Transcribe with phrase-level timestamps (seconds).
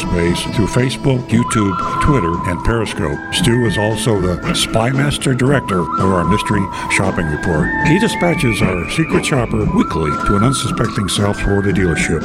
[0.00, 3.18] cyberspace through Facebook, YouTube, Twitter, and Periscope.
[3.34, 7.68] Stu is also the Spymaster Director of our Mystery Shopping Report.
[7.86, 12.22] He dispatches our secret shopper weekly to an unsuspecting South Florida dealership.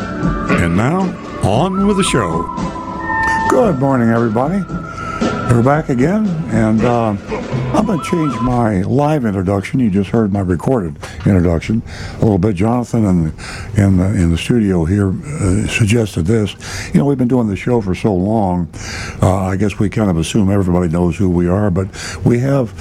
[0.62, 1.02] And now,
[1.44, 2.44] on with the show.
[3.50, 4.64] Good morning, everybody.
[5.48, 7.16] We're back again, and uh,
[7.74, 9.80] I'm going to change my live introduction.
[9.80, 11.82] You just heard my recorded introduction
[12.16, 12.56] a little bit.
[12.56, 16.56] Jonathan in the, in the, in the studio here uh, suggested this.
[16.94, 18.70] You know, we've been doing the show for so long,
[19.22, 21.88] uh, I guess we kind of assume everybody knows who we are, but
[22.26, 22.74] we have,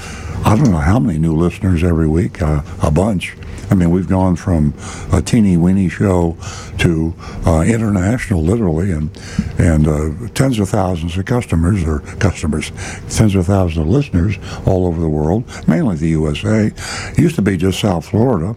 [0.44, 3.36] I don't know how many new listeners every week, uh, a bunch.
[3.70, 4.74] I mean, we've gone from
[5.12, 6.36] a teeny weeny show
[6.78, 7.14] to
[7.46, 9.10] uh, international, literally, and
[9.58, 12.72] and uh, tens of thousands of customers or customers,
[13.08, 16.66] tens of thousands of listeners all over the world, mainly the USA.
[16.66, 18.56] It used to be just South Florida.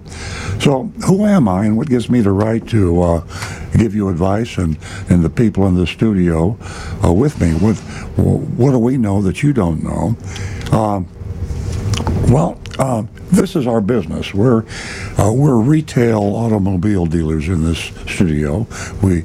[0.59, 3.21] So, who am I, and what gives me the right to uh,
[3.77, 4.77] give you advice, and
[5.09, 6.57] and the people in the studio
[7.03, 7.53] uh, with me?
[7.53, 7.79] With
[8.17, 10.15] what do we know that you don't know?
[10.71, 11.07] Um,
[12.29, 14.33] well, uh, this is our business.
[14.33, 14.65] We're
[15.17, 18.67] uh, we're retail automobile dealers in this studio.
[19.01, 19.23] We,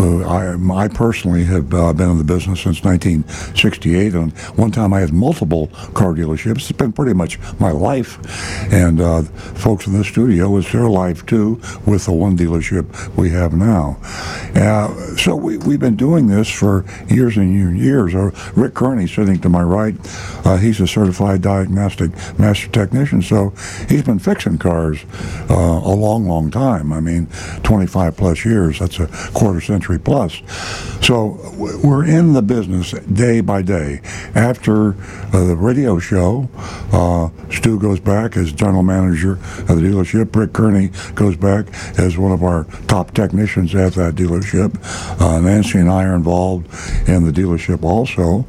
[0.00, 4.14] uh, I, I personally have uh, been in the business since 1968.
[4.14, 6.70] And one time I had multiple car dealerships.
[6.70, 8.18] It's been pretty much my life.
[8.72, 13.30] And uh, folks in the studio, it's their life too, with the one dealership we
[13.30, 13.98] have now.
[14.54, 18.14] Uh, so we, we've been doing this for years and years.
[18.14, 19.94] Uh, Rick Kearney, sitting to my right,
[20.60, 23.22] he's a certified diagnostic master technician.
[23.22, 23.50] So
[23.88, 25.04] he's been fixing cars
[25.50, 26.92] uh, a long, long time.
[26.92, 27.26] I mean,
[27.62, 28.78] 25 plus years.
[28.78, 30.40] That's a quarter century plus.
[31.02, 34.00] So we're in the business day by day.
[34.34, 34.90] After
[35.32, 36.48] uh, the radio show,
[36.92, 40.34] uh, Stu goes back as general manager of the dealership.
[40.34, 41.66] Rick Kearney goes back
[41.98, 44.76] as one of our top technicians at that dealership.
[45.20, 46.66] Uh, Nancy and I are involved
[47.08, 48.44] in the dealership also.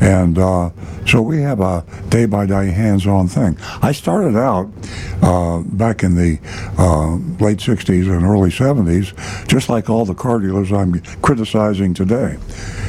[0.00, 0.70] And uh,
[1.06, 3.58] so we have a day by day hands on thing.
[3.82, 4.70] I started out
[5.22, 6.38] uh, back in the
[6.78, 12.38] uh, late 60s and early 70s, just like all the car dealers I'm criticizing today.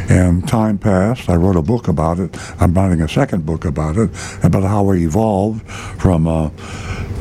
[0.09, 1.29] And time passed.
[1.29, 2.37] I wrote a book about it.
[2.61, 4.09] I'm writing a second book about it,
[4.43, 6.51] about how we evolved from a,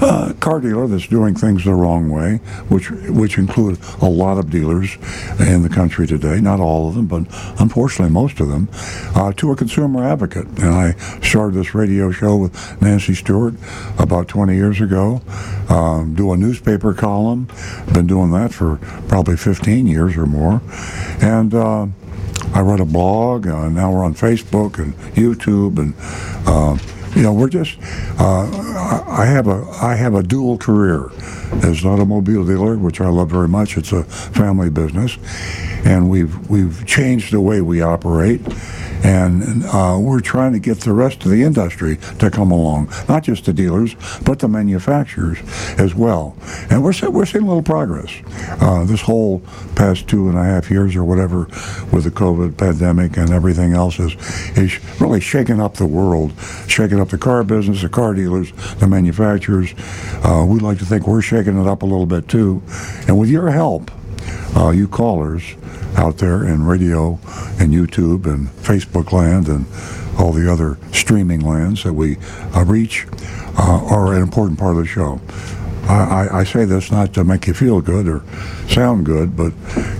[0.00, 2.36] a car dealer that's doing things the wrong way,
[2.68, 4.96] which which include a lot of dealers
[5.38, 6.40] in the country today.
[6.40, 7.26] Not all of them, but
[7.60, 8.68] unfortunately most of them,
[9.14, 10.46] uh, to a consumer advocate.
[10.58, 13.54] And I started this radio show with Nancy Stewart
[13.98, 15.22] about 20 years ago.
[15.68, 17.48] Um, do a newspaper column.
[17.92, 18.76] Been doing that for
[19.08, 20.60] probably 15 years or more,
[21.20, 21.54] and.
[21.54, 21.86] Uh,
[22.52, 23.48] I write a blog.
[23.48, 25.92] Uh, now we're on Facebook and YouTube, and
[26.46, 26.76] uh,
[27.14, 27.78] you know we're just.
[28.18, 28.48] Uh,
[29.06, 31.10] I have a I have a dual career
[31.62, 33.76] as an automobile dealer, which I love very much.
[33.76, 35.18] It's a family business,
[35.84, 38.40] and we've we've changed the way we operate
[39.04, 43.22] and uh, we're trying to get the rest of the industry to come along, not
[43.22, 43.94] just the dealers,
[44.24, 45.38] but the manufacturers
[45.78, 46.34] as well.
[46.70, 48.10] And we're, we're seeing a little progress.
[48.62, 49.40] Uh, this whole
[49.76, 51.40] past two and a half years or whatever
[51.92, 54.14] with the COVID pandemic and everything else is,
[54.56, 56.32] is really shaking up the world,
[56.66, 59.74] shaking up the car business, the car dealers, the manufacturers.
[60.24, 62.62] Uh, we like to think we're shaking it up a little bit too.
[63.06, 63.90] And with your help,
[64.56, 65.54] uh, you callers
[65.96, 67.18] out there in radio
[67.58, 69.66] and YouTube and Facebook land and
[70.18, 72.16] all the other streaming lands that we
[72.54, 73.06] uh, reach
[73.58, 75.20] uh, are an important part of the show.
[75.88, 78.22] I, I, say this not to make you feel good or
[78.68, 79.52] sound good, but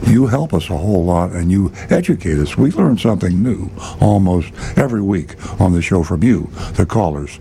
[0.07, 2.57] you help us a whole lot and you educate us.
[2.57, 3.71] We learn something new
[4.01, 7.39] almost every week on the show from you, the callers.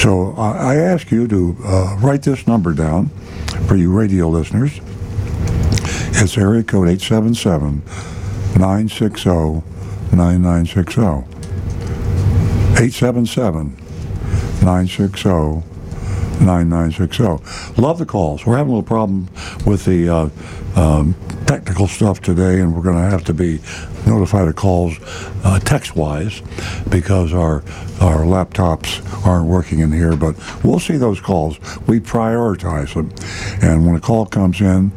[0.00, 3.08] So uh, I ask you to uh, write this number down
[3.66, 4.80] for you radio listeners.
[6.20, 7.82] It's area code 877
[8.58, 9.30] 960
[10.10, 11.00] 9960.
[12.78, 13.76] 877
[14.62, 15.77] 960
[16.40, 17.80] 9960.
[17.80, 18.46] Love the calls.
[18.46, 19.28] We're having a little problem
[19.66, 20.28] with the uh,
[20.76, 21.14] um,
[21.46, 23.60] technical stuff today, and we're going to have to be
[24.06, 24.96] notified of calls
[25.44, 26.42] uh, text-wise
[26.88, 27.62] because our
[28.00, 30.14] our laptops aren't working in here.
[30.14, 31.58] But we'll see those calls.
[31.86, 33.12] We prioritize them,
[33.62, 34.92] and when a call comes in,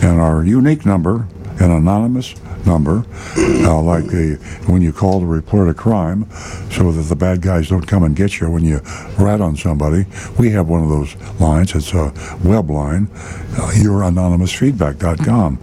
[0.00, 1.26] and our unique number,
[1.60, 2.34] an anonymous
[2.66, 3.04] number,
[3.36, 4.34] uh, like a,
[4.66, 6.30] when you call to report a crime,
[6.70, 8.80] so that the bad guys don't come and get you when you
[9.18, 10.06] rat on somebody.
[10.38, 11.74] We have one of those lines.
[11.74, 12.12] It's a
[12.44, 15.58] web line, uh, youranonymousfeedback.com.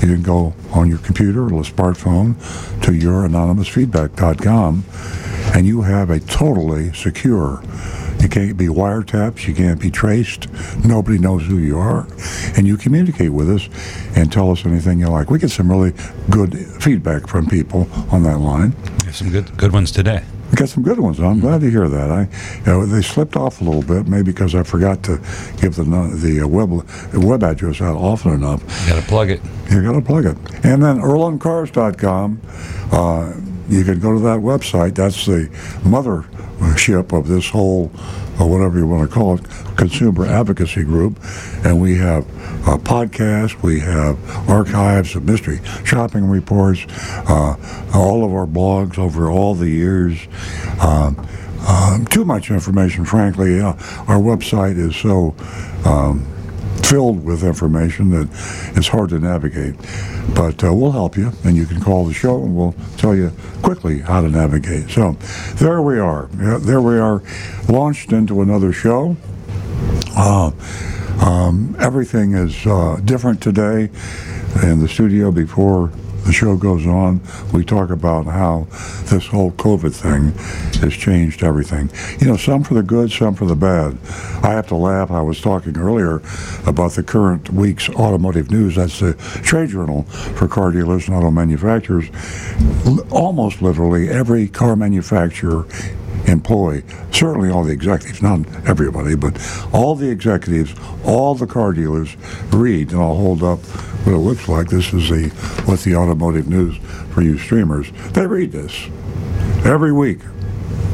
[0.00, 2.34] You can go on your computer or a smartphone
[2.82, 4.84] to youranonymousfeedback.com,
[5.54, 7.62] and you have a totally secure
[8.20, 9.46] you can't be wiretapped.
[9.46, 10.48] You can't be traced.
[10.84, 12.06] Nobody knows who you are.
[12.56, 13.68] And you communicate with us
[14.14, 15.30] and tell us anything you like.
[15.30, 15.92] We get some really
[16.28, 18.74] good feedback from people on that line.
[19.12, 20.22] Some good good ones today.
[20.50, 21.18] We got some good ones.
[21.18, 21.40] I'm mm-hmm.
[21.40, 22.10] glad to hear that.
[22.10, 22.22] I,
[22.58, 25.16] you know, they slipped off a little bit, maybe because I forgot to
[25.60, 26.70] give the the uh, web
[27.14, 28.62] web address out often enough.
[28.84, 29.40] You got to plug it.
[29.70, 30.36] You got to plug it.
[30.64, 32.40] And then EarlonCars.com.
[32.92, 33.32] Uh,
[33.68, 34.96] you can go to that website.
[34.96, 35.48] That's the
[35.84, 36.24] mother
[36.76, 37.90] ship of this whole,
[38.38, 39.44] or whatever you want to call it,
[39.76, 41.18] consumer advocacy group.
[41.64, 42.26] And we have
[42.66, 44.18] a podcast, we have
[44.48, 46.86] archives of mystery shopping reports,
[47.28, 47.56] uh,
[47.94, 50.18] all of our blogs over all the years.
[50.80, 51.26] Um,
[51.66, 53.60] um, too much information, frankly.
[53.60, 53.74] Uh,
[54.08, 55.34] our website is so
[55.84, 56.26] um,
[56.90, 58.28] filled with information that
[58.76, 59.76] it's hard to navigate.
[60.34, 63.30] But uh, we'll help you, and you can call the show, and we'll tell you
[63.62, 64.90] quickly how to navigate.
[64.90, 65.12] So
[65.54, 66.26] there we are.
[66.32, 67.22] There we are,
[67.68, 69.16] launched into another show.
[70.16, 70.50] Uh,
[71.20, 73.88] um, everything is uh, different today
[74.64, 75.92] in the studio before
[76.24, 77.20] the show goes on,
[77.52, 78.66] we talk about how
[79.06, 80.32] this whole COVID thing
[80.80, 81.90] has changed everything.
[82.20, 83.96] You know, some for the good, some for the bad.
[84.42, 85.10] I have to laugh.
[85.10, 86.22] I was talking earlier
[86.66, 88.76] about the current week's automotive news.
[88.76, 92.10] That's the trade journal for car dealers and auto manufacturers.
[93.10, 95.66] almost literally every car manufacturer
[96.26, 99.36] employ certainly all the executives, not everybody, but
[99.72, 100.74] all the executives,
[101.04, 102.16] all the car dealers
[102.50, 103.60] read, and I'll hold up
[104.04, 104.68] what it looks like.
[104.68, 105.28] This is the
[105.66, 106.76] what's the automotive news
[107.12, 107.90] for you streamers.
[108.12, 108.88] They read this
[109.64, 110.20] every week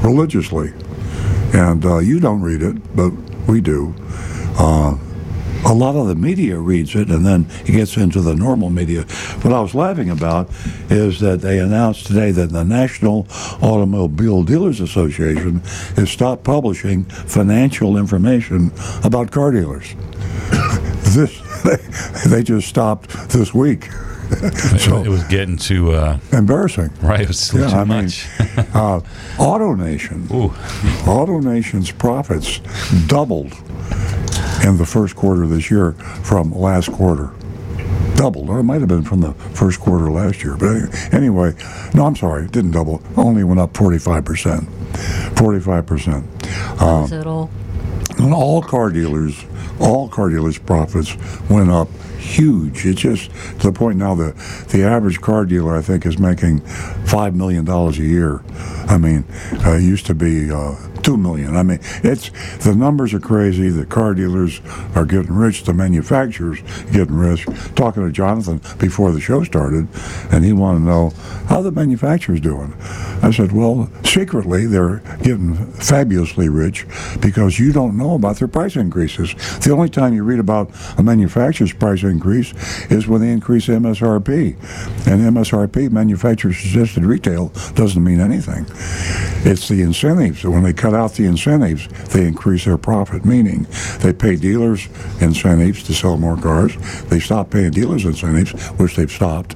[0.02, 0.73] religiously,
[1.55, 3.11] and uh, you don't read it, but
[3.46, 3.94] we do.
[4.58, 4.96] Uh,
[5.67, 9.03] a lot of the media reads it and then it gets into the normal media.
[9.43, 10.49] What I was laughing about
[10.91, 13.27] is that they announced today that the National
[13.61, 15.61] Automobile Dealers Association
[15.97, 18.71] has stopped publishing financial information
[19.03, 19.95] about car dealers.
[21.15, 21.77] this they,
[22.29, 23.91] they just stopped this week.
[24.79, 26.91] so it was getting too uh, embarrassing.
[27.01, 28.27] Right, it was yeah, too I much.
[28.41, 29.01] Mean, uh,
[29.37, 30.49] AutoNation, Ooh.
[31.05, 32.59] AutoNation's profits
[33.07, 33.53] doubled
[34.67, 37.31] in the first quarter of this year from last quarter.
[38.17, 40.57] Doubled, or it might have been from the first quarter last year.
[40.57, 41.55] But anyway,
[41.95, 43.03] no, I'm sorry, it didn't double.
[43.17, 44.65] Only went up 45%.
[45.35, 46.25] 45%.
[46.81, 47.51] Uh, it all?
[48.19, 49.45] And all car dealers,
[49.79, 51.15] all car dealers' profits
[51.51, 52.87] went up huge.
[52.87, 53.31] It's just
[53.61, 54.37] to the point now that
[54.70, 58.43] the average car dealer, I think, is making $5 million a year.
[58.89, 59.25] I mean,
[59.65, 60.75] uh, it used to be uh,
[61.06, 61.56] two million.
[61.56, 62.31] I mean, it's
[62.65, 63.69] the numbers are crazy.
[63.69, 64.60] The car dealers
[64.96, 65.63] are getting rich.
[65.63, 66.60] The manufacturers
[66.91, 67.46] getting rich.
[67.77, 69.86] Talking to Jonathan before the show started,
[70.32, 71.10] and he wanted to know
[71.46, 72.75] how the manufacturers doing.
[73.22, 76.86] I said, well, secretly they're getting fabulously rich
[77.20, 79.32] because you don't know about their price increases.
[79.60, 82.53] The only time you read about a manufacturer's price increase
[82.91, 84.56] is when they increase MSRP,
[85.06, 88.67] and MSRP, manufacturer suggested retail, doesn't mean anything.
[89.48, 93.67] It's the incentives when they cut out the incentives, they increase their profit, meaning
[94.00, 94.88] they pay dealers
[95.20, 96.76] incentives to sell more cars.
[97.05, 99.55] They stop paying dealers incentives, which they've stopped,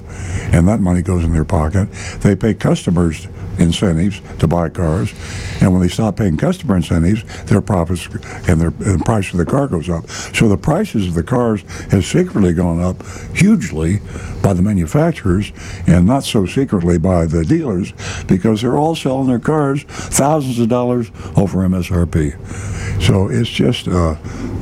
[0.53, 1.91] and that money goes in their pocket.
[2.21, 3.27] They pay customers
[3.59, 5.13] incentives to buy cars,
[5.61, 8.07] and when they stop paying customer incentives, their profits
[8.47, 10.09] and their and the price of the car goes up.
[10.09, 13.03] So the prices of the cars has secretly gone up
[13.35, 13.99] hugely
[14.41, 15.51] by the manufacturers,
[15.87, 17.93] and not so secretly by the dealers,
[18.27, 23.01] because they're all selling their cars thousands of dollars over MSRP.
[23.01, 24.15] So it's just uh,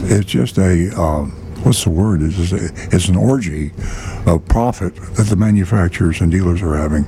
[0.03, 2.21] it's just a um, what's the word?
[2.21, 3.71] It's, it's an orgy
[4.25, 7.05] of profit that the manufacturers and dealers are having.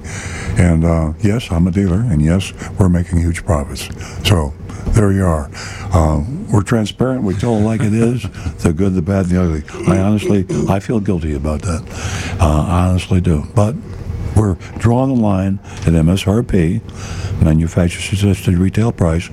[0.60, 3.90] And uh, yes, I'm a dealer, and yes, we're making huge profits.
[4.28, 4.54] So
[4.90, 5.50] there you are.
[5.94, 7.24] Uh, we're transparent.
[7.24, 8.24] We tell it like it is,
[8.62, 9.88] the good, the bad, and the ugly.
[9.88, 12.38] I honestly, I feel guilty about that.
[12.40, 13.46] Uh, I honestly do.
[13.56, 13.76] But
[14.36, 16.82] we're drawing the line at MSRP,
[17.42, 19.28] manufacturer suggested retail price,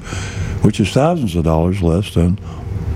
[0.63, 2.39] which is thousands of dollars less than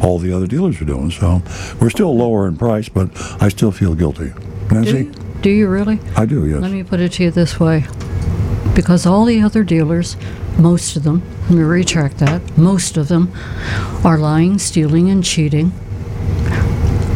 [0.03, 1.11] all the other dealers are doing.
[1.11, 1.43] So
[1.81, 4.33] we're still lower in price, but I still feel guilty.
[4.71, 4.93] Nancy?
[4.93, 6.01] Do you, do you really?
[6.17, 6.61] I do, yes.
[6.61, 7.85] Let me put it to you this way.
[8.75, 10.17] Because all the other dealers,
[10.59, 13.33] most of them, let me retract that, most of them
[14.05, 15.73] are lying, stealing, and cheating.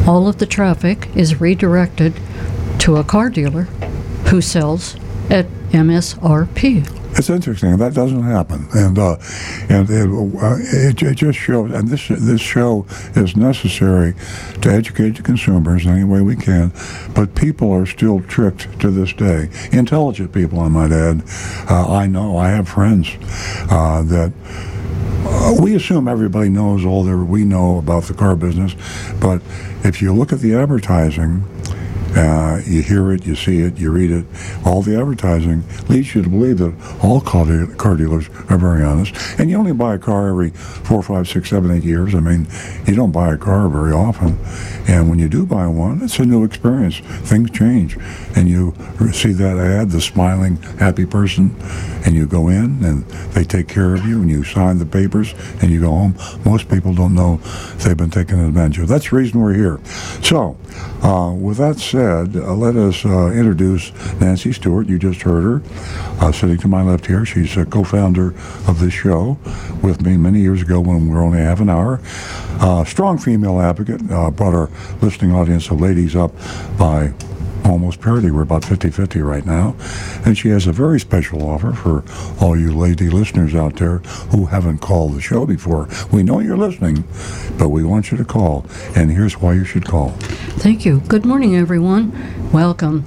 [0.06, 2.14] All of the traffic is redirected
[2.80, 3.62] to a car dealer
[4.28, 4.96] who sells
[5.30, 7.05] at MSRP.
[7.18, 7.78] It's interesting.
[7.78, 9.16] That doesn't happen, and uh,
[9.70, 11.72] and it, uh, it, it, just shows.
[11.72, 14.14] And this this show is necessary
[14.60, 16.72] to educate the consumers any way we can.
[17.14, 19.48] But people are still tricked to this day.
[19.72, 21.22] Intelligent people, I might add.
[21.70, 22.36] Uh, I know.
[22.36, 23.08] I have friends
[23.70, 24.32] uh, that.
[25.28, 28.76] Uh, we assume everybody knows all that we know about the car business,
[29.20, 29.42] but
[29.82, 31.42] if you look at the advertising,
[32.14, 34.24] uh, you hear it, you see it, you read it.
[34.64, 38.82] All the advertising leads you to believe that all car, de- car dealers are very
[38.82, 39.14] honest.
[39.38, 42.14] And you only buy a car every four, five, six, seven, eight years.
[42.14, 42.46] I mean,
[42.86, 44.38] you don't buy a car very often.
[44.88, 46.98] And when you do buy one, it's a new experience.
[46.98, 47.98] Things change.
[48.34, 48.74] And you
[49.12, 51.54] see that ad, the smiling, happy person,
[52.04, 55.34] and you go in and they take care of you and you sign the papers
[55.60, 56.16] and you go home.
[56.44, 57.36] Most people don't know
[57.78, 58.88] they've been taken advantage of.
[58.88, 59.80] That's the reason we're here.
[60.22, 60.56] So,
[61.02, 64.86] uh, with that said, uh, let us uh, introduce Nancy Stewart.
[64.86, 65.62] You just heard her
[66.20, 67.24] uh, sitting to my left here.
[67.24, 68.28] She's a co-founder
[68.68, 69.38] of this show
[69.82, 72.00] with me many years ago when we were only half an hour.
[72.60, 74.70] Uh, strong female advocate, uh, brought our
[75.00, 76.32] listening audience of ladies up
[76.78, 77.12] by
[77.66, 78.30] almost parity.
[78.30, 79.76] We're about 50 50 right now.
[80.24, 82.04] And she has a very special offer for
[82.40, 83.98] all you lady listeners out there
[84.30, 85.88] who haven't called the show before.
[86.12, 87.04] We know you're listening,
[87.58, 88.66] but we want you to call.
[88.94, 90.10] And here's why you should call.
[90.58, 91.00] Thank you.
[91.00, 92.12] Good morning, everyone.
[92.52, 93.04] Welcome.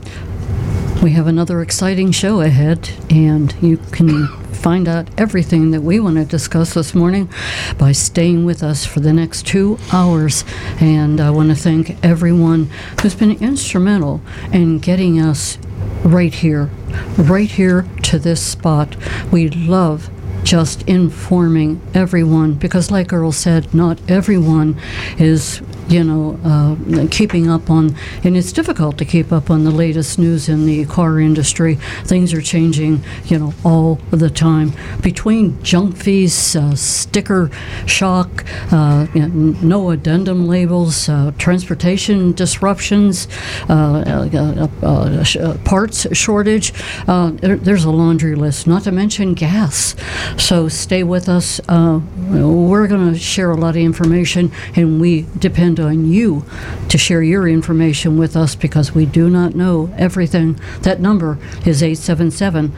[1.01, 4.27] We have another exciting show ahead, and you can
[4.59, 7.29] find out everything that we want to discuss this morning
[7.77, 10.43] by staying with us for the next two hours.
[10.81, 12.69] And I want to thank everyone
[13.01, 15.57] who's been instrumental in getting us
[16.03, 16.69] right here,
[17.17, 18.97] right here to this spot.
[19.31, 20.09] We love
[20.49, 24.75] just informing everyone because, like Earl said, not everyone
[25.19, 29.71] is you know, uh, keeping up on, and it's difficult to keep up on the
[29.71, 31.75] latest news in the car industry.
[32.03, 34.73] Things are changing, you know, all the time.
[35.01, 37.49] Between junk fees, uh, sticker
[37.87, 43.27] shock, uh, no addendum labels, uh, transportation disruptions,
[43.67, 46.71] uh, uh, parts shortage,
[47.07, 49.95] there, there's a laundry list, not to mention gas.
[50.39, 51.59] So stay with us.
[51.67, 51.99] Uh,
[52.31, 56.45] we're going to share a lot of information, and we depend on you
[56.87, 60.59] to share your information with us because we do not know everything.
[60.81, 62.71] That number is 877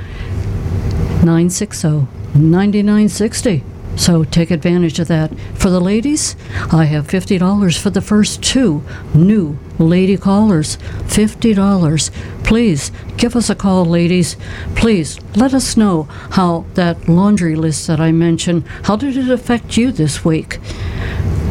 [1.23, 1.87] 960
[2.33, 3.63] 9960.
[3.95, 5.31] So take advantage of that.
[5.53, 6.35] For the ladies,
[6.71, 8.83] I have $50 for the first two
[9.13, 10.77] new lady callers.
[11.07, 12.11] $50.
[12.43, 14.37] Please give us a call, ladies.
[14.75, 19.77] Please let us know how that laundry list that I mentioned, how did it affect
[19.77, 20.59] you this week?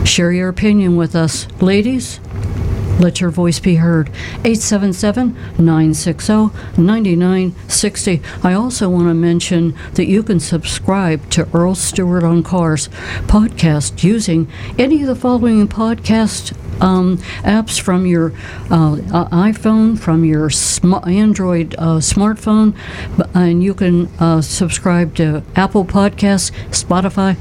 [0.04, 1.46] Share your opinion with us.
[1.60, 2.20] Ladies,
[3.00, 4.08] let your voice be heard.
[4.44, 6.32] 877 960
[6.76, 8.22] 9960.
[8.42, 12.88] I also want to mention that you can subscribe to Earl Stewart on Cars
[13.26, 18.32] podcast using any of the following podcast um, apps from your
[18.70, 18.96] uh,
[19.30, 22.74] iPhone, from your sm- Android uh, smartphone,
[23.34, 27.36] and you can uh, subscribe to Apple Podcasts, Spotify,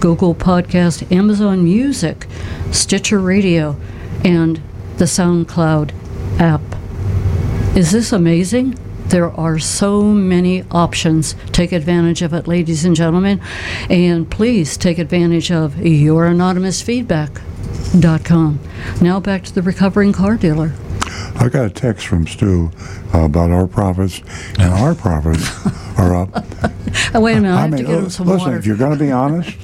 [0.00, 2.26] Google Podcast, Amazon Music,
[2.70, 3.76] Stitcher Radio,
[4.24, 4.60] and
[4.96, 5.92] the SoundCloud
[6.40, 6.62] app.
[7.76, 8.78] Is this amazing?
[9.08, 11.34] There are so many options.
[11.52, 13.40] Take advantage of it, ladies and gentlemen.
[13.88, 18.60] And please take advantage of youranonymousfeedback.com.
[19.00, 20.72] Now back to the recovering car dealer.
[21.36, 22.70] I got a text from Stu
[23.14, 24.20] uh, about our profits,
[24.58, 25.48] and our profits
[25.98, 26.30] are up.
[27.14, 28.58] oh, wait a minute, I, I have mean, to get him some listen, water.
[28.58, 29.56] if you're going to be honest,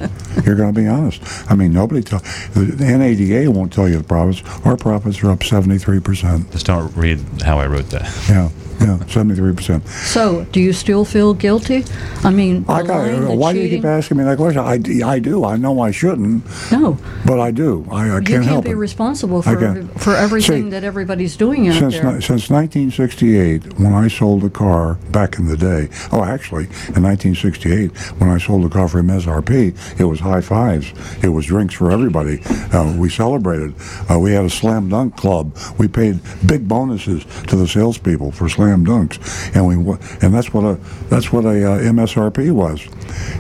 [0.45, 1.23] You're going to be honest.
[1.51, 2.21] I mean, nobody tell
[2.55, 4.43] the NADA won't tell you the profits.
[4.65, 6.51] Our profits are up 73 percent.
[6.53, 8.03] Just don't read how I wrote that.
[8.29, 8.49] Yeah.
[8.83, 9.87] Yeah, seventy-three percent.
[9.89, 11.85] So, do you still feel guilty?
[12.25, 14.61] I mean, I got, lying, the why do you keep asking me that question?
[14.61, 15.45] I, I do.
[15.45, 17.87] I know I shouldn't, No, but I do.
[17.91, 18.75] I, I can't, you can't help be it.
[18.75, 20.01] responsible I for can't.
[20.01, 22.05] for everything See, that everybody's doing out Since, there.
[22.13, 27.03] ni- since 1968, when I sold a car back in the day, oh, actually, in
[27.03, 30.93] 1968, when I sold a car for MSRP, it was high fives.
[31.23, 32.41] It was drinks for everybody.
[32.73, 33.75] Uh, we celebrated.
[34.11, 35.57] Uh, we had a slam dunk club.
[35.79, 39.19] We paid big bonuses to the salespeople for slam dunks,
[39.55, 39.75] and we
[40.21, 40.75] and that's what a
[41.09, 42.87] that's what a uh, MSRP was,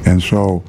[0.07, 0.63] and so.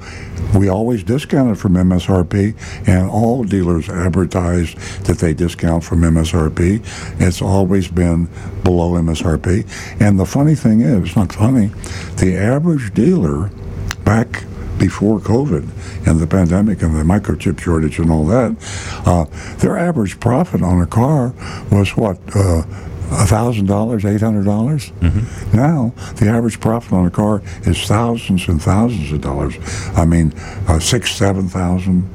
[0.54, 2.56] We always discounted from MSRP,
[2.88, 6.86] and all dealers advertise that they discount from MSRP.
[7.20, 8.30] It's always been
[8.64, 9.66] below MSRP.
[10.00, 11.72] And the funny thing is, it's not funny,
[12.18, 13.50] the average dealer
[14.04, 14.44] back
[14.78, 18.56] before COVID and the pandemic and the microchip shortage and all that,
[19.06, 19.26] uh,
[19.58, 21.34] their average profit on a car
[21.72, 22.18] was what?
[22.36, 22.64] Uh,
[23.14, 24.92] $1,000, $800?
[25.00, 25.56] Mm-hmm.
[25.58, 29.56] Now, the average profit on a car is thousands and thousands of dollars.
[29.96, 30.34] I mean,
[30.68, 32.10] uh, six, 7,000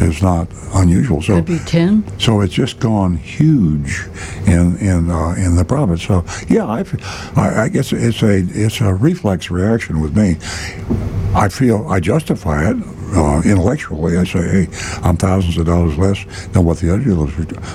[0.00, 1.22] is not unusual.
[1.22, 2.04] So, Could be ten.
[2.18, 4.06] so it's just gone huge
[4.44, 6.00] in in uh, in the profit.
[6.00, 6.84] So yeah, I
[7.64, 10.36] I guess it's a it's a reflex reaction with me.
[11.34, 12.76] I feel I justify it
[13.12, 14.16] uh, intellectually.
[14.16, 14.68] I say, hey,
[15.02, 17.32] I'm thousands of dollars less than what the other dealers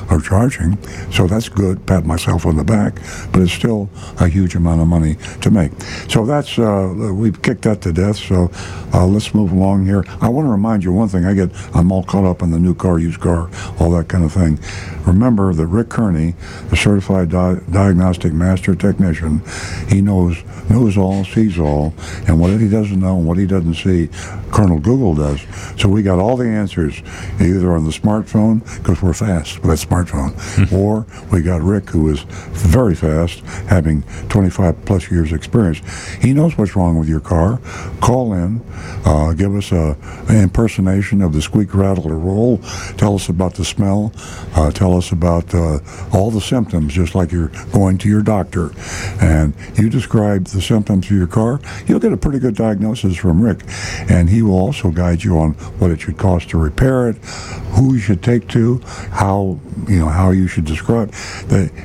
[0.09, 0.77] are, charging,
[1.11, 1.85] so that's good.
[1.85, 2.95] Pat myself on the back,
[3.31, 5.71] but it's still a huge amount of money to make.
[6.09, 8.17] So that's uh, we've kicked that to death.
[8.17, 8.51] So
[8.93, 10.03] uh, let's move along here.
[10.21, 11.25] I want to remind you one thing.
[11.25, 14.23] I get I'm all caught up in the new car, used car, all that kind
[14.23, 14.59] of thing.
[15.05, 16.35] Remember that Rick Kearney,
[16.69, 19.41] the certified di- diagnostic master technician,
[19.87, 21.93] he knows knows all, sees all,
[22.27, 24.09] and what he doesn't know and what he doesn't see,
[24.51, 25.28] Colonel Google does.
[25.77, 27.01] So we got all the answers
[27.39, 32.09] either on the smartphone because we're fast with that smartphone, or we got Rick who
[32.09, 35.79] is very fast, having 25 plus years experience.
[36.21, 37.59] He knows what's wrong with your car.
[38.01, 38.61] Call in,
[39.05, 39.97] uh, give us a
[40.29, 42.59] an impersonation of the squeak, rattle, or roll.
[42.97, 44.13] Tell us about the smell.
[44.55, 45.79] Uh, tell us about uh,
[46.13, 48.71] all the symptoms, just like you're going to your doctor.
[49.19, 53.41] And you describe the symptoms of your car, you'll get a pretty good diagnosis from
[53.41, 53.61] Rick.
[54.09, 57.17] And he will also guide you on what it should cost to repair it,
[57.75, 58.79] who you should take to,
[59.11, 61.13] how you know how you should describe.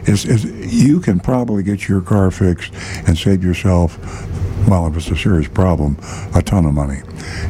[0.07, 2.73] Is, is, you can probably get your car fixed
[3.07, 3.99] and save yourself
[4.69, 5.99] well, if it's a serious problem,
[6.35, 7.01] a ton of money.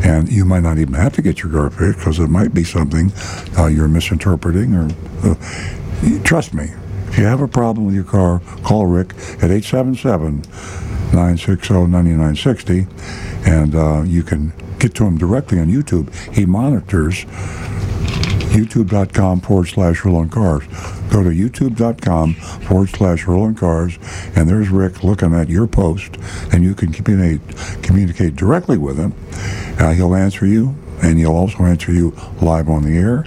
[0.02, 2.64] And you might not even have to get your car fixed because it might be
[2.64, 3.12] something
[3.56, 4.88] uh, you're misinterpreting or.
[5.22, 5.34] Uh,
[6.24, 6.70] trust me,
[7.08, 10.42] if you have a problem with your car, call Rick at 877
[11.12, 12.86] 960 9960
[13.46, 16.12] and uh, you can get to him directly on YouTube.
[16.34, 17.24] He monitors
[18.54, 21.10] youtube.com forward slash earloncars.
[21.10, 23.98] Go to youtube.com forward slash earloncars,
[24.36, 26.16] and there's Rick looking at your post,
[26.52, 27.40] and you can communicate,
[27.82, 29.14] communicate directly with him.
[29.78, 33.24] Uh, he'll answer you, and he'll also answer you live on the air,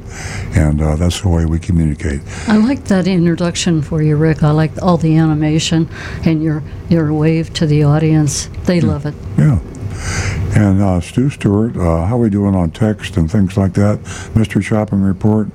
[0.56, 2.22] and uh, that's the way we communicate.
[2.48, 4.44] I like that introduction for you, Rick.
[4.44, 5.90] I like all the animation
[6.24, 8.50] and your your wave to the audience.
[8.64, 9.16] They love it.
[9.38, 9.60] Yeah.
[10.56, 14.00] And uh, Stu Stewart, uh, how we doing on text and things like that?
[14.36, 15.54] Mystery shopping report.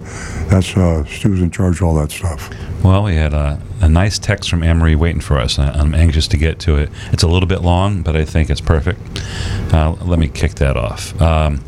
[0.49, 2.51] That's uh, Stu's in charge of all that stuff.
[2.85, 5.57] Well, we had a, a nice text from Anne Marie waiting for us.
[5.57, 6.91] I'm anxious to get to it.
[7.13, 9.01] It's a little bit long, but I think it's perfect.
[9.73, 11.21] Uh, let me kick that off.
[11.23, 11.63] Um,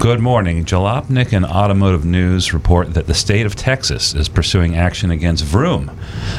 [0.00, 0.64] good morning.
[0.64, 5.90] Jalopnik and Automotive News report that the state of Texas is pursuing action against Vroom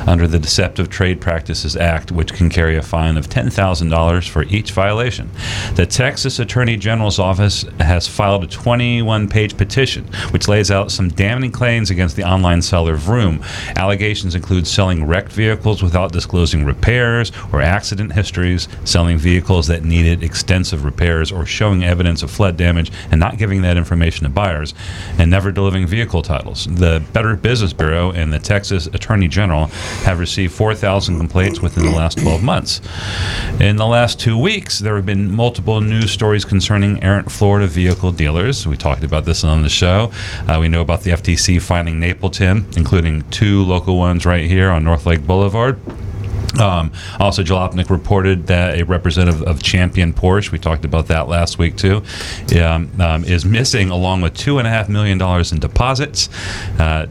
[0.05, 4.71] under the Deceptive Trade Practices Act, which can carry a fine of $10,000 for each
[4.71, 5.29] violation.
[5.75, 11.10] The Texas Attorney General's office has filed a 21 page petition which lays out some
[11.10, 13.41] damning claims against the online seller Vroom.
[13.85, 20.23] Allegations include selling wrecked vehicles without disclosing repairs or accident histories, selling vehicles that needed
[20.23, 24.73] extensive repairs, or showing evidence of flood damage and not giving that information to buyers,
[25.19, 26.65] and never delivering vehicle titles.
[26.65, 29.67] The Better Business Bureau and the Texas Attorney General
[30.01, 32.81] have received 4,000 complaints within the last 12 months.
[33.59, 38.11] In the last two weeks, there have been multiple news stories concerning errant Florida vehicle
[38.11, 38.65] dealers.
[38.65, 40.11] We talked about this on the show.
[40.47, 44.83] Uh, we know about the FTC finding Napleton, including two local ones right here on
[44.83, 45.79] North Lake Boulevard.
[46.59, 51.57] Um, also, Jalopnik reported that a representative of Champion Porsche, we talked about that last
[51.57, 52.01] week too,
[52.61, 56.29] um, um, is missing along with $2.5 million in deposits.
[56.79, 57.07] Uh,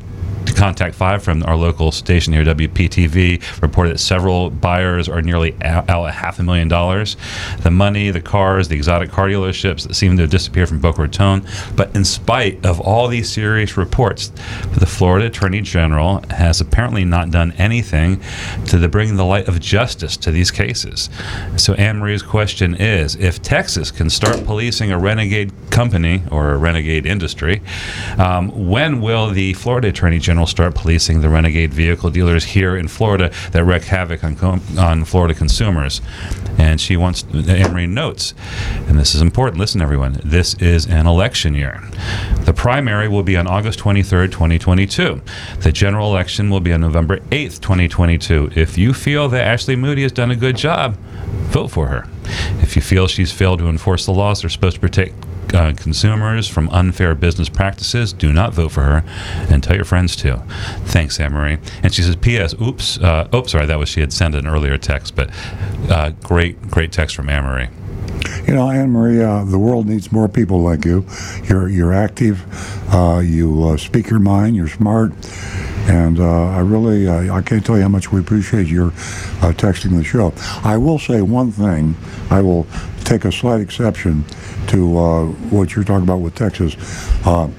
[0.53, 5.89] Contact 5 from our local station here, WPTV, reported that several buyers are nearly out,
[5.89, 7.17] out half a million dollars.
[7.61, 11.03] The money, the cars, the exotic car dealerships that seem to have disappeared from Boca
[11.03, 11.47] Raton.
[11.75, 14.29] But in spite of all these serious reports,
[14.77, 18.21] the Florida Attorney General has apparently not done anything
[18.67, 21.11] to bring the light of justice to these cases.
[21.57, 26.57] So Anne Marie's question is if Texas can start policing a renegade company or a
[26.57, 27.63] renegade industry,
[28.19, 32.89] um, when will the Florida Attorney General start policing the renegade vehicle dealers here in
[32.89, 36.01] Florida that wreak havoc on, com- on Florida consumers?
[36.59, 38.35] And she wants, Marie notes,
[38.89, 41.83] and this is important, listen everyone, this is an election year.
[42.41, 45.23] The primary will be on August 23rd, 2022.
[45.61, 48.51] The general election will be on November 8th, 2022.
[48.55, 50.97] If you feel that Ashley Moody has done a good job,
[51.51, 52.07] vote for her.
[52.63, 55.15] If you feel she's failed to enforce the laws they're supposed to protect
[55.55, 59.05] uh, consumers from unfair business practices, do not vote for her,
[59.51, 60.37] and tell your friends too.
[60.85, 61.59] Thanks, Anne Marie.
[61.83, 62.55] And she says, "P.S.
[62.61, 65.31] Oops, uh, oh, sorry, that was she had sent an earlier text, but
[65.89, 67.69] uh, great, great text from Anne Marie."
[68.47, 71.07] You know, Anne Marie, uh, the world needs more people like you.
[71.45, 72.45] You're you're active.
[72.93, 74.57] Uh, you uh, speak your mind.
[74.57, 75.13] You're smart.
[75.87, 79.53] And uh, I really, uh, I can't tell you how much we appreciate your uh,
[79.53, 80.33] texting the show.
[80.65, 81.95] I will say one thing.
[82.31, 82.67] I will
[83.05, 84.25] take a slight exception
[84.69, 86.77] to uh, what you're talking about with Texas.
[87.27, 87.51] Uh,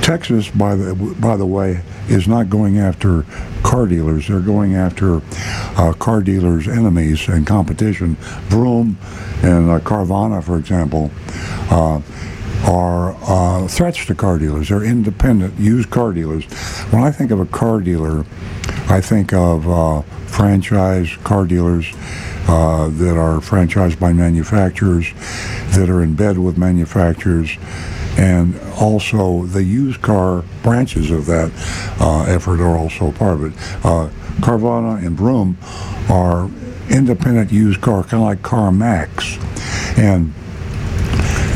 [0.00, 3.26] Texas, by the by the way, is not going after
[3.62, 4.28] car dealers.
[4.28, 5.20] They're going after
[5.76, 8.14] uh, car dealers' enemies and competition.
[8.48, 8.96] Vroom
[9.42, 11.10] and uh, Carvana, for example,
[11.70, 12.00] uh,
[12.64, 14.68] are uh, threats to car dealers.
[14.68, 16.44] They're independent used car dealers.
[16.90, 18.24] When I think of a car dealer,
[18.88, 21.92] I think of uh, franchise car dealers.
[22.50, 25.12] Uh, that are franchised by manufacturers,
[25.76, 27.58] that are in bed with manufacturers,
[28.16, 31.52] and also the used car branches of that
[32.00, 33.52] uh, effort are also part of it.
[33.84, 34.08] Uh,
[34.40, 35.58] Carvana and Vroom
[36.08, 36.48] are
[36.88, 39.36] independent used car, kind of like CarMax,
[39.98, 40.32] and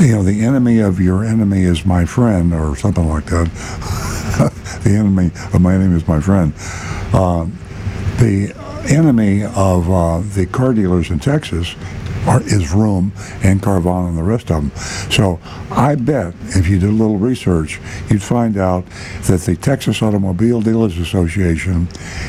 [0.02, 3.46] you know the enemy of your enemy is my friend, or something like that.
[4.82, 6.52] the enemy of my enemy is my friend.
[7.12, 7.46] Uh,
[8.18, 8.52] the
[8.88, 11.76] enemy of uh, the car dealers in Texas
[12.26, 13.12] are, is Vroom
[13.44, 15.10] and Carvana and the rest of them.
[15.10, 15.38] So
[15.70, 18.84] I bet if you did a little research, you'd find out
[19.26, 21.86] that the Texas Automobile Dealers Association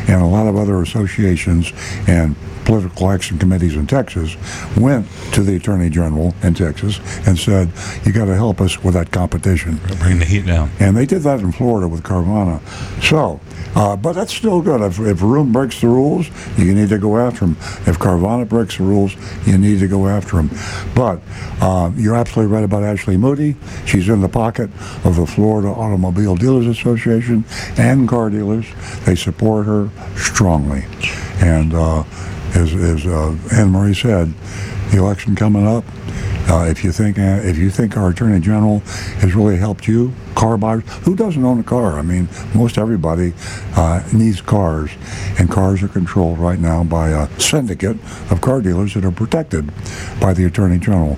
[0.07, 1.73] and a lot of other associations
[2.07, 4.35] and political action committees in Texas
[4.77, 7.71] went to the Attorney General in Texas and said,
[8.05, 9.79] you got to help us with that competition.
[9.99, 10.71] Bring the heat down.
[10.79, 12.61] And they did that in Florida with Carvana.
[13.01, 13.39] So,
[13.75, 14.81] uh, but that's still good.
[14.81, 17.57] If, if Vroom breaks the rules, you need to go after him.
[17.87, 19.15] If Carvana breaks the rules,
[19.47, 20.49] you need to go after him.
[20.95, 21.21] But
[21.61, 23.55] uh, you're absolutely right about Ashley Moody.
[23.85, 24.69] She's in the pocket
[25.03, 27.45] of the Florida Automobile Dealers Association
[27.77, 28.65] and car dealers.
[29.05, 30.85] They support her strongly.
[31.39, 32.03] And uh,
[32.55, 34.33] as, as uh, Anne Marie said,
[34.91, 35.83] the election coming up.
[36.45, 38.79] Uh, if you think uh, if you think our attorney general
[39.19, 41.97] has really helped you, car buyers, who doesn't own a car?
[41.97, 43.33] I mean, most everybody
[43.77, 44.91] uh, needs cars,
[45.39, 47.97] and cars are controlled right now by a syndicate
[48.29, 49.71] of car dealers that are protected
[50.19, 51.17] by the attorney general.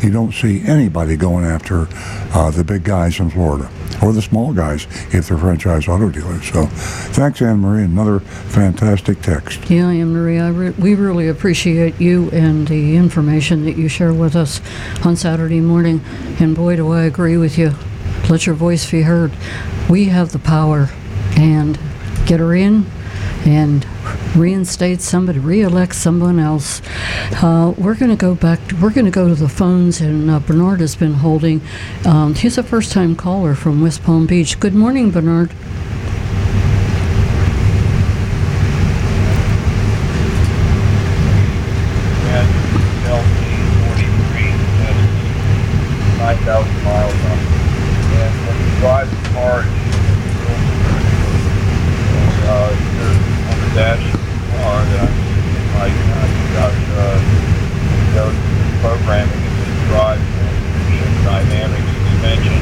[0.00, 1.88] You don't see anybody going after
[2.32, 3.68] uh, the big guys in Florida
[4.02, 6.46] or the small guys if they're franchise auto dealers.
[6.46, 7.84] So, thanks, Anne Marie.
[7.84, 9.68] Another fantastic text.
[9.68, 14.36] Yeah, Anne Marie, re- we really appreciate you and the information that you share with
[14.36, 14.60] us
[15.04, 16.00] on Saturday morning.
[16.40, 17.72] And boy, do I agree with you.
[18.30, 19.32] Let your voice be heard.
[19.90, 20.88] We have the power,
[21.36, 21.78] and
[22.26, 22.86] get her in
[23.44, 23.84] and
[24.36, 26.80] reinstate somebody, re-elect someone else.
[27.42, 28.66] Uh, we're going to go back.
[28.68, 31.60] To, we're going to go to the phones, and uh, Bernard has been holding.
[32.04, 34.58] Um, he's a first-time caller from West Palm Beach.
[34.60, 35.50] Good morning, Bernard.
[42.32, 42.48] and
[43.12, 43.42] LP
[43.92, 44.96] 43 has
[46.18, 47.50] 9,000 miles on it.
[48.22, 49.56] And when you drive the car,
[52.42, 53.16] uh, you're
[53.48, 56.24] on the dash of the car that I'm using right now.
[56.32, 57.18] You've got, uh,
[58.08, 58.28] you know,
[58.80, 62.56] programming in this drive, and dynamic suspension,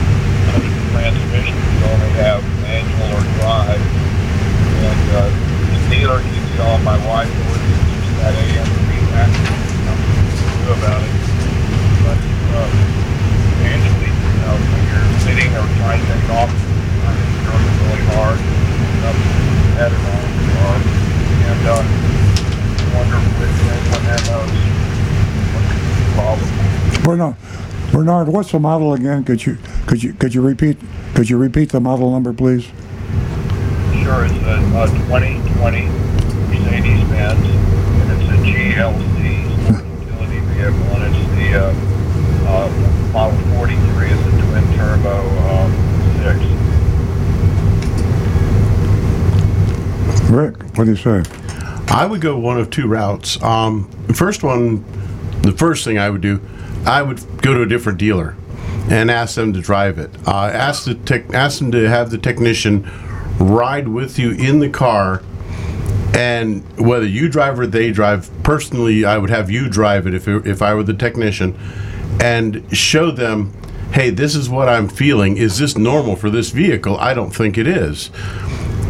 [0.54, 3.78] under the transmission, you only have manual or drive.
[3.78, 9.30] And, uh, the dealer keeps telling my wife, "Well, use that AM feedback,
[9.88, 11.14] nothing to do about it.
[12.04, 12.20] But,
[12.54, 12.68] uh,
[13.64, 17.76] usually, you know, when you're sitting or trying to take off, I think you're working
[17.88, 18.38] really hard,
[19.08, 20.00] up the head on
[20.36, 20.76] the car,
[21.50, 21.82] and, uh,
[22.94, 24.52] wonder if anyone that knows
[25.52, 26.48] what's the problem.
[27.04, 27.36] Bernard,
[27.92, 29.24] Bernard, what's the model again?
[29.24, 30.78] Could you could you could you repeat
[31.14, 32.64] could you repeat the model number, please?
[34.02, 36.10] Sure, it's a, a 2020
[36.48, 39.20] Mercedes-Benz, and it's a GLC
[40.00, 41.74] utility vehicle, and it's the uh,
[42.48, 42.68] uh,
[43.12, 45.16] Model 43 is a twin turbo
[45.48, 45.70] um,
[46.22, 46.38] six.
[50.30, 51.22] Rick, what do you say?
[51.88, 53.42] I would go one of two routes.
[53.42, 54.84] Um, the first one,
[55.42, 56.40] the first thing I would do,
[56.86, 57.18] I would
[57.50, 58.36] go to a different dealer
[58.90, 60.10] and ask them to drive it.
[60.26, 62.88] Uh, ask the tech, ask them to have the technician
[63.38, 65.22] ride with you in the car,
[66.14, 68.30] and whether you drive or they drive.
[68.42, 71.58] Personally, I would have you drive it if it, if I were the technician,
[72.20, 73.52] and show them,
[73.92, 75.36] hey, this is what I'm feeling.
[75.36, 76.96] Is this normal for this vehicle?
[76.98, 78.10] I don't think it is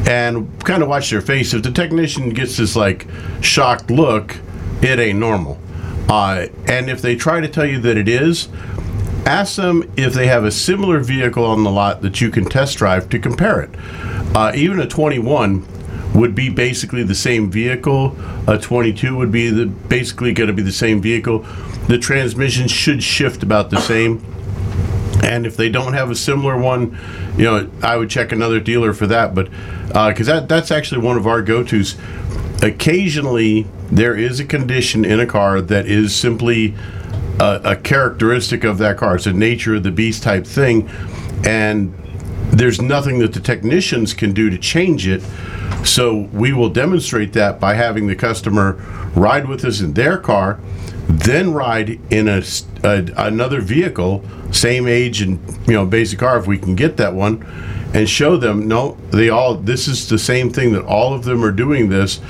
[0.08, 1.52] and kind of watch their face.
[1.52, 3.06] If the technician gets this like
[3.42, 4.36] shocked look,
[4.82, 5.59] it ain't normal.
[6.10, 8.48] Uh, and if they try to tell you that it is,
[9.24, 12.78] ask them if they have a similar vehicle on the lot that you can test
[12.78, 13.70] drive to compare it.
[14.34, 15.64] Uh, even a 21
[16.14, 18.16] would be basically the same vehicle.
[18.48, 21.46] A 22 would be the basically going to be the same vehicle.
[21.86, 24.24] The transmission should shift about the same.
[25.22, 26.98] And if they don't have a similar one,
[27.36, 29.32] you know, I would check another dealer for that.
[29.32, 29.48] But
[29.86, 31.96] because that that's actually one of our go-tos.
[32.62, 36.74] Occasionally, there is a condition in a car that is simply
[37.40, 39.16] a, a characteristic of that car.
[39.16, 40.88] It's a nature of the beast type thing,
[41.44, 41.94] and
[42.52, 45.22] there's nothing that the technicians can do to change it.
[45.84, 48.72] So we will demonstrate that by having the customer
[49.14, 50.60] ride with us in their car,
[51.08, 52.42] then ride in a
[52.82, 57.44] another vehicle, same age and you know basic car if we can get that one,
[57.94, 61.44] and show them no, they all this is the same thing that all of them
[61.44, 62.20] are doing this,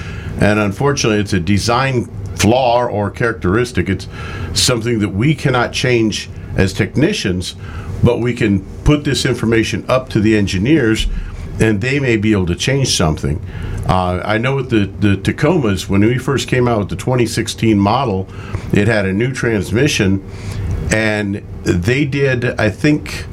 [0.41, 3.89] and unfortunately it's a design flaw or characteristic.
[3.89, 4.09] It's
[4.55, 7.55] something that we cannot change as technicians,
[8.03, 11.07] but we can put this information up to the engineers
[11.61, 13.39] and they may be able to change something.
[13.87, 17.79] Uh, I know with the, the Tacomas, when we first came out with the 2016
[17.79, 18.27] model,
[18.73, 20.25] it had a new transmission,
[20.91, 23.27] and they did, I think,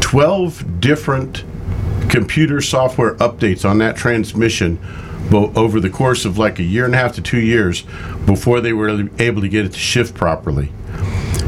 [0.00, 1.44] 12 different
[2.08, 4.80] computer software updates on that transmission
[5.30, 7.82] bo- over the course of like a year and a half to two years
[8.26, 10.72] before they were able to get it to shift properly.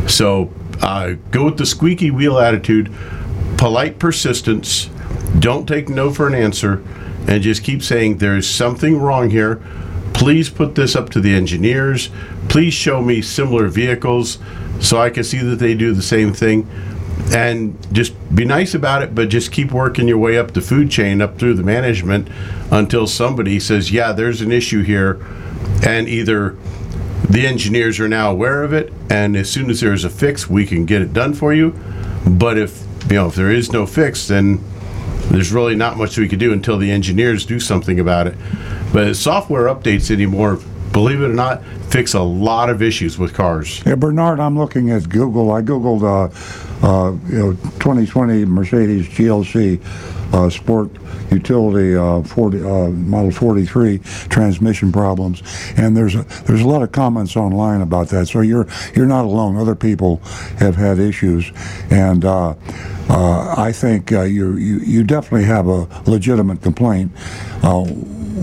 [0.06, 2.92] So uh, go with the squeaky wheel attitude,
[3.56, 4.88] polite persistence.
[5.38, 6.82] Don't take no for an answer,
[7.26, 9.62] and just keep saying there's something wrong here.
[10.12, 12.10] Please put this up to the engineers.
[12.48, 14.38] Please show me similar vehicles
[14.80, 16.68] so I can see that they do the same thing.
[17.34, 20.90] And just be nice about it, but just keep working your way up the food
[20.90, 22.28] chain, up through the management
[22.70, 25.24] until somebody says, Yeah, there's an issue here.
[25.84, 26.56] And either
[27.28, 30.66] the engineers are now aware of it, and as soon as there's a fix, we
[30.66, 31.70] can get it done for you.
[32.26, 34.62] But if you know if there is no fix, then
[35.30, 38.34] there's really not much we can do until the engineers do something about it.
[38.92, 40.60] But software updates anymore,
[40.92, 43.82] believe it or not, fix a lot of issues with cars.
[43.84, 45.52] Yeah, Bernard, I'm looking at Google.
[45.52, 49.82] I googled, uh, uh, you know, 2020 Mercedes GLC
[50.32, 50.90] uh, Sport
[51.30, 55.42] Utility uh, 40, uh, Model 43 transmission problems,
[55.76, 58.28] and there's a, there's a lot of comments online about that.
[58.28, 59.56] So you're you're not alone.
[59.56, 60.18] Other people
[60.58, 61.50] have had issues,
[61.90, 62.54] and uh,
[63.08, 67.12] I think you you you definitely have a legitimate complaint.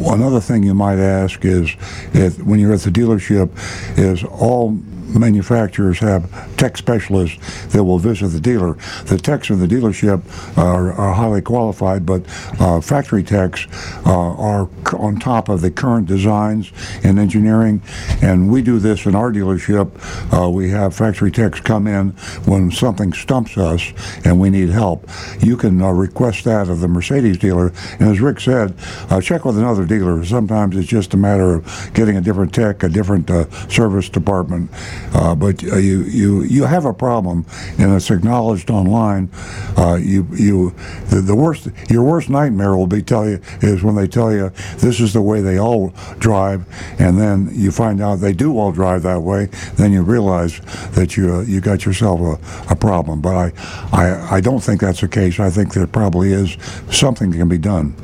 [0.08, 1.76] Another thing you might ask is,
[2.14, 3.50] if when you're at the dealership,
[3.98, 4.72] is all
[5.10, 8.74] manufacturers have tech specialists that will visit the dealer.
[9.06, 10.24] The techs in the dealership
[10.58, 12.24] are, are highly qualified, but
[12.60, 13.68] uh, factory techs
[14.06, 16.72] uh, are on top of the current designs
[17.04, 17.82] and engineering.
[18.22, 19.90] And we do this in our dealership.
[20.34, 22.10] Uh, we have factory techs come in
[22.46, 23.94] when something stumps us
[24.26, 25.10] and we need help.
[25.40, 27.72] You can uh, request that of the Mercedes dealer.
[28.00, 28.76] And as Rick said,
[29.10, 30.24] uh, check with another dealer.
[30.26, 34.70] Sometimes it's just a matter of getting a different tech, a different uh, service department.
[35.14, 37.46] Uh, but uh, you, you, you have a problem,
[37.78, 39.30] and it's acknowledged online.
[39.78, 40.72] Uh, you, you,
[41.08, 44.50] the, the worst, your worst nightmare will be tell you is when they tell you
[44.78, 46.66] this is the way they all drive,
[47.00, 49.46] and then you find out they do all drive that way.
[49.76, 50.60] Then you realize
[50.92, 53.22] that you, uh, you got yourself a, a problem.
[53.22, 53.52] But I,
[53.92, 55.40] I, I don't think that's the case.
[55.40, 56.58] I think there probably is
[56.92, 57.96] something that can be done.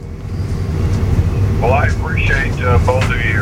[1.62, 3.42] Well, I appreciate uh, both of you.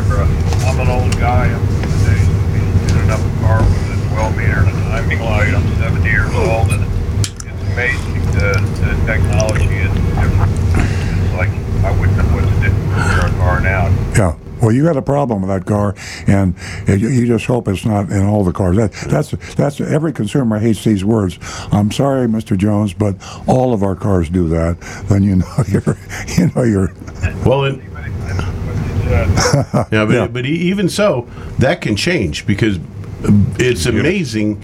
[0.65, 1.47] I'm an old guy.
[1.47, 4.69] I'm from the days of me tuning up a car with a dwell meter and
[4.69, 5.53] a timing light.
[5.53, 6.83] I'm 70 years old, and
[7.19, 7.29] it's
[7.73, 10.51] amazing the, the technology is different.
[11.21, 11.49] It's like
[11.85, 13.87] I wouldn't know what to do with a car now.
[14.17, 14.37] Yeah.
[14.61, 15.93] Well, you got a problem with that car,
[16.25, 16.55] and
[16.87, 18.77] you you just hope it's not in all the cars.
[18.77, 21.37] That, that's that's every consumer hates these words.
[21.73, 22.57] I'm sorry, Mr.
[22.57, 24.79] Jones, but all of our cars do that.
[25.09, 25.97] Then you know you're
[26.37, 26.93] you know you're
[27.45, 27.83] Well, and,
[29.03, 29.87] Yeah.
[29.91, 30.27] yeah, but, Yeah.
[30.27, 31.27] but e- even so,
[31.59, 32.79] that can change because
[33.59, 34.61] it's amazing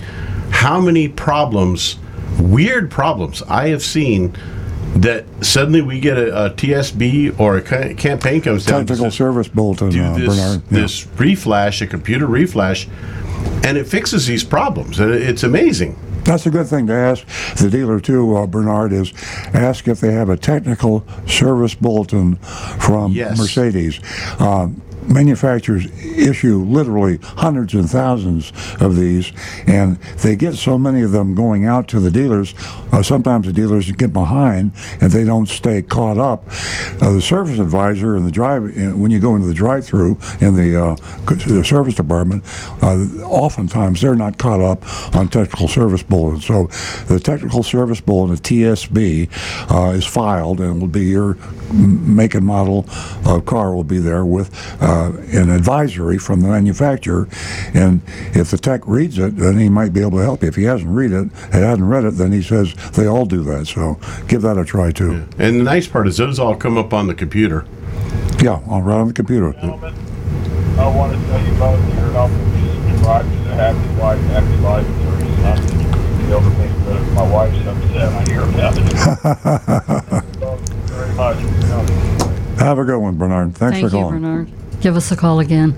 [0.51, 1.97] how many problems,
[2.39, 4.35] weird problems, I have seen
[4.95, 8.85] that suddenly we get a, a TSB or a ca- campaign comes down.
[8.85, 10.61] Technical service bulletin, do uh, this, Bernard.
[10.69, 10.81] Yeah.
[10.81, 12.87] this reflash, a computer reflash,
[13.63, 14.99] and it fixes these problems.
[14.99, 15.97] And It's amazing.
[16.23, 17.25] That's a good thing to ask
[17.57, 18.91] the dealer too, uh, Bernard.
[18.91, 19.13] Is
[19.53, 23.37] ask if they have a technical service bulletin from Yes.
[23.37, 23.99] Mercedes.
[24.39, 29.31] Um, manufacturers issue literally hundreds and thousands of these,
[29.67, 32.53] and they get so many of them going out to the dealers.
[32.91, 36.43] Uh, sometimes the dealers get behind and they don't stay caught up.
[37.01, 40.55] Uh, the service advisor and the drive, uh, when you go into the drive-through in
[40.55, 40.95] the, uh,
[41.25, 42.43] the service department,
[42.81, 44.83] uh, oftentimes they're not caught up
[45.15, 46.45] on technical service bulletins.
[46.45, 46.67] So
[47.07, 49.29] the technical service bulletin, TSB,
[49.71, 51.37] uh, is filed and will be your
[51.71, 52.83] make and model
[53.45, 54.49] car will be there with
[54.99, 57.27] uh, an advisory from the manufacturer.
[57.73, 58.01] And
[58.33, 60.49] if the tech reads it, then he might be able to help you.
[60.49, 63.67] If he hasn't read it, hasn't read it, then he says they all do that.
[63.67, 65.25] So give that a try too.
[65.37, 67.65] And the nice part is those all come up on the computer.
[68.41, 69.51] Yeah, all right on the computer.
[69.53, 69.93] Gentlemen,
[70.77, 72.29] I want to tell you both here, I'll
[72.89, 76.95] subscribe to the Happy Wife, Happy Life, there's nothing you can feel for me, but
[77.01, 80.23] if my wife's upset, I hear about it.
[80.39, 82.59] Thank you very much.
[82.59, 83.55] Have a good one, Bernard.
[83.55, 84.21] Thanks Thank for you, calling.
[84.21, 84.58] Bernard.
[84.81, 85.75] Give us a call again.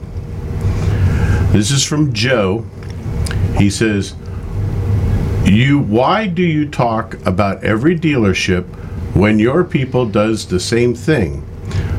[1.51, 2.65] This is from Joe.
[3.57, 4.13] He says,
[5.49, 8.65] "You why do you talk about every dealership
[9.15, 11.41] when your people does the same thing?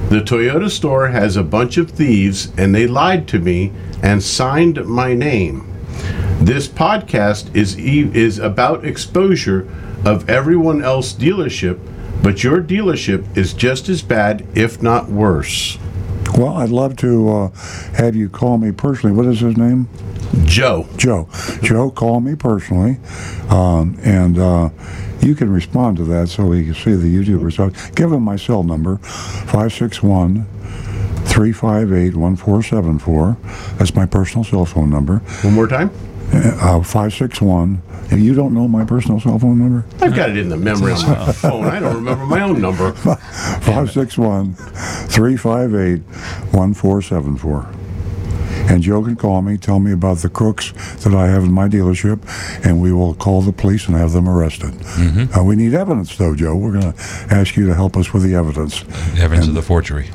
[0.08, 3.72] The Toyota store has a bunch of thieves and they lied to me
[4.04, 5.64] and signed my name.
[6.40, 9.66] This podcast is is about exposure
[10.04, 11.78] of everyone else dealership,
[12.22, 15.76] but your dealership is just as bad, if not worse."
[16.36, 17.48] Well, I'd love to uh,
[17.94, 19.14] have you call me personally.
[19.16, 19.88] What is his name?
[20.44, 20.86] Joe.
[20.96, 21.28] Joe.
[21.62, 22.98] Joe, call me personally,
[23.48, 24.70] um, and uh,
[25.20, 27.90] you can respond to that so we can see the YouTube results.
[27.90, 30.46] Give him my cell number, 561
[31.26, 33.36] 358 1474.
[33.78, 35.18] That's my personal cell phone number.
[35.42, 35.90] One more time.
[36.32, 37.82] Uh, 561.
[38.10, 39.84] And you don't know my personal cell phone number?
[40.04, 41.64] I've got it in the memory on my phone.
[41.66, 42.92] I don't remember my own number.
[42.92, 46.00] 561 358
[46.52, 47.68] 1474.
[48.72, 51.66] And Joe can call me, tell me about the crooks that I have in my
[51.68, 52.20] dealership,
[52.64, 54.74] and we will call the police and have them arrested.
[55.36, 56.54] Uh, we need evidence, though, Joe.
[56.54, 56.98] We're going to
[57.30, 58.84] ask you to help us with the evidence.
[59.18, 60.10] Evidence of the forgery.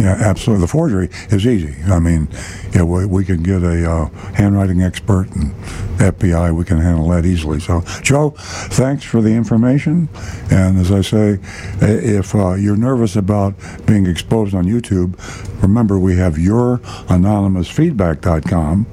[0.00, 0.62] Yeah, absolutely.
[0.62, 1.76] The forgery is easy.
[1.84, 2.26] I mean,
[2.74, 5.52] yeah, we, we can get a uh, handwriting expert and
[5.98, 6.56] FBI.
[6.56, 7.60] We can handle that easily.
[7.60, 10.08] So, Joe, thanks for the information.
[10.50, 11.38] And as I say,
[11.82, 13.52] if uh, you're nervous about
[13.84, 15.18] being exposed on YouTube,
[15.62, 18.86] remember we have youranonymousfeedback.com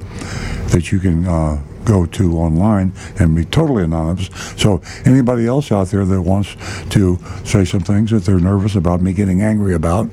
[0.71, 1.25] that you can.
[1.25, 4.29] Uh, Go to online and be totally anonymous.
[4.57, 6.57] So anybody else out there that wants
[6.89, 10.09] to say some things that they're nervous about me getting angry about,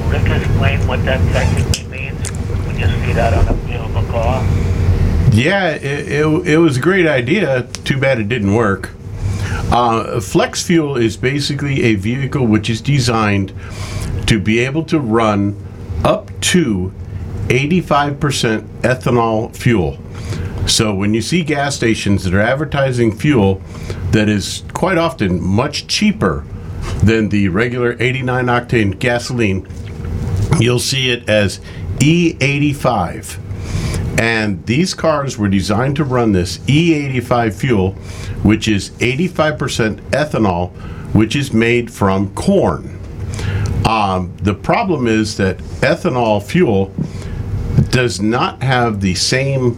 [0.10, 2.30] Rick explain what that technically means
[2.68, 4.44] when you see that on the rear of a car.
[5.32, 7.64] Yeah, it, it, it was a great idea.
[7.86, 8.92] Too bad it didn't work.
[9.72, 13.54] Uh, Flex Fuel is basically a vehicle which is designed
[14.28, 15.56] to be able to run
[16.04, 16.92] up to
[17.48, 19.98] 85% ethanol fuel.
[20.72, 23.62] So when you see gas stations that are advertising fuel
[24.12, 26.46] that is quite often much cheaper
[27.04, 29.68] than the regular 89 octane gasoline,
[30.62, 31.60] you'll see it as
[31.98, 33.38] E85.
[34.18, 37.92] And these cars were designed to run this E85 fuel,
[38.42, 40.72] which is 85% ethanol,
[41.14, 42.98] which is made from corn.
[43.86, 46.94] Um, the problem is that ethanol fuel
[47.90, 49.78] does not have the same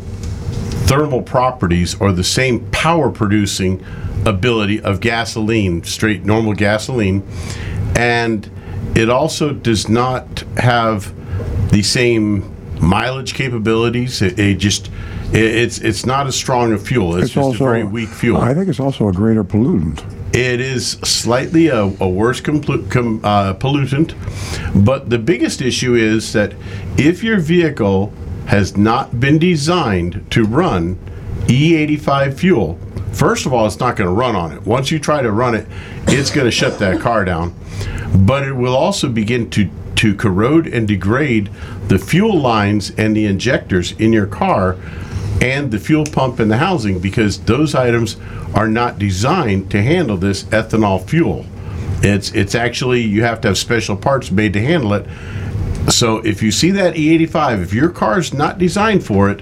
[0.86, 3.84] thermal properties or the same power producing
[4.26, 7.28] ability of gasoline, straight normal gasoline.
[7.96, 8.50] And
[8.96, 11.14] it also does not have
[11.72, 14.22] the same mileage capabilities.
[14.22, 14.88] It, it just
[15.34, 17.16] it, it's it's not as strong a fuel.
[17.16, 18.38] It's, just a very weak fuel.
[18.38, 20.04] I think it's also a greater pollutant.
[20.36, 24.16] It is slightly a, a worse complu- com, uh, pollutant,
[24.84, 26.54] but the biggest issue is that
[26.98, 28.12] if your vehicle
[28.48, 30.98] has not been designed to run
[31.48, 32.80] E85 fuel,
[33.12, 34.62] first of all, it's not going to run on it.
[34.66, 35.68] Once you try to run it,
[36.08, 37.54] it's going to shut that car down.
[38.16, 41.50] But it will also begin to to corrode and degrade
[41.88, 44.76] the fuel lines and the injectors in your car
[45.42, 48.18] and the fuel pump and the housing because those items
[48.54, 51.46] are not designed to handle this ethanol fuel.
[52.02, 55.06] It's it's actually you have to have special parts made to handle it.
[55.90, 59.42] So if you see that E85, if your car's not designed for it,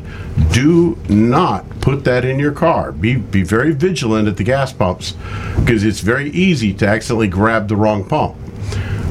[0.51, 2.91] do not put that in your car.
[2.91, 5.15] Be be very vigilant at the gas pumps
[5.59, 8.35] because it's very easy to accidentally grab the wrong pump.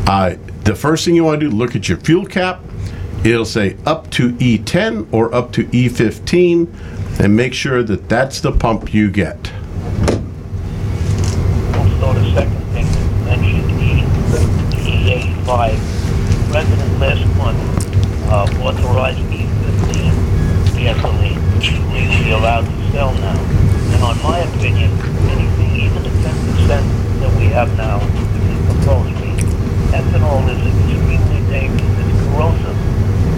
[0.07, 2.61] Uh, the first thing you want to do, look at your fuel cap.
[3.24, 8.53] It'll say up to E10 or up to E15, and make sure that that's the
[8.53, 9.53] pump you get.
[11.74, 14.03] Also, the second thing you mentioned, E,
[15.45, 15.89] E85.
[17.01, 17.57] Last month
[18.29, 21.41] uh, authorized E15 gasoline,
[21.97, 23.41] legally allowed to sell now.
[23.97, 24.93] And on my opinion,
[25.33, 29.17] anything, even the 10% that we have now, which is proposed,
[29.97, 31.89] ethanol is extremely dangerous.
[32.05, 32.77] It's corrosive.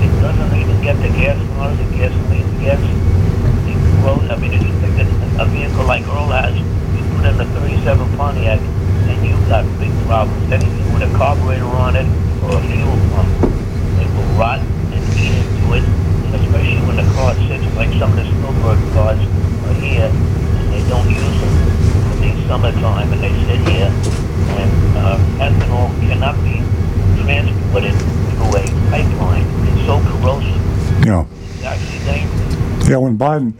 [0.02, 2.82] It doesn't even get the gas cars and gasoline gets.
[2.82, 4.26] It corrodes.
[4.26, 6.66] I mean, if you take a, a vehicle like Earl has, you
[7.14, 10.50] put in the 37 Pontiac, and you've got big problems.
[10.50, 13.30] Anything with a carburetor on it or a fuel pump,
[14.02, 14.60] it will rot
[14.92, 15.84] and eat into it.
[16.32, 20.82] Especially when the car sits like some of the Spielberg cars are here, and they
[20.88, 21.54] don't use them
[22.22, 23.92] in the summertime, and they sit here
[24.58, 26.60] and uh, ethanol cannot be
[27.22, 27.94] transported
[28.32, 29.46] through a pipeline.
[29.68, 31.06] It's so corrosive.
[31.06, 31.26] Yeah.
[31.54, 32.88] It's actually dangerous.
[32.88, 33.54] Yeah, when Biden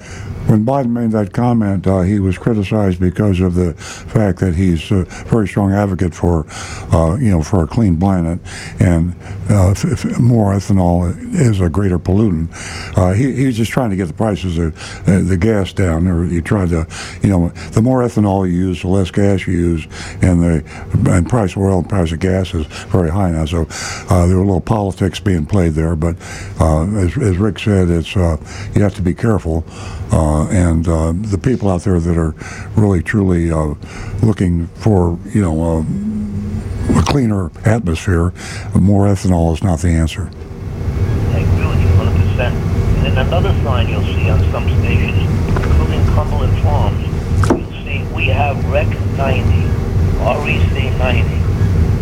[0.46, 4.90] when Biden made that comment, uh, he was criticized because of the fact that he's
[4.90, 6.46] a very strong advocate for,
[6.92, 8.38] uh, you know, for a clean planet,
[8.80, 9.14] and
[9.50, 12.48] uh, f- f- more ethanol is a greater pollutant.
[12.96, 14.76] Uh, he, he's just trying to get the prices of
[15.08, 16.06] uh, the gas down.
[16.06, 16.86] Or he tried to,
[17.22, 19.86] you know, the more ethanol you use, the less gas you use,
[20.22, 23.44] and the and price of oil and price of gas is very high now.
[23.44, 23.66] So
[24.10, 26.16] uh, there were a little politics being played there, but
[26.60, 29.64] as, as Rick said, it's you have to be careful.
[30.12, 32.34] Uh, and uh, the people out there that are
[32.76, 33.74] really truly uh,
[34.22, 38.32] looking for, you know, a cleaner atmosphere,
[38.74, 40.30] more ethanol is not the answer.
[41.30, 42.40] I agree with you 100%.
[42.40, 45.18] And then another sign you'll see on some stations,
[45.56, 47.00] including Cumberland Farms,
[47.48, 49.48] you'll see we have Rec 90,
[50.18, 51.22] REC 90.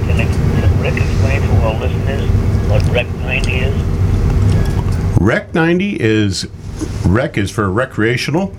[0.06, 2.28] Can, ex- can Rick explain to our listeners
[2.68, 5.20] what Rec 90 is?
[5.20, 6.48] Rec 90 is
[7.06, 8.54] rec is for recreational,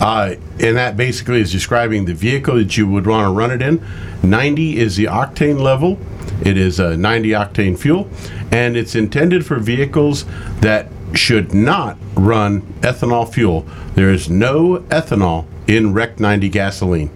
[0.00, 3.62] uh, and that basically is describing the vehicle that you would want to run it
[3.62, 3.84] in.
[4.22, 5.98] 90 is the octane level.
[6.42, 8.08] It is a 90 octane fuel,
[8.52, 10.24] and it's intended for vehicles
[10.60, 13.66] that should not run ethanol fuel.
[13.94, 17.10] There is no ethanol in Rec 90 gasoline.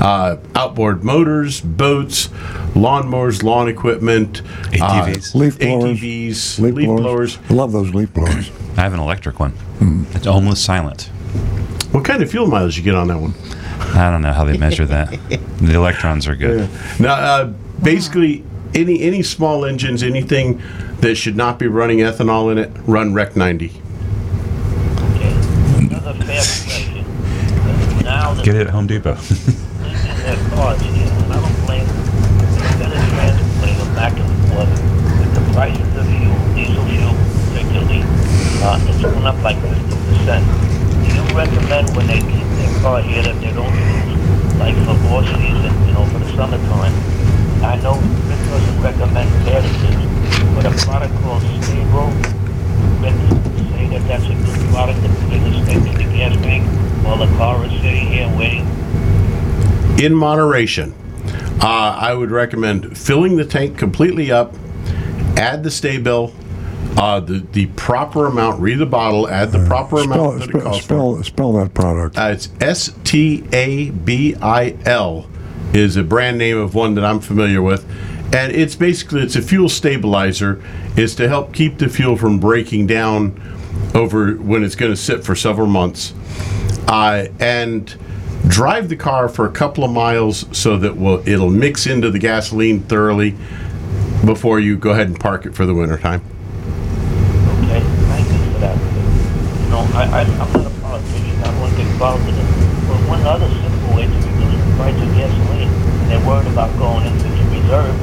[0.00, 2.28] Uh, outboard motors, boats,
[2.76, 5.34] lawnmowers, lawn equipment, ATVs.
[5.34, 6.00] uh, Leaf blowers.
[6.00, 7.36] ATVs, Leaf, leaf, blowers.
[7.36, 7.50] blowers.
[7.50, 8.50] I love those leaf blowers.
[8.76, 9.54] I have an electric one.
[10.14, 11.04] It's almost silent.
[11.92, 13.34] What kind of fuel mileage you get on that one?
[13.94, 15.10] I don't know how they measure that.
[15.58, 16.68] the electrons are good.
[17.00, 17.52] Now, uh,
[17.82, 20.60] basically, any any small engines, anything
[21.00, 23.66] that should not be running ethanol in it, run Rec 90.
[23.66, 25.32] Okay.
[25.78, 27.04] Another fair question.
[28.04, 29.12] Now Get it at Home Depot.
[29.16, 31.96] in their cars here, and I don't blame them.
[32.44, 37.16] Instead of transporting them back and forth prices of fuel, diesel fuel
[37.48, 38.04] particularly,
[38.60, 40.44] uh, it's gone up like 50%.
[41.00, 44.92] Do you recommend when they keep their car here that they don't use, like for
[45.16, 46.92] off season, you know, for the summertime?
[47.64, 47.96] I know
[48.28, 52.12] Rick doesn't recommend additives, but a product called Sta-Bil,
[53.00, 53.16] Rick
[53.72, 56.68] say that that's a good product to put in the, in the gas tank
[57.02, 58.68] while the car is sitting here waiting.
[59.98, 60.92] in moderation.
[61.62, 64.54] Uh, I would recommend filling the tank completely up,
[65.36, 66.32] add the Sta-Bil,
[66.96, 70.74] uh, the, the proper amount, read the bottle, add the proper Spell, amount that spell,
[70.74, 72.18] spell, spell that product.
[72.18, 75.28] Uh, it's S T A B I L
[75.74, 77.84] is a brand name of one that I'm familiar with,
[78.34, 80.62] and it's basically it's a fuel stabilizer.
[80.96, 83.42] It's to help keep the fuel from breaking down
[83.94, 86.14] over when it's going to sit for several months,
[86.88, 87.94] uh, and
[88.48, 92.18] drive the car for a couple of miles so that will it'll mix into the
[92.18, 93.34] gasoline thoroughly
[94.24, 96.22] before you go ahead and park it for the wintertime.
[97.64, 98.76] Okay, thank you for that.
[99.62, 102.34] You know, I, I, I'm not a politician, I don't want to get involved in
[102.34, 102.46] it.
[102.88, 106.70] But one other simple way to reduce the price of gasoline, and they're worried about
[106.78, 107.94] going into the reserve,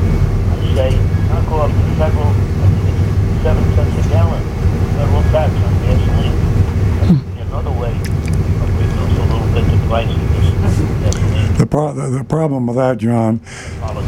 [0.52, 0.92] I say,
[1.32, 4.44] knock off the federal, I think it's seven cents a gallon,
[5.00, 6.36] federal tax on gasoline.
[7.00, 10.48] That's another way of reduce a little bit the price of this
[11.04, 11.54] gasoline.
[11.58, 13.40] The, pro- the, the problem with that, John,
[13.80, 14.03] Politics.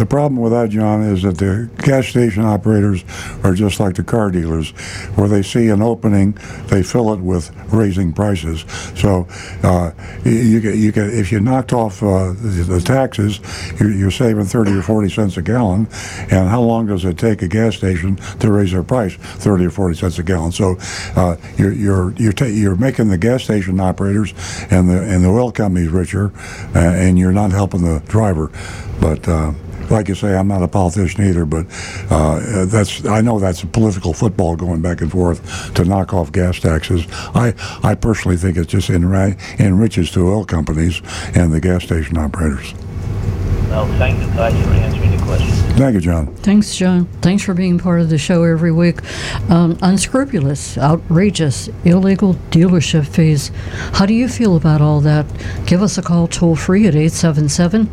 [0.00, 3.04] The problem with that, John, is that the gas station operators
[3.44, 4.70] are just like the car dealers,
[5.14, 6.38] where they see an opening,
[6.68, 8.64] they fill it with raising prices.
[8.96, 9.28] So,
[9.62, 9.90] uh,
[10.24, 13.40] you, you get, if you knocked off uh, the, taxes,
[13.78, 15.86] you're, you're saving thirty or forty cents a gallon.
[16.30, 19.16] And how long does it take a gas station to raise their price?
[19.16, 20.52] Thirty or forty cents a gallon.
[20.52, 20.78] So,
[21.14, 24.32] uh, you're you're you're, ta- you're making the gas station operators
[24.70, 26.32] and the and the oil companies richer,
[26.74, 28.50] uh, and you're not helping the driver.
[28.98, 29.52] But uh,
[29.90, 31.66] like you say, I'm not a politician either, but
[32.10, 36.32] uh, that's I know that's a political football going back and forth to knock off
[36.32, 37.06] gas taxes.
[37.34, 41.02] I I personally think it just enri- enriches the oil companies
[41.34, 42.74] and the gas station operators.
[43.70, 45.60] Well, thank you guys for answering the questions.
[45.78, 46.34] Thank you, John.
[46.38, 47.06] Thanks, John.
[47.22, 48.98] Thanks for being part of the show every week.
[49.48, 53.52] Um, unscrupulous, outrageous, illegal dealership fees.
[53.92, 55.24] How do you feel about all that?
[55.66, 57.88] Give us a call toll free at 877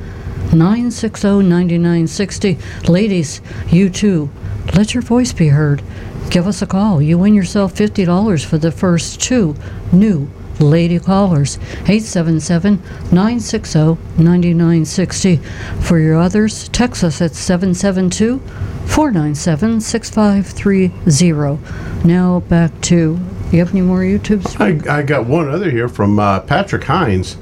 [0.54, 2.58] 960 9960.
[2.88, 4.30] Ladies, you too.
[4.74, 5.82] Let your voice be heard.
[6.30, 7.02] Give us a call.
[7.02, 9.56] You win yourself $50 for the first two
[9.92, 10.30] new
[10.60, 12.82] lady callers 877
[13.12, 13.80] 960
[14.18, 15.38] 9960
[15.82, 18.40] for your others text us at 772
[18.88, 23.20] 497 6530 now back to
[23.52, 27.38] you have any more youtubes I, I got one other here from uh, Patrick Hines.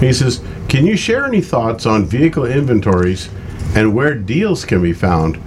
[0.00, 0.42] He says,
[0.72, 3.28] Can you share any thoughts on vehicle inventories
[3.74, 5.38] and where deals can be found?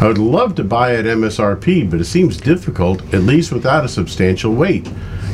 [0.00, 3.88] I would love to buy at MSRP, but it seems difficult, at least without a
[3.88, 4.88] substantial weight.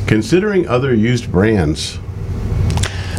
[0.07, 1.99] Considering other used brands.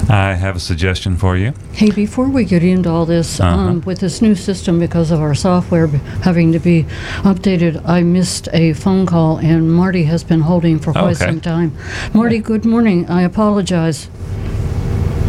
[0.08, 1.52] I have a suggestion for you.
[1.74, 3.56] Hey, before we get into all this, Uh-huh.
[3.56, 6.86] um, with this new system, because of our software b- having to be
[7.22, 11.26] updated, I missed a phone call, and Marty has been holding for quite Okay.
[11.26, 11.70] some time.
[12.12, 13.06] Marty, good morning.
[13.08, 14.08] I apologize.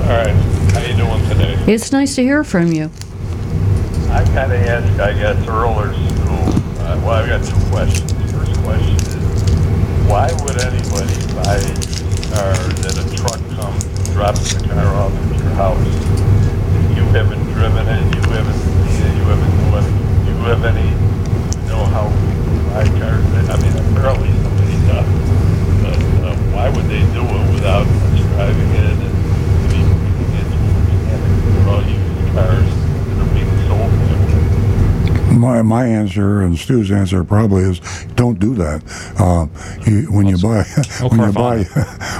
[0.07, 0.31] All right,
[0.71, 1.53] how you doing today?
[1.67, 2.89] It's nice to hear from you.
[4.07, 6.47] I kind of asked, I guess, earlier school.
[6.79, 8.07] Uh, well, I've got two questions.
[8.31, 9.19] First question is,
[10.07, 11.75] why would anybody buy a
[12.31, 13.83] car that a truck comes,
[14.15, 15.75] drops the car off at your house?
[16.95, 18.55] You haven't driven it, you haven't
[18.87, 19.91] seen it, you haven't done it.
[20.23, 20.87] Do you have any,
[21.67, 22.15] know how to
[22.71, 23.27] buy cars?
[23.51, 25.03] I mean, apparently somebody does.
[25.83, 27.83] But uh, why would they do it without
[28.39, 29.13] driving it and
[29.67, 29.83] maybe
[30.31, 32.69] getting into understanding for all used cars
[33.07, 35.26] that are being sold that way?
[35.37, 37.79] My, my answer and Stu's answer probably is
[38.15, 38.83] don't do that.
[39.19, 39.47] Uh,
[39.89, 40.63] you, when you buy
[41.09, 41.63] when you buy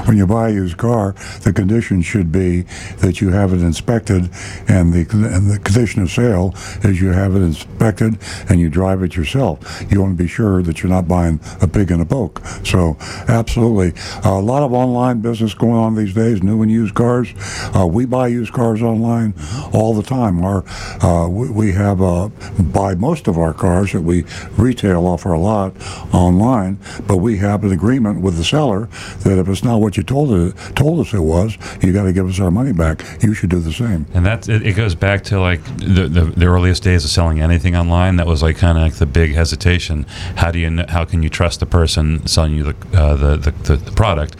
[0.05, 2.61] when you buy a used car, the condition should be
[2.99, 4.30] that you have it inspected,
[4.68, 6.53] and the and the condition of sale
[6.84, 8.18] is you have it inspected
[8.49, 9.86] and you drive it yourself.
[9.89, 12.41] You want to be sure that you're not buying a pig in a poke.
[12.63, 12.97] So
[13.28, 17.34] absolutely, a lot of online business going on these days, new and used cars.
[17.76, 19.34] Uh, we buy used cars online
[19.74, 20.43] all the time.
[20.43, 20.63] Our
[21.01, 24.26] uh, we, we have uh, buy most of our cars that we
[24.58, 25.72] retail off our lot
[26.14, 26.78] online,
[27.08, 28.89] but we have an agreement with the seller
[29.24, 32.12] that if it's not what you told it told us it was, you got to
[32.12, 32.97] give us our money back.
[33.24, 34.05] You should do the same.
[34.14, 37.39] And that it, it goes back to like the, the the earliest days of selling
[37.49, 38.18] anything online.
[38.18, 40.05] That was like kind of like the big hesitation.
[40.41, 43.32] How do you kn- how can you trust the person selling you the uh, the,
[43.45, 44.36] the, the the product?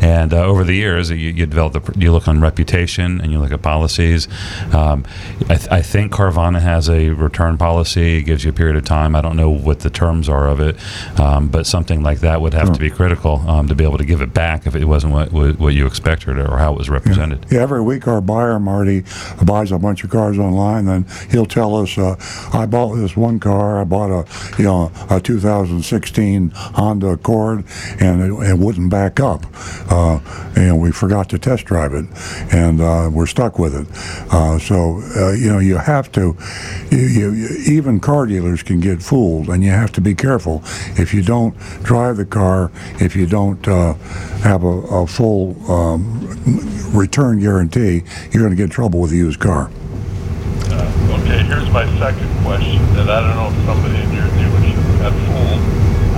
[0.00, 3.38] And uh, over the years, you, you develop the you look on reputation and you
[3.42, 4.28] look at policies.
[4.72, 5.04] Um,
[5.52, 8.11] I, th- I think Carvana has a return policy.
[8.18, 9.14] It gives you a period of time.
[9.16, 10.76] I don't know what the terms are of it,
[11.20, 14.04] um, but something like that would have to be critical um, to be able to
[14.04, 16.88] give it back if it wasn't what, what, what you expected or how it was
[16.90, 17.46] represented.
[17.50, 19.04] Yeah, every week our buyer Marty
[19.44, 22.16] buys a bunch of cars online, then he'll tell us, uh,
[22.52, 23.80] "I bought this one car.
[23.80, 24.26] I bought a
[24.58, 27.64] you know a 2016 Honda Accord,
[28.00, 29.44] and it, it wouldn't back up,
[29.90, 30.18] uh,
[30.56, 32.06] and we forgot to test drive it,
[32.52, 33.86] and uh, we're stuck with it.
[34.32, 36.36] Uh, so uh, you know you have to,
[36.90, 36.98] you,
[37.32, 40.62] you- even car dealers can get fooled, and you have to be careful
[40.98, 43.94] if you don't drive the car, if you don't uh,
[44.42, 46.20] have a, a full um,
[46.92, 49.70] return guarantee, you're going to get in trouble with a used car.
[50.68, 54.76] Uh, okay, here's my second question that I don't know if somebody in your dealership
[54.98, 55.62] got fooled.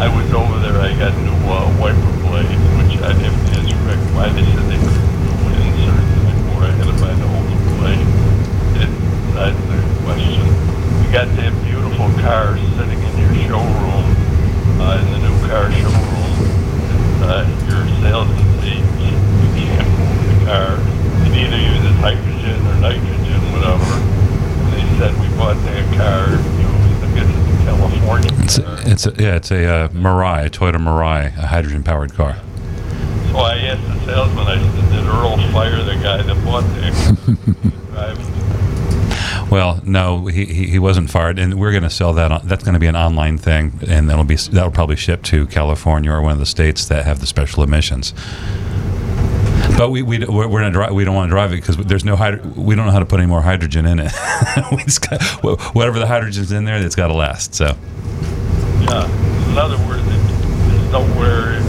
[0.01, 3.71] I was over there, I got new uh, wiper blades, which I didn't ask
[4.15, 6.65] why they said they couldn't do inserts anymore.
[6.65, 8.25] I had to buy the whole blade.
[9.35, 10.47] That's the question.
[11.03, 11.53] You got that
[12.25, 16.33] beautiful car sitting in your showroom, uh, in the new car showroom.
[17.23, 20.79] Uh, your salesman says you can't move the car.
[21.27, 23.95] It either uses hydrogen or nitrogen, whatever.
[24.65, 28.75] And they said we bought that car, used, I guess it's a California It's car.
[28.75, 32.37] a, it's a, yeah, it's a uh, Mirai, a Toyota Mirai, a hydrogen powered car.
[33.33, 36.93] So I asked the salesman, I said, did Earl fire the guy that bought that
[37.95, 38.15] car?
[39.51, 42.33] Well, no, he, he, he wasn't fired, and we're going to sell that.
[42.33, 45.47] On, that's going to be an online thing, and that'll be that'll probably ship to
[45.47, 48.15] California or one of the states that have the special emissions.
[49.77, 50.93] But we we we're, we're gonna drive.
[50.93, 53.07] We don't want to drive it because there's no hydro, We don't know how to
[53.07, 54.13] put any more hydrogen in it.
[54.71, 55.21] we just got,
[55.75, 57.55] whatever the hydrogen's in there, it's got to last.
[57.55, 57.77] So
[58.83, 59.51] Yeah.
[59.51, 61.63] In other words, it, there's nowhere in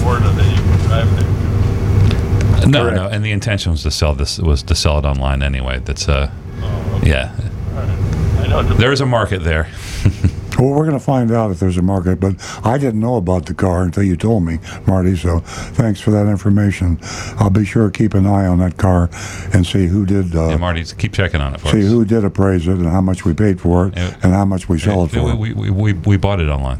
[0.00, 2.66] Florida that you can drive that.
[2.68, 2.96] no, Correct.
[2.96, 3.08] no.
[3.08, 5.80] And the intention was to sell this was to sell it online anyway.
[5.84, 6.32] That's uh, okay.
[7.02, 7.34] Yeah.
[8.40, 9.68] I know There is a market there.
[10.56, 13.46] Well, we're going to find out if there's a market, but I didn't know about
[13.46, 15.16] the car until you told me, Marty.
[15.16, 17.00] So thanks for that information.
[17.40, 19.10] I'll be sure to keep an eye on that car
[19.52, 21.90] and see who did uh, Yeah, Marty, keep checking on it for see us.
[21.90, 24.14] who did appraise it and how much we paid for it Yeah.
[24.22, 25.34] and how much we sell it Yeah, for.
[25.34, 26.78] we, we, we, we bought it online.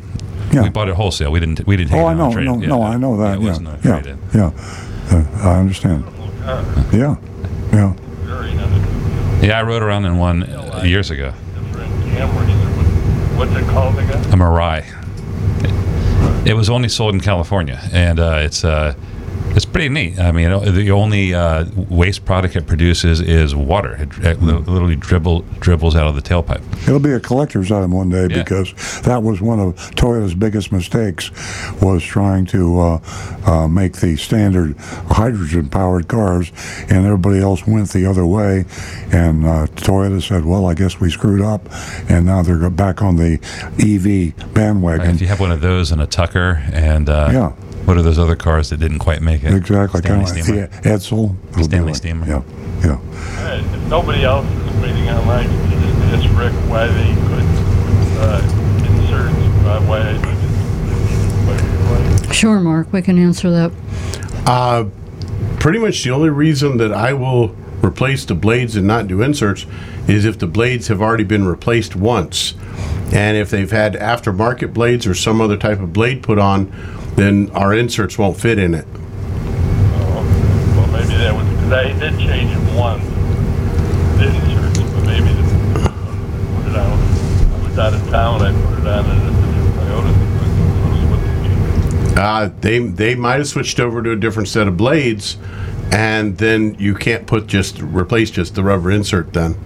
[0.52, 0.62] Yeah.
[0.62, 1.32] We bought it wholesale.
[1.32, 1.66] We didn't.
[1.66, 1.90] We didn't.
[1.90, 2.44] Take oh, it I on know, trade.
[2.46, 3.38] no, Yeah, no, I know that.
[3.38, 4.18] It Yeah, wasn't a yeah, trade-in.
[4.32, 4.52] yeah.
[5.10, 6.04] Uh, I understand.
[6.44, 6.62] car.
[6.92, 7.16] Yeah,
[7.72, 7.92] yeah.
[9.44, 11.32] Yeah, I rode around in one uh, years ago.
[11.54, 12.76] Different Camrys.
[12.76, 12.84] What-
[13.48, 14.22] What's it called again?
[14.32, 14.84] A Mirai.
[16.46, 18.94] It was only sold in California, and uh, it's uh,
[19.54, 20.18] it's pretty neat.
[20.18, 23.94] I mean, the only uh, waste product it produces is water.
[23.94, 26.62] It, it literally dribble dribbles out of the tailpipe.
[26.88, 28.42] It'll be a collector's item one day Yeah.
[28.42, 31.30] because that was one of Toyota's biggest mistakes
[31.80, 33.00] was trying to uh,
[33.46, 36.52] uh, make the standard hydrogen-powered cars,
[36.88, 38.64] and everybody else went the other way.
[39.12, 41.62] And uh, Toyota said, "Well, I guess we screwed up,"
[42.08, 43.38] and now they're back on the
[43.78, 45.14] EV bandwagon.
[45.14, 47.52] If you have one of those and a Tucker, and uh, Yeah.
[47.84, 49.52] What are those other cars that didn't quite make it?
[49.54, 50.82] exactly, kind Stanley of like Steamer.
[50.82, 51.64] the Edsel.
[51.64, 52.26] Stanley like- Steamer.
[52.26, 52.42] Yeah,
[52.82, 52.90] yeah.
[52.92, 52.98] All
[53.44, 53.60] right.
[53.60, 57.44] If nobody else is waiting online, can you just ask Rick why they could
[58.20, 58.40] uh,
[58.88, 59.30] insert,
[59.66, 60.34] uh, why they didn't.
[62.34, 63.72] Sure, Mark, we can answer that.
[64.46, 64.84] Uh,
[65.60, 69.66] pretty much the only reason that I will replace the blades and not do inserts
[70.08, 72.54] is if the blades have already been replaced once.
[73.12, 76.72] And if they've had aftermarket blades or some other type of blade put on,
[77.16, 78.86] then our inserts won't fit in it.
[80.04, 83.04] Well, maybe that was because I did change it once.
[84.18, 85.42] The inserts, but maybe the,
[86.54, 86.92] put it on.
[86.92, 88.42] I was out of town.
[88.42, 89.30] I put it on in a
[89.78, 90.12] Toyota.
[90.14, 92.20] So it was with me.
[92.20, 95.36] Uh, they they might have switched over to a different set of blades,
[95.92, 99.56] and then you can't put just replace just the rubber insert then.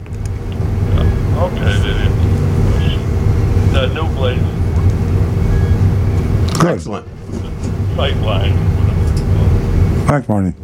[1.39, 3.01] Okay, that answers the question.
[3.73, 4.43] The new blades.
[6.65, 7.07] Excellent.
[7.99, 10.07] Sight line, whatever.
[10.07, 10.55] Thanks, Marty.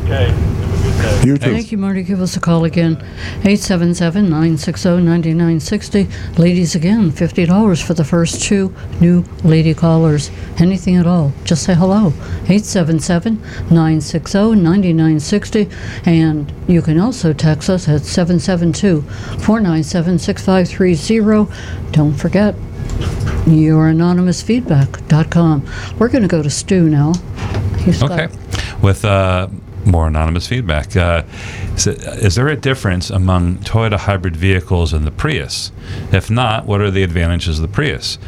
[0.00, 1.24] Okay, have a good day.
[1.24, 1.52] You too.
[1.52, 2.02] Thank you, Marty.
[2.02, 2.96] Give us a call again.
[3.44, 6.08] 877 960 9960.
[6.36, 10.32] Ladies, again, $50 for the first two new lady callers.
[10.58, 11.32] Anything at all.
[11.44, 12.08] Just say hello.
[12.48, 13.40] 877
[13.70, 15.68] 960 9960.
[16.06, 21.92] And you can also text us at 772 497 6530.
[21.92, 22.56] Don't forget,
[23.46, 25.68] youranonymousfeedback.com.
[25.98, 27.12] We're going to go to Stu now.
[27.78, 28.28] He's Okay.
[28.82, 29.48] With uh,
[29.84, 30.96] more anonymous feedback.
[30.96, 31.22] Uh,
[31.76, 35.72] is, it- is there a difference among Toyota hybrid vehicles and the Prius?
[36.12, 38.18] If not, what are the advantages of the Prius?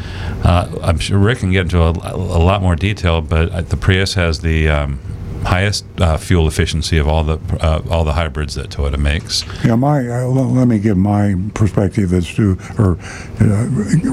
[0.45, 3.77] Uh, I'm sure Rick can get into a, a lot more detail, but uh, the
[3.77, 4.99] Prius has the um,
[5.47, 9.45] highest uh, fuel efficiency of all the uh, all the hybrids that Toyota makes.
[9.65, 12.99] Yeah, my uh, l- let me give my perspective as to, or
[13.41, 13.67] uh,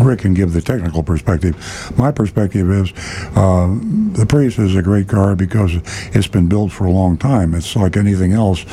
[0.04, 1.56] Rick can give the technical perspective.
[1.98, 2.92] My perspective is
[3.36, 3.68] uh,
[4.14, 5.72] the Prius is a great car because
[6.16, 7.54] it's been built for a long time.
[7.54, 8.64] It's like anything else.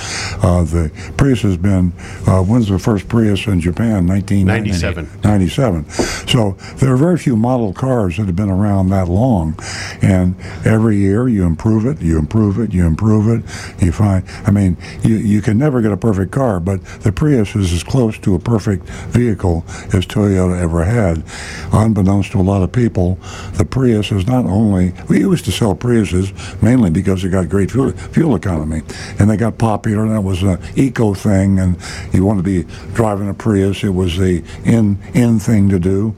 [0.45, 1.93] Uh, the Prius has been.
[2.27, 4.07] Uh, when's the first Prius in Japan?
[4.07, 5.09] 1997.
[5.25, 5.89] 97.
[6.29, 9.59] So there are very few model cars that have been around that long,
[10.03, 10.35] and
[10.65, 13.83] every year you improve it, you improve it, you improve it.
[13.83, 17.55] You find, I mean, you, you can never get a perfect car, but the Prius
[17.55, 21.23] is as close to a perfect vehicle as Toyota ever had.
[21.73, 23.17] Unbeknownst to a lot of people,
[23.55, 26.33] the Prius is not only, we used to sell Priuses
[26.63, 28.83] mainly because they got great fuel, fuel economy,
[29.19, 31.77] and they got popular, and that was an eco thing, and
[32.13, 36.15] you want to be driving a Prius, it was the in, in thing to do.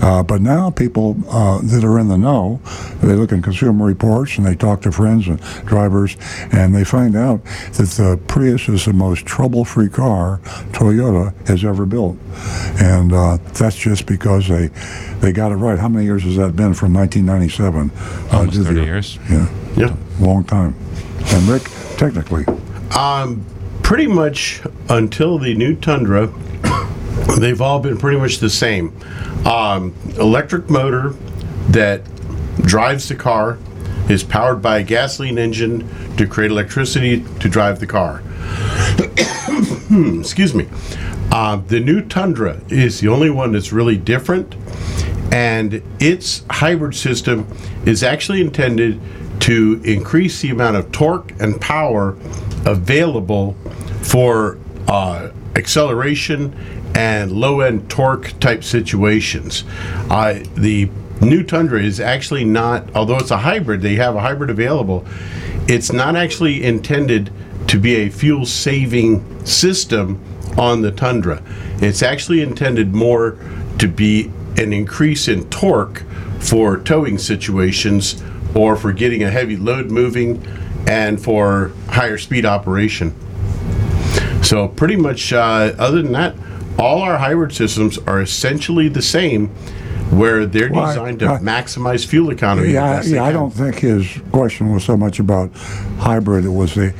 [0.00, 2.60] Uh, but now people uh, that are in the know,
[3.02, 5.40] they look in consumer reports and they talk to friends and
[5.76, 6.16] drivers,
[6.52, 7.42] and they find out
[7.72, 10.38] that the Prius is the most trouble-free car
[10.72, 12.18] Toyota has ever built,
[12.78, 14.68] and uh, that's just because they
[15.20, 15.78] they got it right.
[15.78, 17.90] How many years has that been from 1997?
[18.30, 19.18] Uh, Almost to 30 the- years.
[19.30, 19.96] Yeah, Yeah.
[20.20, 20.74] long time.
[21.32, 21.62] And Rick,
[21.96, 22.44] technically,
[22.94, 23.40] Um,
[23.82, 24.60] pretty much
[24.90, 26.28] until the new Tundra,
[27.38, 28.92] they've all been pretty much the same.
[29.46, 31.14] Um, electric motor
[31.70, 32.02] that
[32.66, 33.56] drives the car
[34.08, 38.22] is powered by a gasoline engine to create electricity to drive the car.
[40.20, 40.68] Excuse me.
[41.30, 44.54] Uh, the new Tundra is the only one that's really different,
[45.32, 47.46] and its hybrid system
[47.86, 49.00] is actually intended
[49.40, 52.16] to increase the amount of torque and power
[52.66, 53.54] available
[54.02, 56.54] for uh, acceleration
[56.94, 59.64] and low end torque type situations.
[60.10, 60.90] Uh, the
[61.22, 65.06] new Tundra is actually not, although it's a hybrid, they have a hybrid available,
[65.68, 67.32] it's not actually intended
[67.68, 70.20] to be a fuel saving system
[70.58, 71.42] on the Tundra.
[71.78, 73.38] It's actually intended more
[73.78, 76.02] to be an increase in torque
[76.40, 78.22] for towing situations
[78.54, 80.44] or for getting a heavy load moving
[80.86, 83.14] and for higher speed operation.
[84.42, 86.34] So pretty much, uh, other than that,
[86.78, 89.50] all our hybrid systems are essentially the same,
[90.12, 92.72] where they're Well, designed to I- maximize fuel economy.
[92.72, 93.24] Yeah, yeah.
[93.24, 95.50] I don't think his question was so much about
[95.98, 96.44] hybrid.
[96.44, 96.92] It was the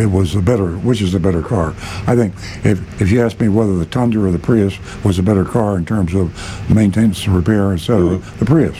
[0.00, 1.74] it was the better, which is the better car.
[2.06, 2.34] I think
[2.64, 5.76] if if you ask me whether the Tundra or the Prius was a better car
[5.76, 6.32] in terms of
[6.70, 8.76] maintenance and repair, etc., the Prius.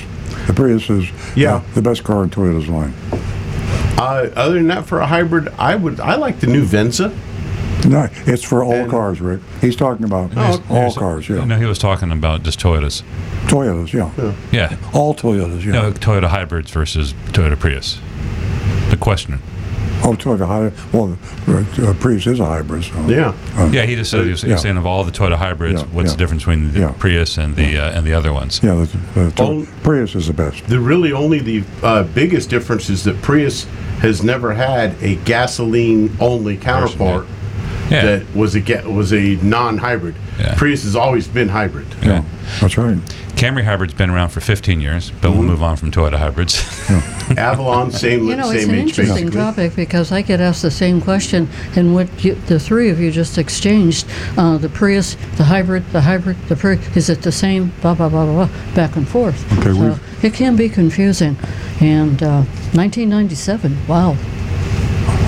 [0.47, 1.41] The Prius is Mm-hmm.
[1.41, 1.55] Yeah.
[1.57, 2.95] uh, the best car in Toyota's line.
[3.97, 7.13] Uh, other than that, for a hybrid, I would I like the new Venza.
[7.85, 9.41] No, it's for all And- cars, Rick.
[9.61, 11.29] He's talking about Oh, all cars.
[11.29, 13.03] Yeah, No, he was talking about just Toyotas.
[13.47, 13.93] Toyotas.
[13.93, 14.11] Yeah,
[14.51, 14.77] Yeah.
[14.93, 15.65] all Toyotas.
[15.65, 15.73] Yeah.
[15.73, 17.99] No, Toyota hybrids versus Toyota Prius.
[18.91, 19.41] The question.
[20.03, 20.73] Oh, Toyota hybrid.
[20.93, 21.17] Well,
[21.49, 22.85] uh, Prius is a hybrid.
[22.85, 22.93] So.
[23.07, 23.33] Yeah.
[23.57, 24.63] Uh, Yeah, he just said he was, he was Yeah.
[24.63, 26.13] saying of all the Toyota hybrids, Yeah, what's yeah.
[26.13, 26.93] the difference between the Yeah.
[26.99, 28.61] Prius and the uh, and the other ones?
[28.63, 29.67] Yeah, the, the, Oh.
[29.83, 30.67] Prius is the best.
[30.69, 33.67] The really only the uh, biggest difference is that Prius
[34.01, 37.27] has never had a gasoline only counterpart
[37.91, 38.19] Yeah.
[38.19, 38.61] that was a
[38.91, 40.15] was a non-hybrid.
[40.39, 40.55] Yeah.
[40.57, 41.87] Prius has always been hybrid.
[42.03, 42.25] Yeah.
[42.61, 42.97] That's right.
[43.37, 45.39] Camry hybrid's been around for 15 years, but Mm-hmm.
[45.39, 46.55] we'll move on from Toyota hybrids.
[47.37, 49.31] Avalon, same You know, it's an age interesting basically.
[49.41, 53.11] topic because I get asked the same question, and what you, the three of you
[53.11, 54.07] just exchanged:
[54.39, 56.97] uh, the Prius, the hybrid, the hybrid, the Prius.
[56.97, 57.73] Is it the same?
[57.83, 59.45] Blah blah blah blah, blah back and forth.
[59.59, 61.37] Okay, so it can be confusing.
[61.81, 63.87] And uh, 1997.
[63.89, 64.17] Wow.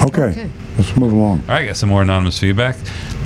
[0.07, 0.51] Okay, Okay.
[0.77, 1.41] Let's move along.
[1.49, 2.77] All right, got some more anonymous feedback.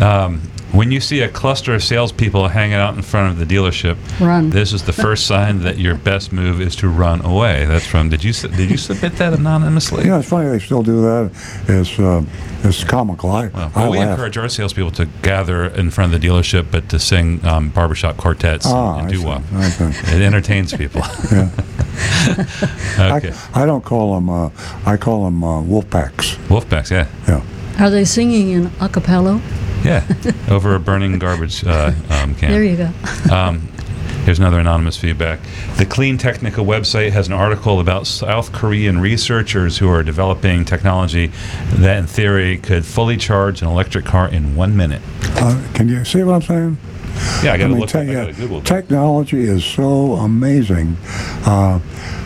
[0.00, 0.40] Um,
[0.72, 4.50] when you see a cluster of salespeople hanging out in front of the dealership, Run.
[4.50, 7.64] This is the first sign that your best move is to run away.
[7.66, 8.08] That's from.
[8.08, 10.06] Did you did you submit that anonymously?
[10.06, 11.30] Yeah, it's funny they still do that.
[11.68, 12.22] It's uh,
[12.62, 13.30] it's comical.
[13.30, 14.10] I Well, I we laugh.
[14.10, 18.16] encourage our salespeople to gather in front of the dealership, but to sing um, barbershop
[18.16, 19.24] quartets Ah, and I do see.
[19.24, 19.42] wop.
[20.14, 21.02] It entertains people.
[21.32, 23.16] Yeah.
[23.16, 23.32] okay.
[23.54, 24.30] I, I don't call them.
[24.30, 24.50] Uh,
[24.86, 26.36] I call them uh, wolf packs.
[26.48, 27.06] Wolfpacks, yeah.
[27.28, 27.42] Yeah.
[27.84, 29.40] Are they singing in a cappella?
[29.84, 30.04] Yeah.
[30.50, 32.50] Over a burning garbage uh, um, can.
[32.52, 32.90] There you go.
[33.32, 33.60] Um,
[34.24, 35.40] here's another anonymous feedback.
[35.76, 41.28] The CleanTechnica website has an article about South Korean researchers who are developing technology
[41.74, 45.00] that, in theory, could fully charge an electric car in one minute.
[45.36, 46.78] Uh, can you see what I'm saying?
[47.42, 47.90] Yeah, I got to mean, look.
[47.90, 48.60] te- I yeah, got to Google.
[48.62, 50.96] technology is so amazing.
[51.44, 51.80] Uh,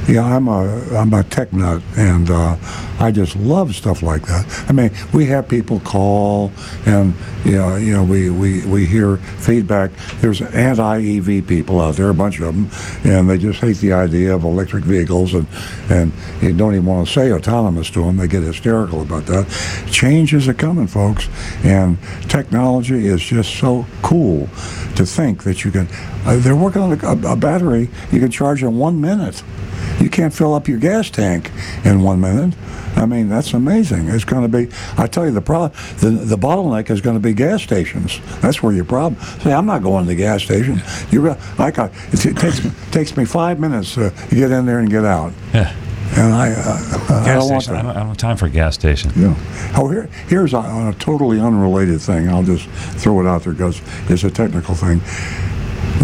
[0.07, 2.57] Yeah, I'm a I'm a tech nut, and uh,
[3.01, 4.65] I just love stuff like that.
[4.69, 6.53] I mean, we have people call,
[6.85, 9.93] and you know, you know, we, we, we hear feedback.
[10.21, 12.71] There's anti-EV people out there, a bunch of them,
[13.05, 15.47] and they just hate the idea of electric vehicles, and
[15.89, 18.19] and you don't even want to say autonomous to them.
[18.19, 19.49] They get hysterical about that.
[19.91, 21.29] Changes are coming, folks,
[21.65, 21.97] and
[22.29, 24.49] technology is just so cool
[24.97, 25.89] to think that you can.
[26.25, 29.43] Uh, they're working on a, a battery you can charge in one minute.
[30.01, 31.51] You can't fill up your gas tank
[31.85, 32.55] in one minute.
[32.97, 34.09] I mean, that's amazing.
[34.09, 34.73] It's going to be.
[34.97, 38.21] I tell you, the problem, the, the bottleneck is going to be gas stations.
[38.41, 39.21] That's where your problem.
[39.41, 40.81] Say, I'm not going to the gas station.
[41.11, 42.61] You like I, it, it takes
[42.91, 45.75] takes me five minutes to get in there and get out, Yeah.
[46.17, 47.77] and I, uh, I don't want station.
[47.77, 47.89] I that.
[47.89, 49.11] don't, I don't have time for a gas station.
[49.17, 49.35] Yeah.
[49.77, 52.29] Oh, here, here's a, a totally unrelated thing.
[52.29, 52.67] I'll just
[53.01, 55.01] throw it out there because it's a technical thing.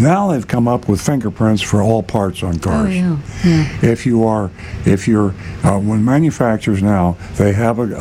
[0.01, 2.95] Now they've come up with fingerprints for all parts on Oh, cars.
[2.97, 3.18] yeah.
[3.45, 3.68] yeah.
[3.83, 4.51] If you are,
[4.87, 7.95] if you're, uh, when manufacturers now they have a,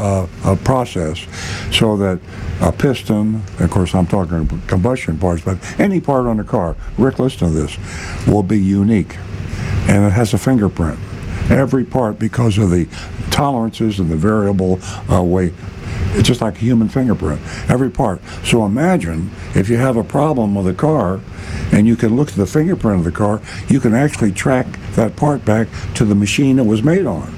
[0.45, 1.25] a, a process
[1.73, 2.19] so that
[2.61, 7.19] a piston, of course I'm talking combustion parts, but any part on the car, Rick,
[7.19, 7.77] listen to this,
[8.25, 9.17] will be unique,
[9.89, 10.99] and it has a fingerprint.
[11.49, 12.87] Every part because of the
[13.29, 14.79] tolerances and the variable
[15.11, 15.53] uh, weight.
[16.11, 18.21] It's just like a human fingerprint, every part.
[18.43, 21.19] So imagine if you have a problem with a car
[21.71, 25.15] and you can look at the fingerprint of the car, you can actually track that
[25.15, 27.35] part back to the machine it was made on.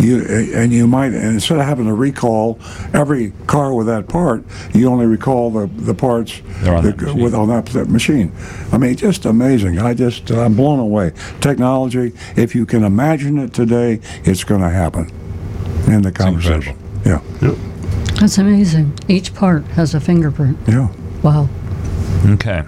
[0.00, 0.20] You,
[0.54, 2.58] and you might, and instead of having to recall
[2.92, 4.44] every car with that part,
[4.74, 8.30] you only recall the, the parts on that that- with on that, that machine.
[8.72, 9.78] I mean, just amazing.
[9.78, 11.12] I just, I'm blown away.
[11.40, 15.10] Technology, if you can imagine it today, it's going to happen
[15.88, 16.76] in the conversation.
[17.06, 17.22] Yeah,
[18.20, 18.98] That's amazing.
[19.08, 20.58] Each part has a fingerprint.
[20.68, 20.92] yeah.
[21.22, 21.48] Wow.
[22.26, 22.62] Okay.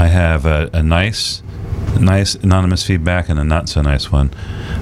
[0.00, 1.42] I have a, a nice,
[2.00, 4.30] nice anonymous feedback and a not so nice one.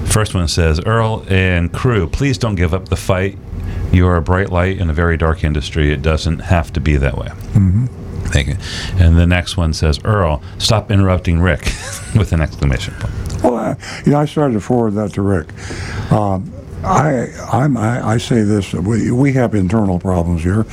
[0.05, 3.37] First one says, Earl and crew, please don't give up the fight.
[3.91, 5.91] You are a bright light in a very dark industry.
[5.91, 7.27] It doesn't have to be that way.
[7.27, 7.85] Mm-hmm.
[8.27, 8.55] Thank you.
[8.97, 11.65] And the next one says, Earl, stop interrupting Rick
[12.15, 13.43] with an exclamation point.
[13.43, 15.51] Well, you know, I started to forward that to Rick.
[16.13, 16.49] Um,
[16.83, 20.65] I, I'm, I, I say this: we, we have internal problems here.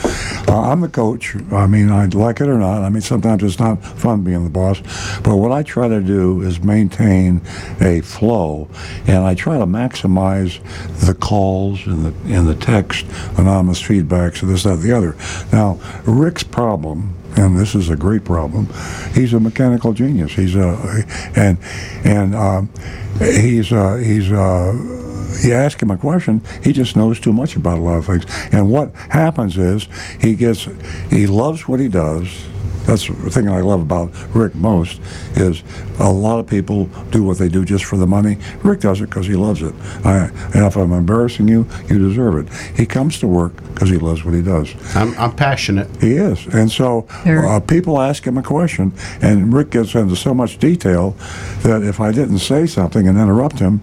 [0.49, 1.35] Uh, I'm the coach.
[1.53, 2.83] I mean, I like it or not.
[2.83, 4.81] I mean, sometimes it's not fun being the boss,
[5.23, 7.41] but what I try to do is maintain
[7.81, 8.69] a flow,
[9.07, 10.61] and I try to maximize
[11.07, 15.17] the calls and the and the text, anonymous feedbacks, and this, that, the other.
[15.53, 18.67] Now, Rick's problem and this is a great problem.
[19.13, 20.33] He's a mechanical genius.
[20.33, 21.05] He's a
[21.37, 21.59] and
[22.05, 22.71] and um,
[23.19, 24.33] he's uh, he's.
[24.33, 24.96] Uh,
[25.45, 28.24] you ask him a question, he just knows too much about a lot of things.
[28.53, 29.89] And what happens is
[30.20, 30.68] he gets,
[31.11, 32.28] he loves what he does.
[32.87, 35.01] That's the thing I love about Rick most
[35.34, 35.62] is
[35.99, 38.39] a lot of people do what they do just for the money.
[38.62, 39.74] Rick does it because he loves it.
[40.05, 42.53] I, and if I'm embarrassing you, you deserve it.
[42.76, 44.74] He comes to work because he loves what he does.
[44.97, 45.89] I'm, I'm passionate.
[46.01, 46.47] He is.
[46.47, 51.16] And so uh, people ask him a question, and Rick gets into so much detail
[51.62, 53.80] that if I didn't say something and interrupt him,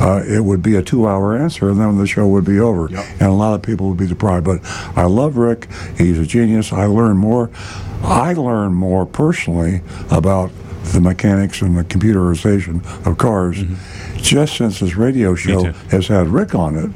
[0.00, 2.88] uh, it would be a two hour answer, and then the show would be over.
[2.90, 3.04] Yep.
[3.20, 4.44] And a lot of people would be deprived.
[4.46, 4.60] But
[4.96, 5.68] I love Rick.
[5.96, 6.72] He's a genius.
[6.72, 7.50] I learn more.
[8.06, 10.50] I learn more personally about
[10.92, 14.16] the mechanics and the computerization of cars mm-hmm.
[14.18, 16.90] just since this radio show has had Rick on it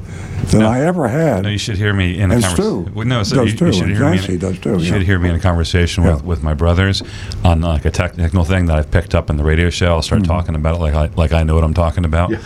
[0.51, 1.43] than I ever had.
[1.45, 2.87] No, you should hear me in a conversation.
[2.93, 4.35] Stu No, so does you, too, you should and hear me.
[4.35, 4.93] In, does too, You yeah.
[4.93, 6.27] should hear me in a conversation with, Yeah.
[6.27, 7.03] with my brothers
[7.45, 9.87] on like a technical thing that I've picked up in the radio show.
[9.95, 10.25] I'll Mm-hmm.
[10.25, 12.39] start talking about it like I, like I know what I'm talking about, Yeah.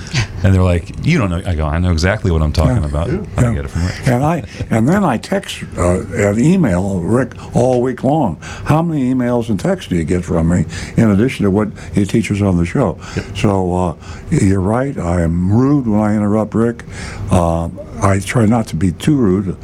[0.43, 2.89] and they're like, "You don't know." I go, "I know exactly what I'm talking Yeah.
[2.89, 3.23] about." Yeah.
[3.37, 4.09] I get it from Rick.
[4.09, 8.39] And I and then I text uh, and email Rick all week long.
[8.65, 10.67] How many emails and texts do you get from me
[10.97, 12.99] in addition to what he teaches on the show?
[13.35, 13.95] So uh,
[14.31, 14.97] you're right.
[14.99, 16.85] I am rude when I interrupt Rick.
[17.31, 17.69] Uh,
[18.03, 19.57] I try not to be too rude,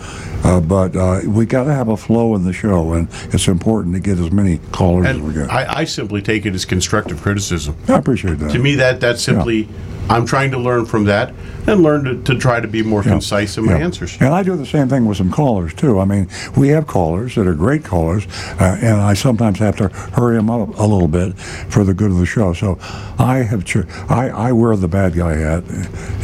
[0.45, 3.95] uh, but uh, we got to have a flow in the show, and it's important
[3.95, 5.51] to get as many callers as we And get.
[5.51, 7.76] I, I simply take it as constructive criticism.
[7.88, 8.53] I appreciate that.
[8.53, 9.68] To me, that that's simply,
[10.09, 11.32] I'm trying to learn from that
[11.66, 13.11] and learn to, to try to be more Yeah.
[13.12, 13.84] concise in my Yeah.
[13.84, 14.16] answers.
[14.18, 16.01] And I do the same thing with some callers too.
[16.01, 16.26] I mean,
[16.57, 18.26] we have callers that are great callers,
[18.59, 22.11] uh, and I sometimes have to hurry them up a little bit for the good
[22.11, 22.55] of the show.
[22.55, 22.78] So
[23.18, 25.64] I have ch- I, I wear the bad guy hat,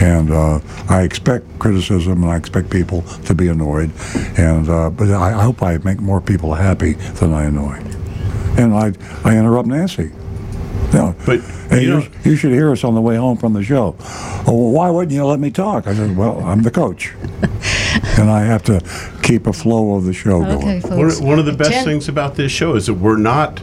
[0.00, 3.90] and uh, I expect criticism, and I expect people to be annoyed,
[4.38, 7.76] and uh, but I, I hope I make more people happy than I annoy.
[8.58, 8.92] And I
[9.24, 10.10] I interrupt Nancy.
[10.92, 11.14] Yeah.
[11.26, 13.62] But, Hey, you you, know- you should hear us on the way home from the
[13.64, 13.96] show.
[14.00, 15.88] Oh, well, why wouldn't you let me talk?
[15.88, 17.12] I said, well, I'm the coach.
[18.18, 18.80] and I have to
[19.24, 20.80] keep a flow of the show Okay, going.
[20.80, 21.18] folks.
[21.18, 23.60] One, one of the best Jen- things about this show is that we're not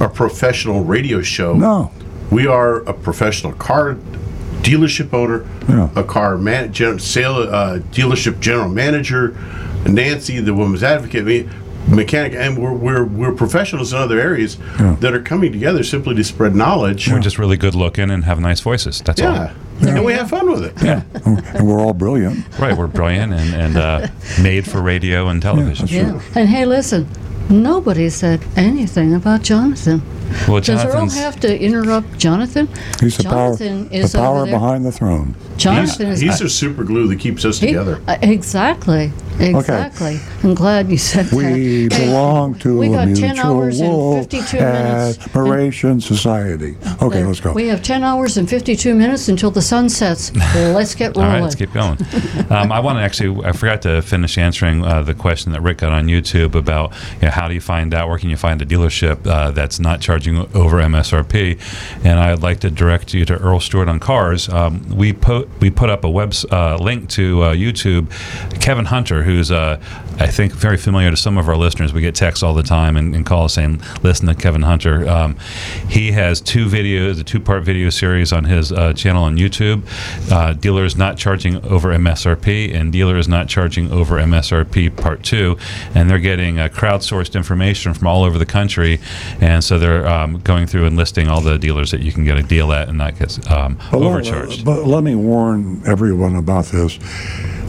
[0.00, 1.52] a professional radio show.
[1.52, 1.90] No.
[2.30, 3.96] We are a professional car
[4.62, 5.90] dealership owner, Yeah.
[5.94, 9.36] a car man, gen, sale, uh, dealership general manager,
[9.86, 11.48] Nancy, the woman's advocate, me,
[11.88, 14.96] mechanic, and we're, we're, we're professionals in other areas Yeah.
[15.00, 17.08] that are coming together simply to spread knowledge.
[17.10, 19.00] We're just really good looking and have nice voices.
[19.02, 19.34] That's all.
[19.34, 19.52] yeah.
[19.80, 20.74] And we have fun with it.
[20.82, 21.02] Yeah.
[21.24, 22.46] and we're all brilliant.
[22.58, 22.76] Right.
[22.76, 24.06] We're brilliant and, and uh,
[24.40, 25.88] made for radio and television.
[25.88, 26.20] Yeah.
[26.36, 27.08] And hey, listen,
[27.50, 30.00] nobody said anything about Jonathan.
[30.48, 32.68] Well, Does Earl have to interrupt Jonathan?
[33.00, 34.54] He's the power, Jonathan the is the power over there.
[34.54, 35.34] behind the throne.
[35.58, 36.20] Jonathan He's, is.
[36.20, 38.00] he's the super glue that keeps us he- together.
[38.08, 39.12] uh, exactly.
[39.40, 40.18] Exactly.
[40.42, 41.36] I'm glad you said that.
[41.36, 45.18] We belong to we a got 10 hours and mutual 52 minutes.
[45.26, 46.76] admiration society.
[47.02, 47.52] Okay, let's go.
[47.52, 50.34] We have 10 hours and 52 minutes until the sun sets.
[50.54, 51.32] Let's get rolling.
[51.32, 51.98] right, let's keep going.
[52.50, 55.78] Um, I want to actually, I forgot to finish answering uh, the question that Rick
[55.78, 58.60] got on YouTube about you know, how do you find out, where can you find
[58.62, 61.58] a dealership uh, that's not charging over MSRP?
[62.04, 64.48] And I'd like to direct you to Earl Stewart on Cars.
[64.48, 68.10] Um, we put we put up a web uh, link to uh, YouTube.
[68.60, 69.80] Kevin Hunter, who's uh,
[70.18, 72.96] I think very familiar to some of our listeners, we get texts all the time
[72.96, 75.36] and, and calls saying, "Listen to Kevin Hunter." Um,
[75.88, 79.82] he has two videos, a two-part video series on his uh, channel on YouTube.
[80.30, 85.56] Uh, dealers not charging over MSRP and dealers not charging over MSRP Part Two,
[85.94, 89.00] and they're getting uh, crowdsourced information from all over the country,
[89.40, 92.36] and so they're um, going through and listing all the dealers that you can get
[92.36, 94.64] a deal at and not get um, But let- overcharged.
[94.64, 96.98] But let me warn everyone about this.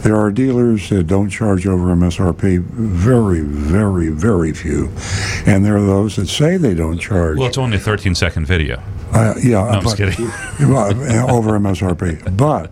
[0.02, 4.90] There are dealers that don't charge over MSRP, very, very, very few.
[5.46, 7.38] And there are those that say they don't charge.
[7.38, 8.82] Well, it's only a 13 second video.
[9.12, 10.24] Uh, yeah, I'm just kidding.
[11.28, 12.36] over MSRP.
[12.36, 12.70] But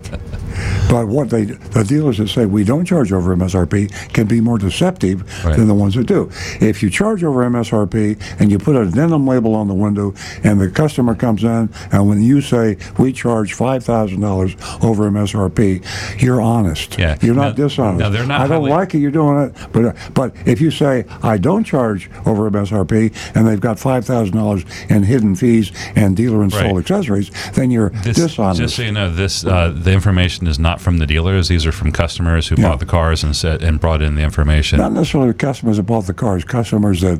[0.88, 4.58] but what they the dealers that say we don't charge over MSRP can be more
[4.58, 5.56] deceptive Right.
[5.56, 6.30] than the ones that do.
[6.60, 10.70] If you charge over MSRP and you put addendum label on the window and the
[10.70, 15.82] customer comes in and when you say we charge five thousand dollars over MSRP,
[16.22, 16.98] you're honest.
[16.98, 17.16] Yeah.
[17.22, 18.00] You're not No- dishonest.
[18.00, 18.98] no, they're not I don't highly- like it.
[18.98, 23.60] You're doing it, but but if you say I don't charge over MSRP and they've
[23.60, 26.80] got five thousand dollars in hidden fees and dealer installed Right.
[26.80, 28.60] accessories, then you're This, dishonest.
[28.60, 31.48] just so you know, this uh, the information is not from the dealers.
[31.48, 32.68] These are from customers who Yeah.
[32.68, 34.78] bought the cars and said and brought in the information.
[34.78, 37.18] not necessarily the customers that bought the cars, customers that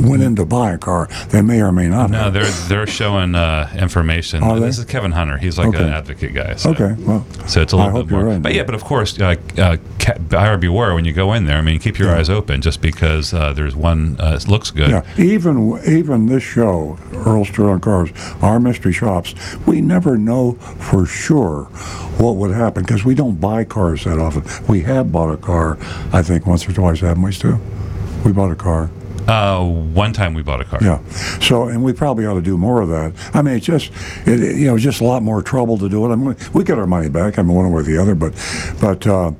[0.00, 1.08] went in to buy a car.
[1.30, 2.32] They may or may not no, have.
[2.34, 4.42] they're they're showing uh, information.
[4.42, 4.66] Are they?
[4.66, 5.36] This is Kevin Hunter.
[5.38, 5.82] He's like Okay.
[5.84, 6.54] an advocate guy.
[6.56, 6.70] So.
[6.70, 8.20] Okay, well, So it's a little bit more.
[8.22, 8.42] you're right.
[8.42, 9.76] But yeah, but of course, uh, uh,
[10.28, 11.58] buyer beware when you go in there.
[11.58, 12.18] I mean, keep your Yeah.
[12.18, 12.60] eyes open.
[12.62, 14.90] Just because uh, there's one uh, looks good.
[14.90, 18.10] Yeah, even even this show, Earl on Cars,
[18.40, 19.34] our mystery shops,
[19.66, 21.64] we never know for sure
[22.18, 24.44] what would happen because we don't buy cars that often.
[24.68, 25.78] We have bought a car,
[26.12, 27.58] I think, once or twice, haven't we, Stu?
[28.24, 28.90] We bought a car.
[29.28, 30.80] Uh, one time we bought a car.
[30.82, 30.98] Yeah.
[31.40, 33.12] So, and we probably ought to do more of that.
[33.34, 33.92] I mean, it's just,
[34.26, 36.12] it, it- you know, just a lot more trouble to do it.
[36.12, 37.38] I mean, we get our money back.
[37.38, 38.32] I mean, one way or the other, but,
[38.80, 39.30] but, uh,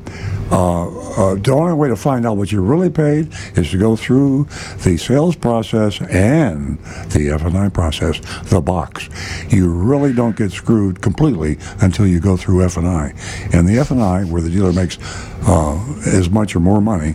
[0.51, 3.97] uh, uh, the only way to find out what you really paid is to go
[3.97, 4.45] through
[4.85, 6.79] the sales process and
[7.11, 9.09] the F&I process, the box.
[9.49, 13.15] You really don't get screwed completely until you go through F&I.
[13.53, 14.99] And the F&I, where the dealer makes
[15.47, 15.77] uh,
[16.07, 17.15] as much or more money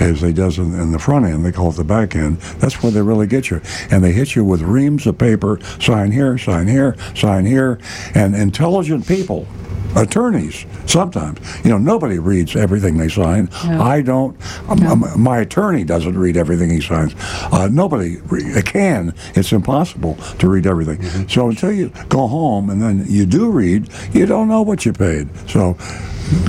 [0.00, 2.38] as they does in, in the front end, they call it the back end.
[2.58, 3.60] That's where they really get you,
[3.90, 5.58] and they hit you with reams of paper.
[5.80, 7.78] Sign here, sign here, sign here,
[8.14, 9.46] and intelligent people.
[9.94, 13.48] Attorneys, sometimes, you know, nobody reads everything they sign.
[13.66, 13.80] No.
[13.80, 14.36] I don't.
[14.68, 17.14] um, um, my attorney doesn't read everything he signs.
[17.52, 19.14] Uh, nobody re- can.
[19.34, 21.28] It's impossible to read everything.
[21.28, 24.92] So until you go home and then you do read, you don't know what you
[24.92, 25.28] paid.
[25.48, 25.76] So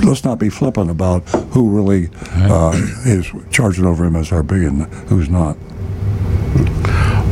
[0.04, 1.22] let's not be flippant about
[1.52, 2.72] who really uh,
[3.06, 5.56] is charging over MSRP and who's not.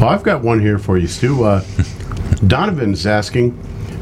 [0.00, 1.44] Well, I've got one here for you, Stu.
[1.44, 1.64] Uh,
[2.46, 3.58] Donovan's asking,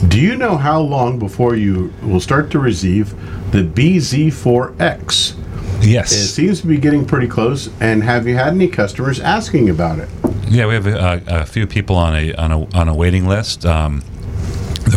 [0.08, 3.10] do you know how long before you will start to receive
[3.52, 5.34] the BZ4X?
[5.82, 6.12] Yes.
[6.12, 7.68] It seems to be getting pretty close.
[7.80, 10.08] And have you had any customers asking about it?
[10.48, 13.64] Yeah, we have a, a few people on a on a on a waiting list.
[13.66, 14.02] Um,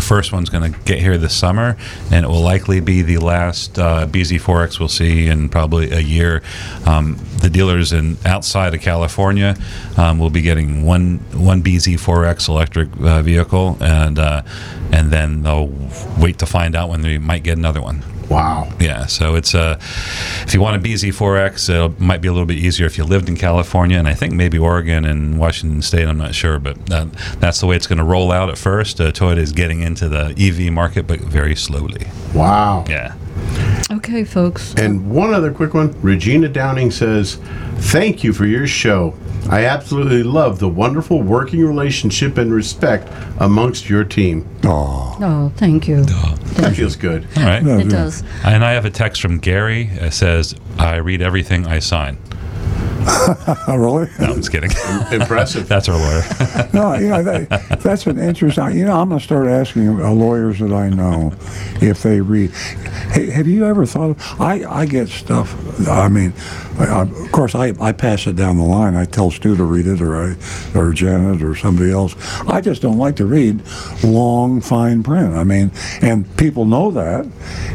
[0.08, 1.76] first one's going to get here this summer,
[2.12, 6.42] and it will likely be the last uh, BZ4X we'll see in probably a year.
[6.86, 9.58] Um, the dealers in outside of California
[9.98, 14.44] um, will be getting one one BZ4X electric uh, vehicle, and uh,
[14.92, 15.72] and then they'll
[16.18, 18.02] wait to find out when they might get another one.
[18.30, 18.72] Wow.
[18.80, 22.58] Yeah, so it's uh, if you want a BZ4X, it might be a little bit
[22.58, 26.08] easier if you lived in California, and I think maybe Oregon and Washington State.
[26.08, 27.06] I'm not sure, but uh,
[27.40, 29.00] that's the way it's going to roll out at first.
[29.00, 32.08] Uh, Toyota is getting into the EV market, but very slowly.
[32.34, 32.86] Wow.
[32.90, 33.16] Yeah.
[33.90, 34.74] Okay, folks.
[34.76, 36.00] And one other quick one.
[36.02, 37.36] Regina Downing says,
[37.78, 39.14] Thank you for your show.
[39.50, 43.08] I absolutely love the wonderful working relationship and respect
[43.40, 44.48] amongst your team.
[44.64, 46.04] Oh, Oh, thank you.
[46.04, 47.28] That feels good.
[47.38, 47.66] All right.
[47.66, 48.24] It does.
[48.44, 49.88] And I have a text from Gary.
[49.94, 52.18] It says, I read everything I sign.
[53.68, 54.10] really?
[54.20, 54.72] No, I'm just kidding.
[55.12, 55.68] Impressive.
[55.68, 56.24] That's our lawyer.
[56.74, 58.78] No, you know that, that's an interesting.
[58.78, 61.34] You know, I'm going to start asking uh, lawyers that I know
[61.82, 62.52] if they read.
[63.12, 64.12] Hey, have you ever thought?
[64.12, 65.56] Of, I I get stuff.
[65.88, 66.34] I mean,
[66.78, 68.96] I, I- of course, I, I pass it down the line.
[68.96, 70.36] I tell Stu to read it, or I,
[70.76, 72.16] or Janet, or somebody else.
[72.48, 73.62] I just don't like to read
[74.04, 75.34] long, fine print.
[75.34, 77.26] I mean, and people know that.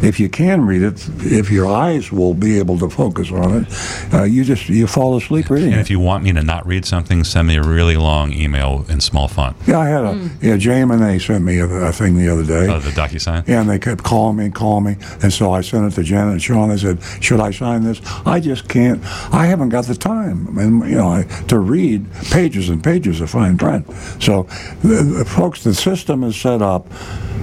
[0.02, 4.14] If you can read it, if your eyes will be able to focus on it,
[4.14, 6.84] uh, you just you fall asleep reading and if you want me to not read
[6.84, 9.56] something, send me a really long email in small font.
[9.66, 10.30] Yeah, I had a mm.
[10.42, 10.56] yeah.
[10.56, 12.68] Jam and they sent me a, a thing the other day.
[12.68, 13.46] Oh, the DocuSign?
[13.48, 14.96] Yeah, and they kept calling me and calling me.
[15.22, 16.70] And so I sent it to Janet and Sean.
[16.70, 18.00] I said, Should I sign this?
[18.26, 19.02] I just can't.
[19.32, 20.58] I haven't got the time.
[20.58, 23.86] And, you know, I, to read pages and pages of fine print.
[24.20, 24.44] So,
[24.82, 26.86] the, the- folks, the system is set up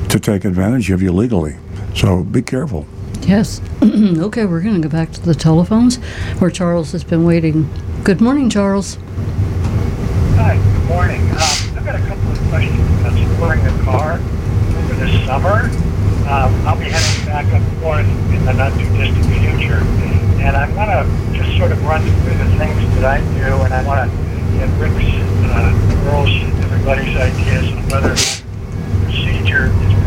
[0.09, 1.55] to take advantage of you legally.
[1.95, 2.85] So be careful.
[3.21, 3.61] Yes.
[3.83, 5.97] okay, we're going to go back to the telephones
[6.39, 7.69] where Charles has been waiting.
[8.03, 8.97] Good morning, Charles.
[10.35, 11.21] Hi, good morning.
[11.31, 11.37] Um,
[11.77, 15.69] I've got a couple of questions about storing a car over the summer.
[16.29, 19.81] Um, I'll be heading back up north in the not too distant future,
[20.41, 23.73] and I want to just sort of run through the things that I do, and
[23.73, 24.17] I want to
[24.57, 25.05] get Rick's,
[25.49, 26.29] uh, Earl's,
[26.65, 29.98] everybody's ideas on whether the procedure is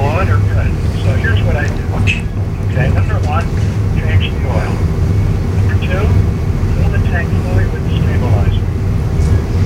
[0.00, 0.72] flawed or good.
[1.04, 1.84] So here's what I do.
[2.72, 3.44] Okay, number one,
[4.00, 4.72] change the oil.
[5.60, 6.04] Number two,
[6.72, 8.64] fill the tank fully with stabilizer.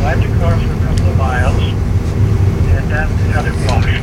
[0.02, 1.62] Drive the car for a couple of miles,
[2.74, 4.02] and then have it washed.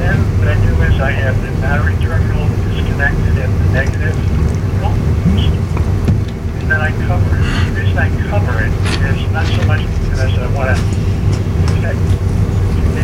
[0.00, 4.16] Then what I do is I have the battery terminal disconnected at the negative
[6.64, 7.44] and then I cover it.
[7.68, 12.13] The reason I cover it is not so much because I want to protect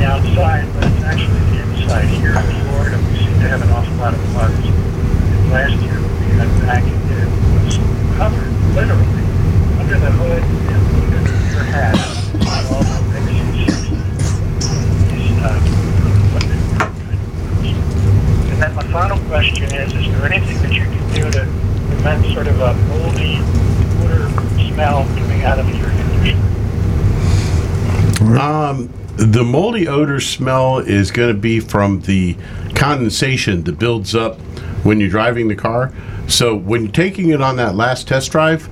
[0.00, 2.08] the outside, but it's actually the inside.
[2.08, 4.64] Here in Florida, we seem to have an awful lot of floods.
[4.64, 7.28] And last year, we had back in it
[7.60, 7.76] was
[8.16, 9.04] covered, literally,
[9.76, 11.20] under the hood and under
[11.52, 11.68] your
[15.12, 15.60] these, uh,
[18.50, 21.44] And then my final question is, is there anything that you can do to
[21.92, 23.36] prevent sort of a moldy
[24.00, 24.32] odor
[24.72, 26.48] smell coming out of your conditioner?
[28.40, 28.88] Um,
[29.20, 32.34] the moldy odor smell is going to be from the
[32.74, 34.40] condensation that builds up
[34.82, 35.92] when you're driving the car.
[36.26, 38.68] So when you're taking it on that last test drive,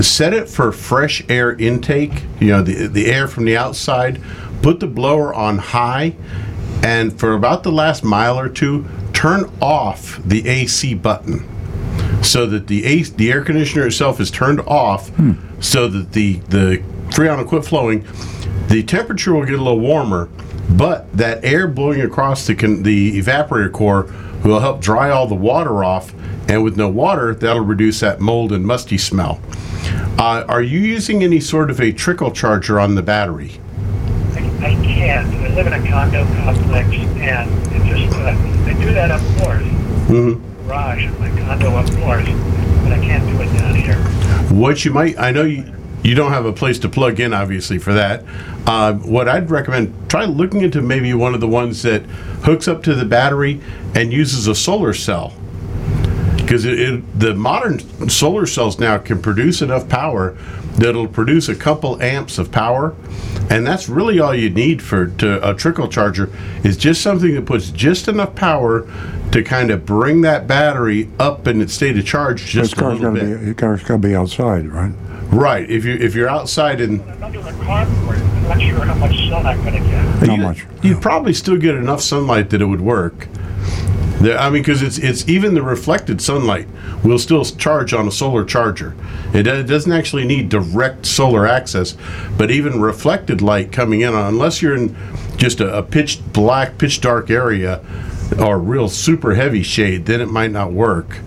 [0.00, 2.24] set it for fresh air intake.
[2.40, 4.20] You know, the the air from the outside.
[4.60, 6.14] Put the blower on high,
[6.82, 11.48] and for about the last mile or two, turn off the AC button
[12.22, 15.32] so that the A- the air conditioner itself is turned off, hmm.
[15.60, 18.04] so that the the freon will quit flowing.
[18.70, 20.28] The temperature will get a little warmer,
[20.70, 24.04] but that air blowing across the con- the evaporator core
[24.44, 26.14] will help dry all the water off.
[26.48, 29.40] And with no water, that'll reduce that mold and musty smell.
[30.18, 33.60] Uh, are you using any sort of a trickle charger on the battery?
[34.34, 35.26] I, I can't.
[35.26, 39.62] I live in a condo complex, and it just uh, I do that up north,
[40.10, 40.66] Mm-hmm.
[40.68, 42.24] garage in my condo up north,
[42.84, 43.96] but I can't do it down here.
[44.56, 45.64] What you might, I know you,
[46.02, 48.24] you don't have a place to plug in, obviously, for that.
[48.66, 52.02] Uh, what I'd recommend, try looking into maybe one of the ones that
[52.42, 53.60] hooks up to the battery
[53.94, 55.34] and uses a solar cell.
[56.36, 60.36] Because the modern solar cells now can produce enough power
[60.76, 62.96] that it'll produce a couple amps of power,
[63.50, 66.30] and that's really all you need for to, a trickle charger
[66.64, 68.88] is just something that puts just enough power
[69.30, 72.88] to kind of bring that battery up in its state of charge This just a
[72.88, 73.38] little bit.
[73.38, 74.92] be your car's got to be outside, right?
[75.30, 75.68] Right.
[75.70, 78.20] If you if you're outside and I'm under the carport.
[78.20, 80.28] I'm not sure how much sun I'm going to get.
[80.28, 80.66] How you, much?
[80.82, 83.28] you'd probably still get enough sunlight that it would work.
[84.22, 86.68] I mean, because it's it's even the reflected sunlight
[87.02, 88.94] will still charge on a solar charger.
[89.32, 91.96] It, it doesn't actually need direct solar access,
[92.36, 94.94] but even reflected light coming in, unless you're in
[95.36, 97.80] just a, a pitch black, pitch dark area
[98.38, 101.20] or real super heavy shade, then it might not work.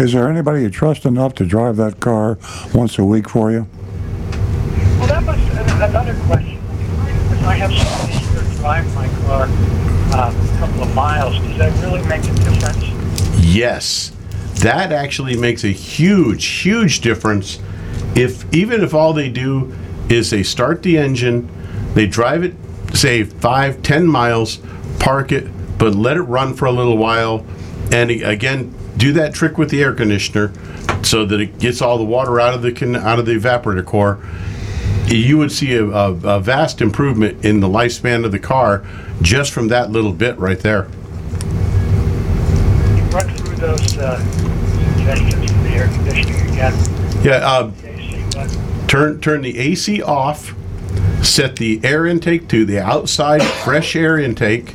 [0.00, 2.38] Is there anybody you trust enough to drive that car
[2.72, 3.66] once a week for you?
[4.98, 5.38] Well, that was
[5.90, 6.56] another question.
[7.44, 9.46] I have somebody here drive my car
[10.14, 13.44] uh, a couple of miles, does that really make a difference?
[13.44, 14.12] Yes,
[14.60, 17.58] that actually makes a huge, huge difference.
[18.16, 19.70] If even if all they do
[20.08, 21.46] is they start the engine,
[21.92, 22.54] they drive it,
[22.94, 24.60] say five, ten miles,
[24.98, 25.46] park it,
[25.76, 27.44] but let it run for a little while,
[27.92, 30.52] and again, do that trick with the air conditioner
[31.02, 34.20] so that it gets all the water out of the out of the evaporator core,
[35.06, 38.84] you would see a, a, a vast improvement in the lifespan of the car
[39.22, 40.84] just from that little bit right there.
[42.94, 44.20] You run through those uh,
[44.94, 46.74] suggestions for the air conditioning again.
[47.24, 50.54] Yeah, uh, turn turn the AC off,
[51.24, 54.74] set the air intake to the outside fresh air intake,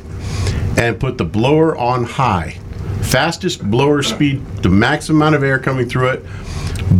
[0.76, 2.58] and put the blower on high.
[3.06, 6.24] Fastest blower speed, the max amount of air coming through it,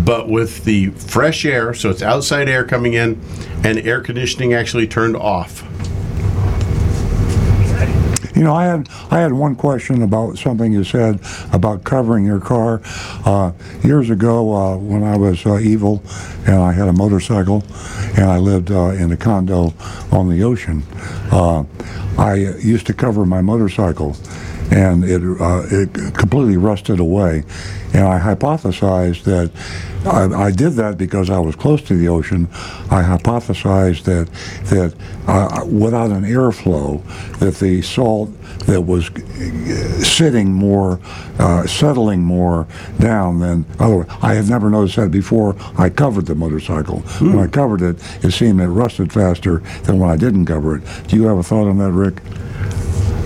[0.04, 3.20] but with the fresh air, so it's outside air coming in,
[3.64, 5.62] and air conditioning actually turned off.
[8.36, 11.20] You know, I had I had one question about something you said
[11.52, 12.82] about covering your car.
[13.24, 13.52] Uh,
[13.82, 16.02] years ago, uh, when I was uh, evil,
[16.46, 17.64] and I had a motorcycle,
[18.16, 19.72] and I lived uh, in a condo
[20.12, 20.82] on the ocean,
[21.32, 21.64] uh,
[22.18, 24.16] I used to cover my motorcycle,
[24.70, 27.44] and it uh, it completely rusted away.
[27.92, 29.50] And I hypothesized that
[30.06, 32.48] I, I did that because I was close to the ocean.
[32.90, 34.28] I hypothesized that
[34.70, 34.94] that
[35.26, 37.02] uh, without an airflow,
[37.38, 38.30] that the salt
[38.66, 39.10] that was
[40.06, 41.00] sitting more,
[41.38, 42.66] uh, settling more
[42.98, 44.08] down than otherwise.
[44.22, 47.00] I had never noticed that before I covered the motorcycle.
[47.20, 50.82] When I covered it, it seemed it rusted faster than when I didn't cover it.
[51.06, 52.22] Do you have a thought on that, Rick?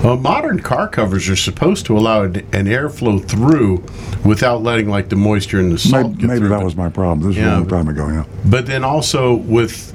[0.02, 3.84] Well, modern car covers are supposed to allow an airflow through
[4.24, 7.28] without letting like the moisture and the salt Maybe, get maybe that was my problem.
[7.28, 8.24] This Yeah, was a long time ago, yeah.
[8.46, 9.90] But then also with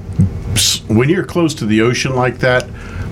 [0.88, 2.66] when you're close to the ocean like that,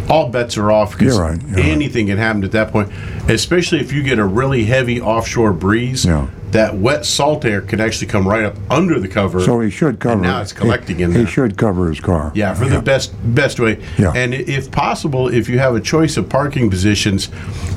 [0.09, 1.65] all bets are off because right, you're right.
[1.65, 2.91] anything can happen at that point.
[3.29, 6.29] Especially if you get a really heavy offshore breeze, Yeah.
[6.55, 9.41] That wet salt air can actually come right up under the cover.
[9.41, 10.15] So he should cover.
[10.15, 12.31] And now it's collecting he, in He should cover his car.
[12.33, 13.83] Yeah, for the best best way.
[13.99, 14.13] Yeah.
[14.15, 17.29] And if possible, if you have a choice of parking positions,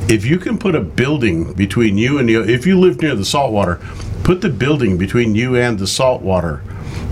[0.07, 3.25] if you can put a building between you and the if you live near the
[3.25, 3.79] salt water,
[4.23, 6.61] put the building between you and the salt water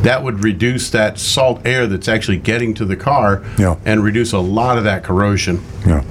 [0.04, 3.78] That would reduce that salt air that's actually getting to the car Yeah.
[3.86, 5.64] and reduce a lot of that corrosion.
[5.86, 6.04] Yeah.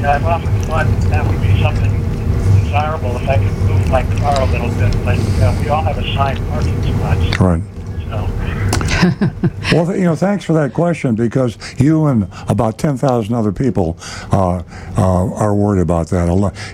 [0.00, 1.92] Yeah, I've often thought that would be something
[2.62, 5.98] desirable if I could move my car a little bit, but uh, we all have
[5.98, 7.62] assigned parking spots, Right.
[8.08, 8.28] so.
[9.70, 13.98] Well, you know, thanks for that question because you and about 10,000 other people
[14.32, 14.62] uh,
[14.96, 16.28] uh, are worried about that.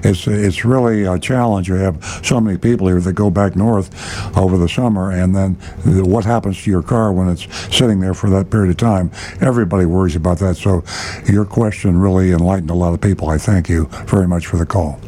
[0.05, 1.69] It's, it's really a challenge.
[1.69, 3.91] You have so many people here that go back north
[4.39, 7.47] over the summer, and then the, what happens to your car when it's
[7.77, 9.11] sitting there for that period of time?
[9.41, 10.57] Everybody worries about that.
[10.57, 10.85] So
[11.31, 13.29] your question really enlightened a lot of people.
[13.29, 15.01] I thank you very much for the call.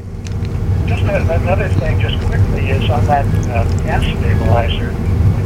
[0.87, 4.91] Just a- another thing, just quickly, is on that uh, gas stabilizer.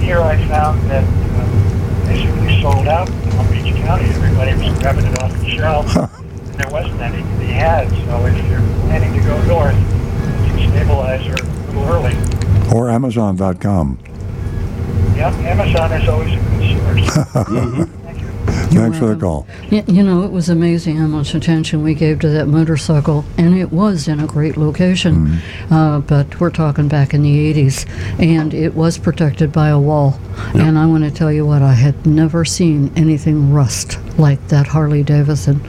[0.01, 4.05] Here I found that uh, basically sold out in Palm Beach County.
[4.07, 5.97] Everybody was grabbing it off the shelf.
[5.97, 7.89] and there wasn't any to be had.
[7.89, 9.75] So if you're planning to go north,
[10.47, 12.17] get your stabilizer a little early.
[12.75, 13.99] Or Amazon.com.
[15.17, 17.25] Yep, Amazon is always a good source.
[17.49, 18.00] Thank you.
[18.71, 19.47] Thanks for the call.
[19.71, 23.57] Y- You know, it was amazing how much attention we gave to that motorcycle, and
[23.57, 25.39] it was in a great location.
[25.71, 27.85] Uh, but we're talking back in the 80s,
[28.21, 30.19] and it was protected by a wall.
[30.55, 34.69] And I want to tell you what, I had never seen anything rust like that
[34.69, 35.61] Harley Davidson.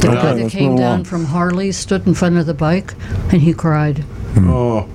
[0.00, 1.04] The Okay, guy that came move down on.
[1.04, 2.94] from Harley stood in front of the bike,
[3.32, 4.04] and he cried.
[4.36, 4.88] Oh,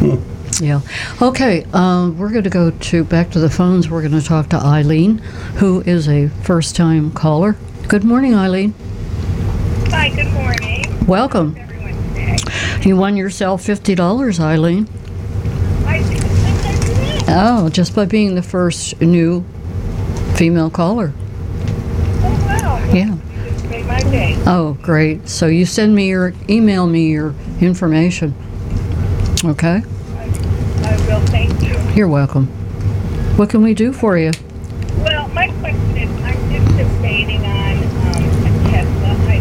[0.60, 0.80] Yeah.
[1.20, 1.64] Okay.
[1.72, 3.90] Uh, we're going to go to back to the phones.
[3.90, 5.18] We're going to talk to Eileen,
[5.58, 7.56] who is a first-time caller.
[7.88, 8.74] Good morning, Eileen.
[9.90, 11.06] Hi, good morning.
[11.06, 11.56] Welcome.
[12.82, 14.88] You won yourself fifty dollars, Eileen.
[15.86, 19.44] I think it's Oh, just by being the first new
[20.36, 21.12] female caller.
[21.16, 22.78] Oh, wow.
[22.92, 23.14] Yeah.
[23.14, 24.36] You just made my day.
[24.46, 25.28] Oh, great.
[25.28, 28.34] So you send me your email me your information.
[29.44, 29.82] Okay.
[29.82, 31.76] I will thank you.
[31.96, 32.44] You're welcome.
[33.38, 34.30] What can we do for you?
[34.98, 39.40] Well, my question is, I'm just debating on um, a Tesla, I,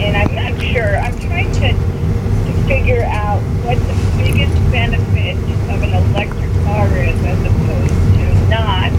[0.00, 0.96] and I'm not sure.
[0.96, 5.36] I'm trying to, to figure out what the biggest benefit
[5.68, 8.90] of an electric car is as opposed to not.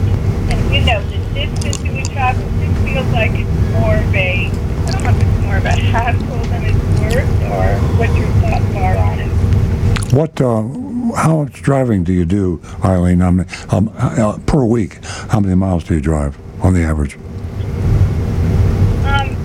[0.54, 3.50] And you know, the distance we travel, it feels like it's
[3.82, 7.42] more of a, I don't know if it's more of a hassle than it's worth,
[7.50, 7.66] or
[7.98, 10.14] what your thoughts are on it.
[10.14, 10.85] What, uh,
[11.16, 15.04] how much driving do you do, Eileen, um, um, uh, per week?
[15.30, 17.16] How many miles do you drive on the average?
[19.06, 19.36] Um,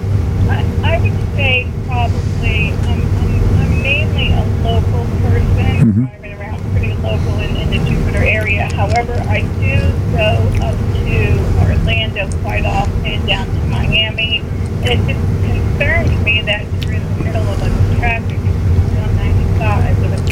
[0.48, 6.94] I, I would say probably um, I'm, I'm mainly a local person, driving around pretty
[6.94, 8.72] local in, in the Jupiter area.
[8.74, 14.40] However, I do go up to Orlando quite often, down to Miami.
[14.82, 20.00] And it just concerns me that you're in the middle of a traffic on 95
[20.00, 20.30] with a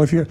[0.00, 0.26] Well, if you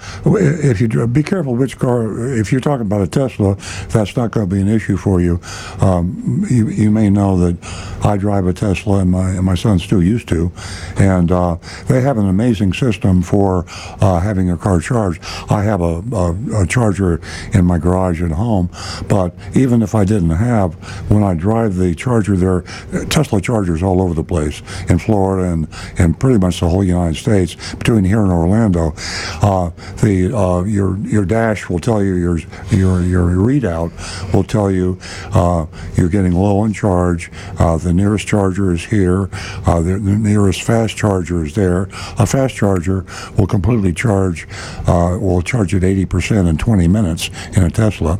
[0.71, 2.33] if you be careful which car.
[2.33, 3.55] If you're talking about a Tesla,
[3.89, 5.39] that's not going to be an issue for you.
[5.79, 6.69] Um, you.
[6.69, 7.57] You may know that
[8.03, 10.51] I drive a Tesla, and my and my son Stu used to,
[10.97, 13.65] and uh, they have an amazing system for
[14.01, 15.21] uh, having a car charged.
[15.51, 17.21] I have a, a, a charger
[17.53, 18.69] in my garage at home,
[19.07, 20.73] but even if I didn't have,
[21.11, 22.63] when I drive the charger there,
[22.93, 25.67] are Tesla chargers all over the place in Florida and
[25.97, 28.93] and pretty much the whole United States between here and Orlando.
[29.41, 29.58] Uh,
[30.01, 32.39] the uh, your your dash will tell you your
[32.71, 33.91] your your readout
[34.33, 34.97] will tell you
[35.33, 35.65] uh,
[35.95, 37.31] you're getting low on charge.
[37.57, 39.29] Uh, the nearest charger is here.
[39.65, 41.83] Uh, the, the nearest fast charger is there.
[42.17, 43.05] A fast charger
[43.37, 44.47] will completely charge
[44.87, 48.19] uh, will charge at 80% in 20 minutes in a Tesla,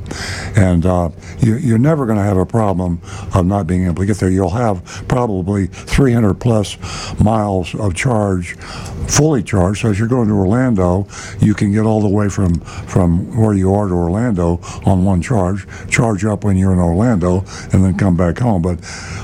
[0.56, 1.10] and uh,
[1.40, 3.02] you, you're never going to have a problem
[3.34, 4.30] of not being able to get there.
[4.30, 6.78] You'll have probably 300 plus
[7.20, 8.56] miles of charge
[9.08, 9.82] fully charged.
[9.82, 11.04] So as you're going to Orlando,
[11.40, 15.22] you can get all the way from from where you are to Orlando on one
[15.22, 15.68] charge.
[15.90, 18.62] Charge up when you're in Orlando, and then come back home.
[18.62, 18.80] But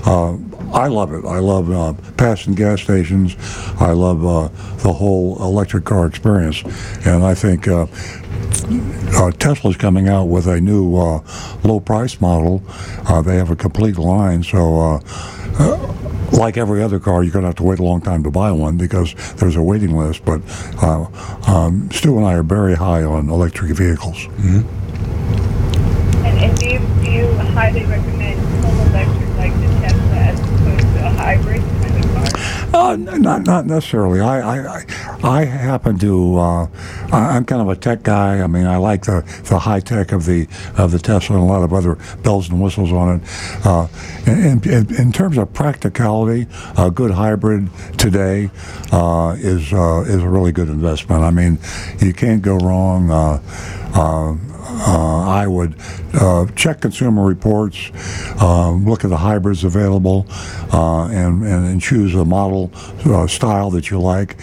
[0.06, 0.38] uh,
[0.74, 1.26] I love it.
[1.26, 3.36] I love uh, passing gas stations.
[3.80, 4.48] I love uh,
[4.78, 6.64] the whole electric car experience,
[7.06, 7.68] and I think.
[7.68, 7.88] Uh,
[9.18, 11.22] uh, Tesla's coming out with a new uh,
[11.64, 12.64] low price model.
[13.08, 15.00] Uh, they have a complete line, so uh,
[16.38, 18.52] like every other car, you're going to have to wait a long time to buy
[18.52, 20.26] one because there's a waiting list.
[20.26, 20.42] But
[20.82, 21.08] uh,
[21.48, 24.28] um, Stu and I are very high on electric vehicles.
[24.38, 24.66] And,
[26.26, 31.06] and do you, do you highly recommend full electric like the Tesla as opposed to
[31.06, 32.66] a hybrid kind of car?
[32.86, 34.20] Uh, not not necessarily.
[34.20, 34.86] I I,
[35.24, 36.38] I, happen to.
[36.38, 36.68] Uh,
[37.12, 38.44] I'm kind of a tech guy.
[38.44, 40.48] I mean, I like the, the high tech of the
[40.78, 43.66] of the Tesla and a lot of other bells and whistles on it.
[43.66, 43.88] Uh,
[44.28, 46.46] in, in, terms of practicality,
[46.78, 48.52] a good hybrid today
[48.92, 51.24] uh, is uh, is a really good investment.
[51.24, 51.58] I mean,
[52.00, 53.10] you can't go wrong.
[53.10, 53.42] Uh,
[54.68, 55.76] uh, I would
[56.14, 57.92] uh, check consumer reports,
[58.42, 60.26] uh, look at the hybrids available,
[60.74, 62.72] uh, and, and and choose a model
[63.06, 64.36] uh, style that you like.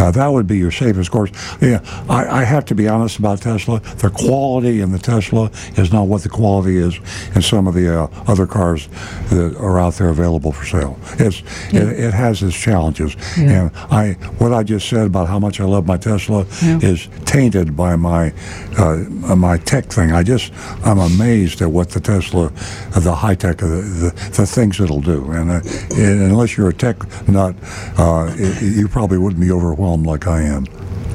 [0.00, 1.30] Uh, that would be your safest course.
[1.60, 3.80] Yeah, I, I have to be honest about Tesla.
[3.80, 6.98] The quality in the Tesla is not what the quality is
[7.34, 8.88] in some of the uh, other cars
[9.30, 10.98] that are out there available for sale.
[11.18, 11.42] It's
[11.72, 13.68] it, it has its challenges, Yeah.
[13.68, 16.78] and I what I just said about how much I love my Tesla Yeah.
[16.82, 18.32] is tainted by my
[18.78, 18.96] uh,
[19.36, 20.12] my tech thing.
[20.12, 20.52] I just
[20.84, 22.50] I'm amazed at what the Tesla,
[22.96, 25.30] the high tech, uh, the, the things it'll do.
[25.32, 26.96] And, uh, and unless you're a tech
[27.28, 27.54] nut,
[27.98, 30.66] uh, you probably wouldn't be overwhelmed like I am.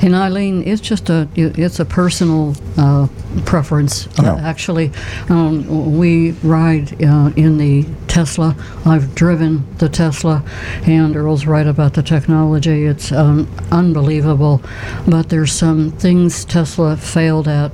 [0.02, 3.08] And Eileen, it's just a it's a personal uh,
[3.46, 4.08] preference.
[4.20, 4.92] Uh, actually,
[5.30, 8.56] um, we ride uh, in the Tesla.
[8.86, 10.44] I've driven the Tesla,
[10.86, 12.86] and Earl's right about the technology.
[12.86, 14.62] It's um, unbelievable,
[15.08, 17.72] but there's some things Tesla failed at,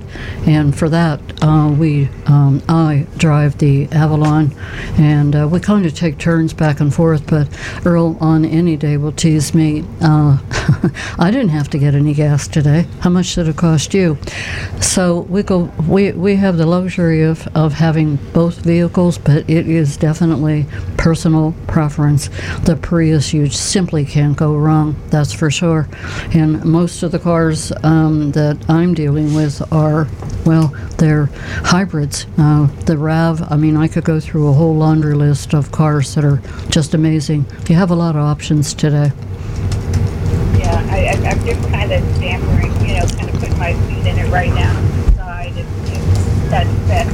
[0.48, 4.56] and for that uh, we um, I drive the Avalon,
[4.98, 7.28] and uh, we kind of take turns back and forth.
[7.28, 7.50] But
[7.86, 9.84] Earl on any day will tease me.
[10.00, 10.38] Uh,
[11.20, 12.88] I didn't have to get any gas today.
[13.02, 14.18] How much did it cost you?
[14.80, 15.70] So we go.
[15.86, 20.29] We we have the luxury of of having both vehicles, but it is definitely
[20.98, 22.30] personal preference.
[22.66, 24.96] The Prius, you simply can't go wrong.
[25.10, 25.88] That's for sure.
[26.34, 30.08] And most of the cars um, that I'm dealing with are,
[30.46, 31.26] well, they're
[31.64, 32.28] hybrids.
[32.38, 33.52] Uh, the Rav.
[33.52, 36.94] I mean, I could go through a whole laundry list of cars that are just
[36.94, 37.46] amazing.
[37.68, 39.12] You have a lot of options today.
[40.58, 44.20] Yeah, I, I'm just kind of stammering, you know, kind of putting my feet in
[44.20, 45.00] it right now
[45.40, 45.54] side.
[46.50, 47.10] That's best.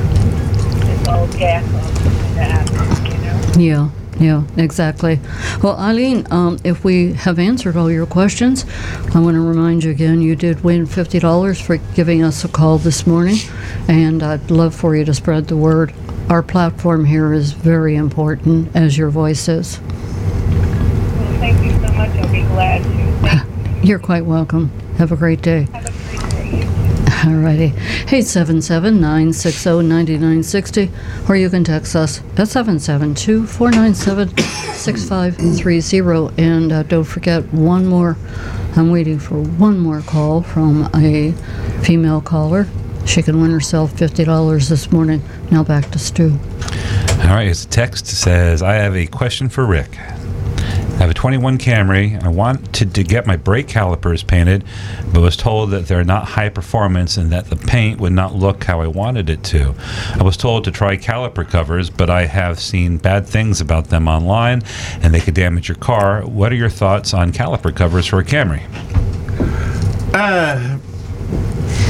[0.90, 3.45] It's all gas kind of happens, you know.
[3.58, 5.20] Yeah, yeah, exactly.
[5.64, 8.66] Well, Eileen, um, if we have answered all your questions,
[9.14, 12.78] I want to remind you again you did win $50 for giving us a call
[12.78, 13.38] this morning,
[13.88, 15.94] and I'd love for you to spread the word.
[16.30, 19.80] Our platform here is very important, as your voice is.
[19.80, 22.10] Well, thank you so much.
[22.10, 23.48] I'll be glad to.
[23.88, 24.70] You're quite welcome.
[24.98, 25.62] Have a great day.
[25.62, 25.95] Have a great day.
[27.26, 27.72] Alrighty.
[28.14, 30.92] 877 960 9960,
[31.28, 34.38] or you can text us at 772 497
[34.76, 36.44] 6530.
[36.44, 38.16] And uh, don't forget one more.
[38.76, 41.32] I'm waiting for one more call from a
[41.82, 42.68] female caller.
[43.08, 45.24] She can win herself $50 this morning.
[45.50, 46.38] Now back to Stu.
[47.22, 49.98] All right, his text says, I have a question for Rick.
[51.26, 52.24] I have a 21 Camry.
[52.24, 54.64] I wanted to get my brake calipers painted,
[55.12, 58.64] but was told that they're not high performance and that the paint would not look
[58.64, 59.74] how I wanted it to.
[60.14, 64.08] I was told to try caliper covers, but I have seen bad things about them
[64.08, 64.62] online
[65.02, 66.22] and they could damage your car.
[66.22, 68.62] What are your thoughts on caliper covers for a Camry?
[70.14, 70.78] Uh,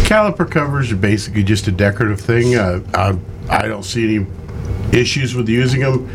[0.06, 2.56] Caliper covers are basically just a decorative thing.
[2.56, 3.18] Uh, I,
[3.50, 4.28] I don't see any
[4.94, 6.10] issues with using them.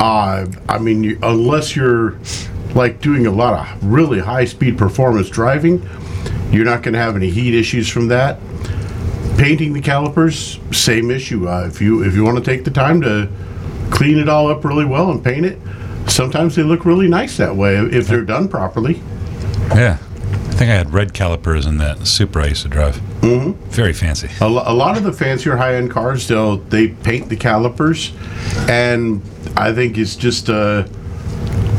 [0.00, 2.18] Uh, I mean, you, unless you're
[2.74, 5.88] like doing a lot of really high speed performance driving,
[6.50, 8.38] you're not going to have any heat issues from that.
[9.38, 11.48] Painting the calipers, same issue.
[11.48, 13.28] Uh, if you if you want to take the time to
[13.90, 15.58] clean it all up really well and paint it,
[16.06, 19.02] sometimes they look really nice that way if they're done properly.
[19.74, 19.98] Yeah.
[20.52, 22.96] I think I had red calipers in that Supra I used to drive.
[23.22, 23.52] Mm-hmm.
[23.70, 24.28] Very fancy.
[24.40, 28.12] A, lo- a lot of the fancier high-end cars, they'll they paint the calipers,
[28.68, 29.22] and
[29.56, 30.86] I think it's just uh,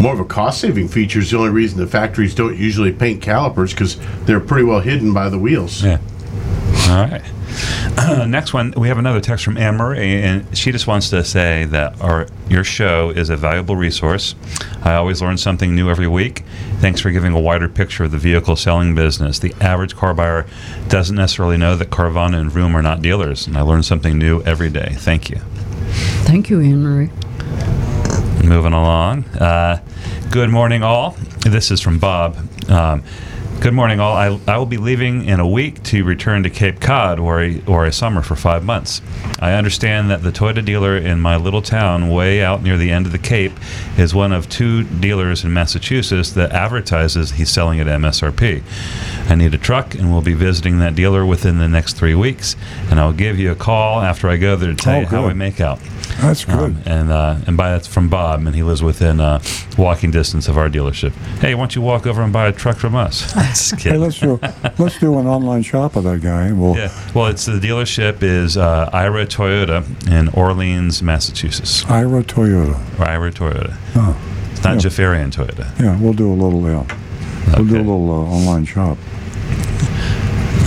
[0.03, 1.19] more of a cost-saving feature.
[1.19, 5.13] Is the only reason the factories don't usually paint calipers because they're pretty well hidden
[5.13, 5.81] by the wheels.
[5.81, 5.99] Yeah.
[6.89, 7.23] All right.
[8.27, 11.65] next one, we have another text from Anne Marie, and she just wants to say
[11.65, 14.35] that our your show is a valuable resource.
[14.83, 16.43] I always learn something new every week.
[16.79, 19.39] Thanks for giving a wider picture of the vehicle selling business.
[19.39, 20.45] The average car buyer
[20.89, 24.41] doesn't necessarily know that Carvana and Vroom are not dealers, and I learn something new
[24.41, 24.95] every day.
[24.97, 25.37] Thank you.
[26.25, 27.11] Thank you, Anne Marie.
[28.43, 29.23] Moving along.
[29.39, 29.81] Uh,
[30.29, 31.11] good morning, all.
[31.45, 32.37] This is from Bob.
[32.69, 33.01] Um,
[33.61, 34.13] good morning, all.
[34.15, 37.63] I, I will be leaving in a week to return to Cape Cod or a,
[37.65, 39.01] or a summer for five months.
[39.39, 43.05] I understand that the Toyota dealer in my little town, way out near the end
[43.05, 43.53] of the Cape,
[43.97, 48.61] is one of two dealers in Massachusetts that advertises he's selling at MSRP.
[49.29, 52.57] I need a truck and will be visiting that dealer within the next three weeks,
[52.91, 55.21] and I'll give you a call after I go there to tell Oh, you how
[55.21, 55.31] good.
[55.31, 55.79] I make out.
[56.21, 56.55] That's good.
[56.57, 59.41] Um, and uh, and by that's from Bob, and he lives within uh,
[59.77, 61.11] walking distance of our dealership.
[61.39, 63.33] Hey, why don't you walk over and buy a truck from us?
[63.33, 64.39] Just hey, let's do
[64.77, 66.51] let's do an online shop of that guy.
[66.51, 66.91] We'll Yeah.
[67.13, 71.85] Well, it's the dealership is uh, Ira Toyota in Orleans, Massachusetts.
[71.89, 72.99] Ira Toyota.
[72.99, 73.75] Or Ira Toyota.
[73.95, 74.17] Oh,
[74.51, 74.89] It's not Yeah.
[74.89, 75.79] Jaffarian Toyota.
[75.79, 76.61] yeah, we'll do a little.
[76.63, 76.85] Yeah,
[77.57, 78.97] we'll do a little uh, online shop.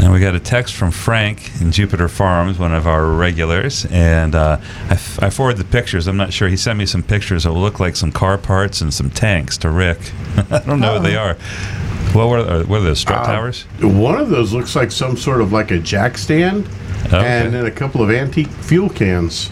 [0.06, 4.36] And we got a text from Frank in Jupiter Farms, one of our regulars, and
[4.36, 4.58] uh,
[4.88, 6.06] I, f- I forwarded the pictures.
[6.06, 6.46] I'm not sure.
[6.46, 9.68] He sent me some pictures that look like some car parts and some tanks to
[9.70, 9.98] Rick.
[10.52, 11.34] I don't know what they are.
[12.14, 13.62] What were, uh, what are those, strut Uh, towers?
[13.82, 16.68] One of those looks like some sort of like a jack stand,
[17.06, 17.16] Okay.
[17.26, 19.50] and then a couple of antique fuel cans.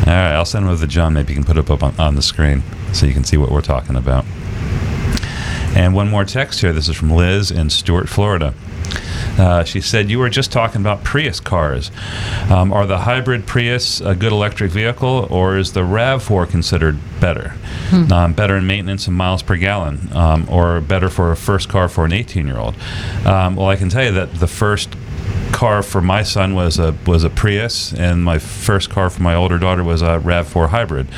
[0.00, 1.14] All right, I'll send them over to John.
[1.14, 2.62] Maybe you can put it up on, on the screen
[2.92, 4.26] so you can see what we're talking about.
[5.74, 6.74] And one more text here.
[6.74, 8.52] This is from Liz in Stuart, Florida.
[9.38, 11.90] Uh, she said, You were just talking about Prius cars.
[12.50, 17.54] Um, are the hybrid Prius a good electric vehicle, or is the RAV4 considered better?
[18.12, 21.88] Um, better in maintenance and miles per gallon, um, or better for a first car
[21.88, 22.74] for an 18 year old?
[23.24, 24.90] Um, well, I can tell you that the first
[25.52, 29.34] car for my son was a was a Prius, and my first car for my
[29.34, 31.08] older daughter was a Rav4 hybrid.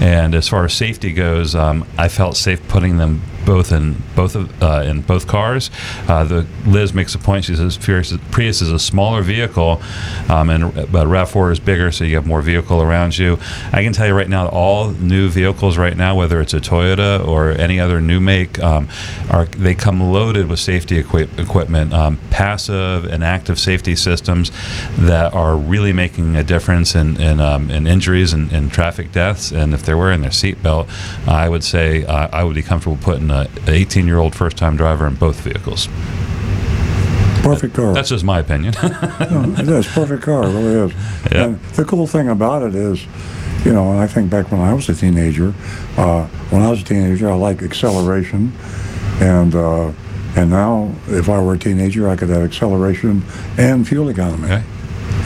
[0.00, 4.36] And as far as safety goes, um, I felt safe putting them both in both
[4.36, 5.70] of, uh, in both cars.
[6.06, 7.46] Uh, the Liz makes a point.
[7.46, 9.80] She says Prius, is a smaller vehicle,
[10.28, 13.38] um, and but Rav4 is bigger, so you have more vehicle around you.
[13.72, 17.26] I can tell you right now, all new vehicles right now, whether it's a Toyota
[17.26, 18.88] or any other new make, um,
[19.30, 24.50] are they come loaded with safety equip- equipment, um, passive and active safety systems
[24.98, 29.52] that are really making a difference in in, um, in injuries and, and traffic deaths.
[29.52, 30.88] And if they're wearing their seatbelt,
[31.28, 34.76] I would say uh, I would be comfortable putting an 18 year old first time
[34.76, 35.88] driver in both vehicles.
[37.42, 37.94] Perfect car.
[37.94, 38.74] That's just my opinion.
[39.30, 40.44] No, it is perfect car.
[40.44, 40.92] It really is.
[41.32, 41.44] Yeah.
[41.44, 43.06] And the cool thing about it is,
[43.64, 45.54] you know, and I think back when I was a teenager,
[45.96, 48.52] uh, when I was a teenager, I liked acceleration,
[49.20, 49.92] and uh,
[50.36, 53.22] and now if I were a teenager, I could have acceleration
[53.58, 54.44] and fuel economy.
[54.44, 54.62] okay.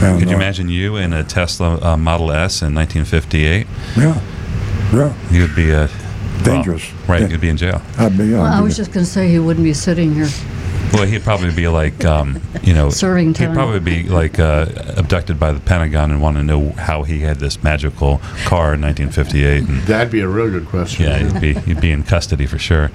[0.01, 3.65] And, Could you uh, imagine you in a Tesla uh, Model S in 1958?
[3.97, 4.21] Yeah,
[4.93, 5.13] yeah.
[5.31, 5.89] You would be a
[6.43, 6.91] Dangerous.
[6.91, 7.21] well, right?
[7.21, 7.27] Yeah.
[7.29, 7.81] You'd be in jail.
[7.97, 8.25] I'd be.
[8.25, 10.27] Yeah, Well, I'd I be- was just going to say he wouldn't be sitting here.
[10.93, 13.49] Well, he'd probably be like, um, you know, Serving time.
[13.49, 14.67] He'd probably be like uh,
[14.97, 18.81] abducted by the Pentagon and want to know how he had this magical car in
[18.81, 19.63] 1958.
[19.67, 21.05] And That'd be a real good question.
[21.05, 22.91] yeah, he'd be he'd be in custody for sure.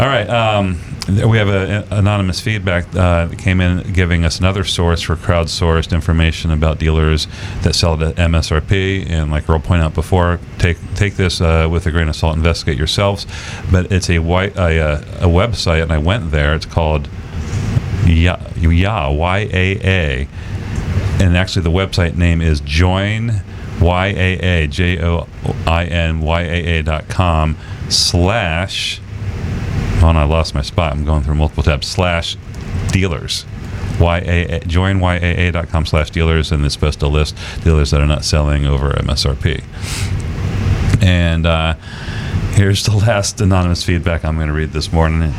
[0.00, 0.78] All right, um,
[1.08, 5.16] we have a, a- anonymous feedback uh, that came in giving us another source for
[5.16, 7.26] crowdsourced information about dealers
[7.62, 9.08] that sell at MSRP.
[9.10, 12.36] And like Earl pointed out before, take take this uh, with a grain of salt,
[12.36, 13.26] investigate yourselves.
[13.70, 16.54] But it's a white a, uh, a website, and I went there.
[16.54, 17.08] It's called
[18.06, 18.38] Ya
[19.10, 20.28] Y A A,
[21.22, 23.42] and actually the website name is Join
[23.78, 25.26] YAA J O
[25.66, 27.56] I N Y A A dot com
[27.90, 29.00] slash.
[30.04, 30.92] Oh, I lost my spot.
[30.92, 31.86] I'm going through multiple tabs.
[31.86, 32.36] Slash
[32.88, 33.46] dealers.
[33.96, 38.66] YAA, join YAA.com slash dealers, and it's supposed to list dealers that are not selling
[38.66, 39.64] over MSRP.
[41.02, 41.76] And uh,
[42.54, 45.34] Here's the last anonymous feedback I'm going to read this morning.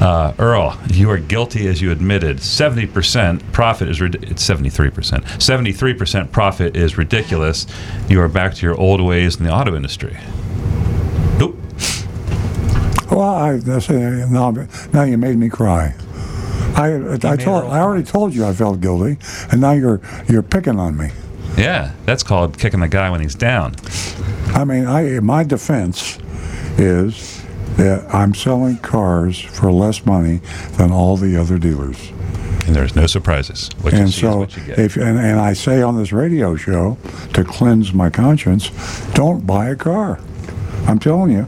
[0.00, 2.36] Uh, Earl, you are guilty as you admitted.
[2.36, 4.92] 70% profit is it's 73%.
[4.92, 7.66] 73% profit is ridiculous.
[8.08, 10.16] You are back to your old ways in the auto industry.
[13.10, 14.50] Well, I, that's, uh, now,
[14.92, 15.94] now you made me cry.
[16.76, 19.18] I, I told, I already told you I felt guilty,
[19.50, 21.10] and now you're you're picking on me.
[21.56, 23.74] Yeah, that's called kicking the guy when he's down.
[24.54, 26.18] I mean, I my defense
[26.78, 27.44] is
[27.76, 30.40] that I'm selling cars for less money
[30.76, 32.10] than all the other dealers.
[32.66, 33.70] And there's no surprises.
[33.80, 34.78] What you and so, what you get.
[34.78, 36.98] if and, and I say on this radio show
[37.32, 38.70] to cleanse my conscience,
[39.12, 40.20] don't buy a car.
[40.86, 41.46] I'm telling you,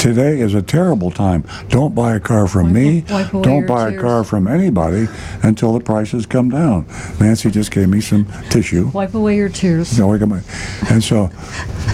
[0.00, 1.44] today is a terrible time.
[1.68, 3.02] Don't buy a car from me.
[3.02, 5.06] Don't buy a car from anybody
[5.42, 6.86] until the prices come down.
[7.20, 8.88] Nancy just gave me some tissue.
[8.88, 9.98] Wipe away your tears.
[9.98, 10.44] No, a minute.
[10.90, 11.30] And so,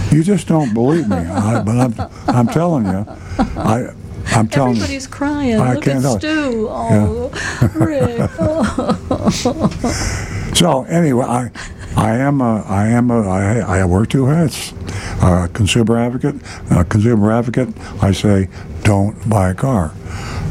[0.09, 1.17] you just don't believe me.
[1.17, 1.93] I, but I'm,
[2.27, 3.05] I'm telling you,
[3.37, 3.93] I,
[4.27, 4.83] I'm telling you.
[4.83, 5.59] Everybody's crying.
[5.59, 6.67] I Look can't at Stu.
[6.69, 7.29] Oh,
[7.75, 8.29] Rick.
[8.39, 10.23] Oh.
[10.57, 11.51] So anyway, I,
[11.97, 14.71] I am a, I am a, I, I wear two hats.
[15.19, 16.35] Uh, consumer advocate,
[16.71, 17.69] uh, consumer advocate.
[18.03, 18.49] I say,
[18.83, 19.93] don't buy a car.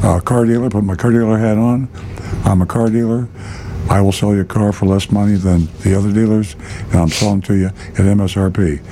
[0.02, 1.88] Uh, car dealer, put my car dealer hat on.
[2.44, 3.28] I'm a car dealer.
[3.88, 6.56] I will sell you a car for less money than the other dealers,
[6.90, 8.82] and I'm selling to you at MSRP.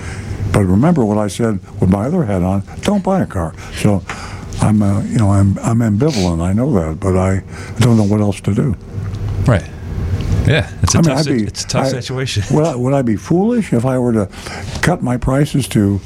[0.53, 3.55] But remember what I said with my other hat on: don't buy a car.
[3.75, 4.03] So.
[4.61, 6.41] I'm, uh, you know, I'm, I'm ambivalent.
[6.41, 7.43] I know that, but I
[7.81, 8.77] don't know what else to do.
[9.47, 9.69] right.
[10.47, 12.43] Yeah, it's a I mean, tough, be- it's a tough I- situation.
[12.55, 14.29] Would I, would I be foolish if I were to
[14.83, 16.01] cut my prices to?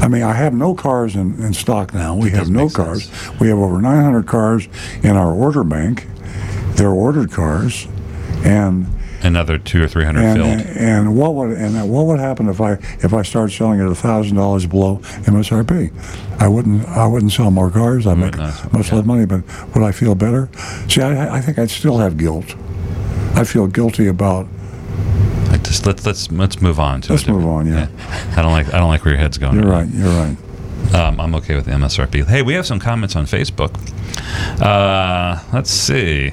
[0.00, 2.16] I mean, I have no cars in, in stock now.
[2.16, 3.04] We have no cars.
[3.10, 3.38] sense.
[3.40, 4.66] We have over 900 cars
[5.02, 6.06] in our order bank.
[6.76, 7.86] They're ordered cars,
[8.44, 8.86] and
[9.22, 10.76] Another two or three hundred and, filled.
[10.78, 12.72] and what would and what would happen if I
[13.02, 14.96] if I started selling at a thousand dollars below
[15.26, 15.92] MSRP?
[16.40, 18.06] I wouldn't I wouldn't sell more cars.
[18.06, 18.94] I make not, uh, much yeah.
[18.96, 19.42] less money, but
[19.74, 20.48] would I feel better?
[20.88, 22.54] See, I, I think I'd still have guilt.
[23.34, 24.46] I feel guilty about
[25.50, 27.12] Like, just let's let's let's move on to.
[27.12, 27.88] Let's move on, yeah.
[28.36, 29.56] I don't like I don't like where your head's going.
[29.56, 29.94] You're right right.
[29.94, 30.36] You're right.
[30.94, 32.26] Um, I'm okay with the MSRP.
[32.26, 33.70] Hey, we have some comments on Facebook.
[34.60, 36.32] Uh, let's see.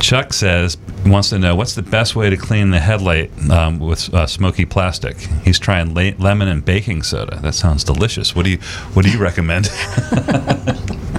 [0.00, 0.76] Chuck says
[1.06, 4.64] wants to know what's the best way to clean the headlight um, with uh, smoky
[4.64, 5.16] plastic.
[5.44, 7.38] He's trying le- lemon and baking soda.
[7.42, 8.34] That sounds delicious.
[8.34, 8.58] What do you
[8.94, 9.66] What do you recommend?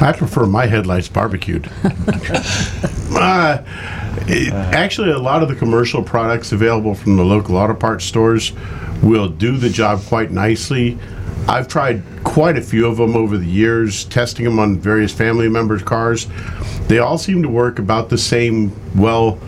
[0.00, 1.68] I prefer my headlights barbecued.
[1.84, 3.62] uh,
[4.28, 8.52] it- actually, a lot of the commercial products available from the local auto parts stores
[9.02, 10.98] will do the job quite nicely.
[11.48, 15.48] I've tried quite a few of them over the years, testing them on various family
[15.48, 16.26] members' cars.
[16.88, 18.72] They all seem to work about the same.
[18.94, 19.38] Well,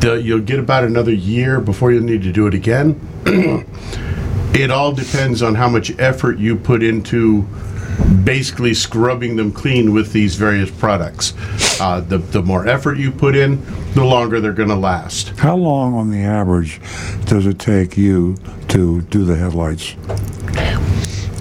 [0.00, 2.98] the, you'll get about another year before you'll need to do it again.
[4.54, 7.46] it all depends on how much effort you put into
[8.24, 11.34] basically scrubbing them clean with these various products.
[11.80, 13.64] Uh, the, the more effort you put in,
[13.94, 15.28] the longer they're going to last.
[15.38, 16.80] How long, on the average,
[17.26, 18.36] does it take you
[18.68, 19.94] to do the headlights?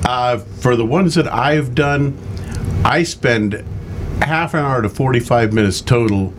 [0.06, 2.18] Uh, for the ones that I've done,
[2.84, 3.64] I spend
[4.22, 6.34] half an hour to 45 minutes total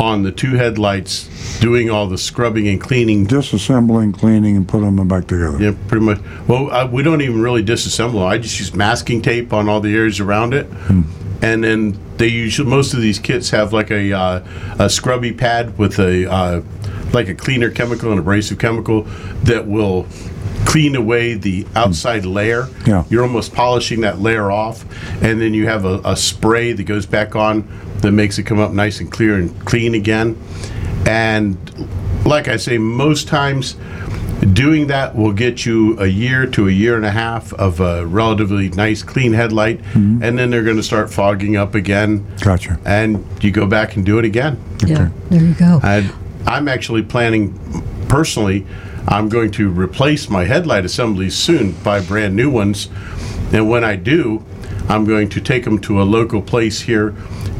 [0.00, 1.28] on the two headlights
[1.60, 5.62] doing all the scrubbing and cleaning Disassembling, cleaning, and putting them back together.
[5.62, 6.18] Yeah, pretty much.
[6.48, 8.24] Well, uh, we don't even really disassemble.
[8.24, 10.66] I just use masking tape on all the areas around it,
[11.42, 14.44] and then they usually most of these kits have like a uh,
[14.78, 16.62] a scrubby pad with a uh,
[17.12, 19.02] like a cleaner chemical, and abrasive chemical
[19.44, 20.06] that will
[20.64, 22.68] clean away the outside layer.
[22.86, 23.04] Yeah.
[23.10, 24.84] You're almost polishing that layer off,
[25.22, 27.68] and then you have a, a spray that goes back on
[28.02, 30.40] that makes it come up nice and clear and clean again.
[31.06, 31.56] And
[32.26, 33.76] like I say, most times
[34.52, 38.04] doing that will get you a year to a year and a half of a
[38.04, 40.22] relatively nice clean headlight, mm-hmm.
[40.22, 42.26] and then they're going to start fogging up again.
[42.40, 42.78] Gotcha.
[42.84, 44.60] And you go back and do it again.
[44.84, 45.80] Yeah, there you go.
[45.82, 46.10] I,
[46.46, 47.56] I'm actually planning,
[48.08, 48.66] personally,
[49.06, 52.88] I'm going to replace my headlight assemblies soon, buy brand new ones.
[53.52, 54.44] And when I do,
[54.88, 57.14] I'm going to take them to a local place here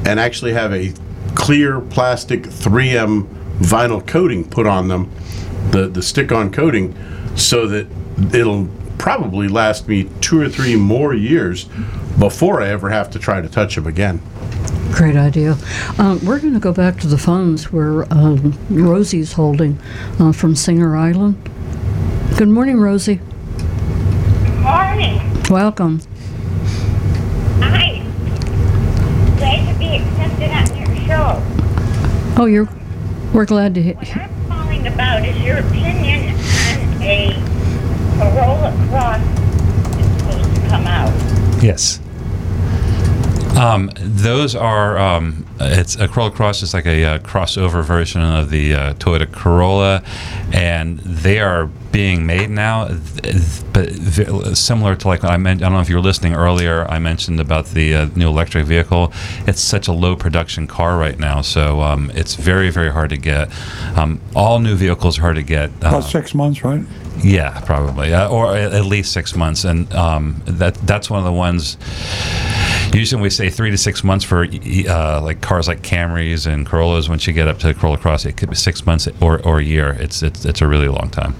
[0.06, 0.92] and actually have a
[1.34, 3.26] clear plastic 3M
[3.58, 5.10] vinyl coating put on them,
[5.70, 6.96] the, the stick on coating,
[7.36, 7.86] so that
[8.34, 8.68] it'll
[8.98, 11.64] probably last me two or three more years
[12.18, 14.20] before I ever have to try to touch them again.
[14.92, 15.56] Great idea.
[15.98, 19.78] Um, we're going to go back to the phones where um, Rosie's holding
[20.20, 21.36] uh, from Singer Island.
[22.36, 23.20] Good morning, Rosie.
[23.56, 25.20] Good morning.
[25.48, 26.00] Welcome.
[27.60, 28.04] Hi.
[29.38, 31.42] Glad to be accepted on your show.
[32.36, 32.68] Oh, you're.
[33.32, 33.82] We're glad to.
[33.82, 37.32] Hit What He- I'm calling about is your opinion on a
[38.18, 39.20] Corolla Cross
[39.98, 41.62] is supposed to come out.
[41.62, 42.00] Yes.
[43.62, 48.50] Um, those are um, it's a Corolla Cross is like a uh, crossover version of
[48.50, 50.02] the uh, Toyota Corolla,
[50.52, 52.88] and they are being made now.
[53.72, 56.86] But similar to like I meant, I don't know if you were listening earlier.
[56.90, 59.12] I mentioned about the uh, new electric vehicle.
[59.46, 63.16] It's such a low production car right now, so um, it's very very hard to
[63.16, 63.48] get.
[63.96, 65.70] Um, all new vehicles are hard to get.
[65.70, 66.84] Uh, About six months, right?
[67.22, 71.24] yeah, probably, uh, or at at least six months, and um, that that's one of
[71.24, 71.76] the ones.
[72.92, 77.08] Usually, we say three to six months for uh, like cars like Camrys and Corollas.
[77.08, 79.60] Once you get up to the Corolla Cross, it could be six months or, or
[79.60, 79.96] a year.
[79.98, 81.34] It's, it's it's a really long time.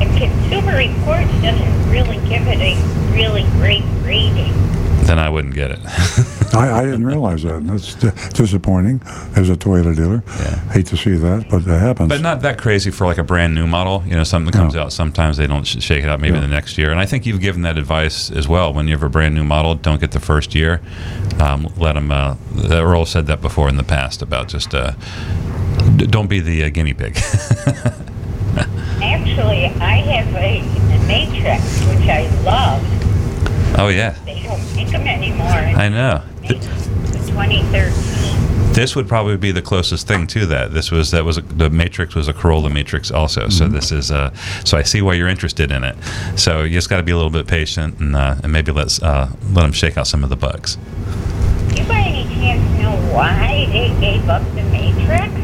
[0.00, 2.76] And Consumer Reports doesn't really give it a
[3.12, 4.52] really great rating.
[5.06, 5.80] Then I wouldn't get it.
[6.54, 7.66] I, I didn't realize that.
[7.66, 9.00] That's di- disappointing
[9.36, 10.22] as a Toyota dealer.
[10.26, 10.72] Yeah.
[10.72, 12.08] Hate to see that, but it happens.
[12.08, 14.02] but not that crazy for like a brand new model.
[14.06, 14.82] You know, something that comes No.
[14.84, 14.92] out.
[14.92, 16.20] Sometimes they don't sh- shake it out.
[16.20, 16.40] Maybe Yeah.
[16.42, 16.90] the next year.
[16.90, 18.72] And I think you've given that advice as well.
[18.72, 20.80] When you have a brand new model, don't get the first year.
[21.40, 22.10] Um, let them.
[22.10, 22.36] Uh,
[22.70, 24.92] Earl said that before in the past about just uh,
[25.96, 27.16] d- don't be the uh, guinea pig.
[29.00, 32.82] Actually, I have a, a Matrix, which I love.
[33.76, 35.46] Oh yeah, They don't make them anymore.
[35.48, 36.22] I know.
[36.42, 38.72] Th- 2013.
[38.72, 40.72] This would probably be the closest thing to that.
[40.72, 43.48] This was that was a, the Matrix was a Corolla Matrix also.
[43.48, 44.32] So this is uh,
[44.64, 45.96] so I see why you're interested in it.
[46.36, 49.02] So you just got to be a little bit patient and uh, and maybe let's
[49.02, 50.76] uh, let them shake out some of the bugs.
[50.76, 55.34] Do you by any chance know why they gave up the Matrix?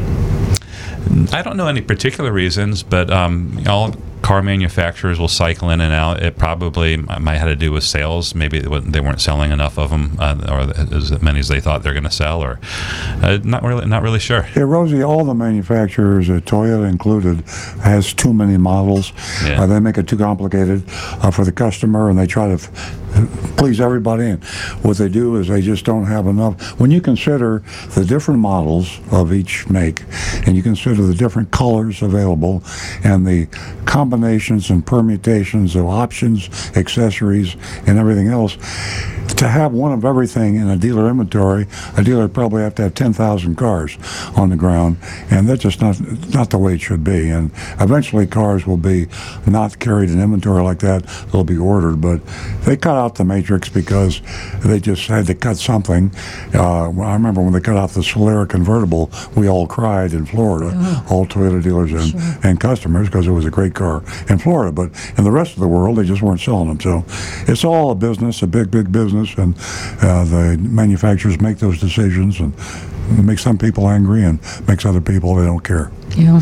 [1.32, 3.94] I don't know any particular reasons, but um, all
[4.24, 6.22] car manufacturers will cycle in and out.
[6.22, 8.34] It probably might have to do with sales.
[8.34, 11.92] Maybe they weren't selling enough of them, uh, or as many as they thought they're
[11.92, 12.58] going to sell, or
[13.22, 14.46] uh, not really not really sure.
[14.56, 17.42] Yeah, Rosie, all the manufacturers, uh, Toyota included,
[17.82, 19.12] has too many models.
[19.44, 19.60] Yeah.
[19.62, 23.03] Uh, they make it too complicated uh, for the customer, and they try to f-
[23.56, 24.24] please everybody.
[24.26, 24.44] And
[24.82, 26.78] what they do is they just don't have enough.
[26.78, 27.62] When you consider
[27.94, 30.02] the different models of each make,
[30.46, 32.62] and you consider the different colors available,
[33.02, 33.46] and the
[33.86, 38.56] combinations and permutations of options, accessories, and everything else,
[39.36, 41.66] to have one of everything in a dealer inventory,
[41.96, 43.98] a dealer probably have to have 10,000 cars
[44.36, 44.96] on the ground,
[45.30, 46.00] and that's just not
[46.32, 47.30] not the way it should be.
[47.30, 47.50] And
[47.80, 49.06] eventually, cars will be
[49.46, 52.00] not carried in inventory like that; they'll be ordered.
[52.00, 52.24] But
[52.64, 54.22] they cut out the matrix because
[54.64, 56.10] they just had to cut something.
[56.54, 60.68] Uh, I remember when they cut off the Solara convertible, we all cried in Florida,
[61.10, 64.72] all Toyota dealers and, and customers, because it was a great car in Florida.
[64.72, 66.80] But in the rest of the world, they just weren't selling them.
[66.80, 67.04] So
[67.50, 69.54] it's all a business, a big, big business, and
[70.00, 72.54] uh, the manufacturers make those decisions, and
[73.10, 75.90] it makes some people angry and makes other people they don't care.
[76.16, 76.40] Yeah,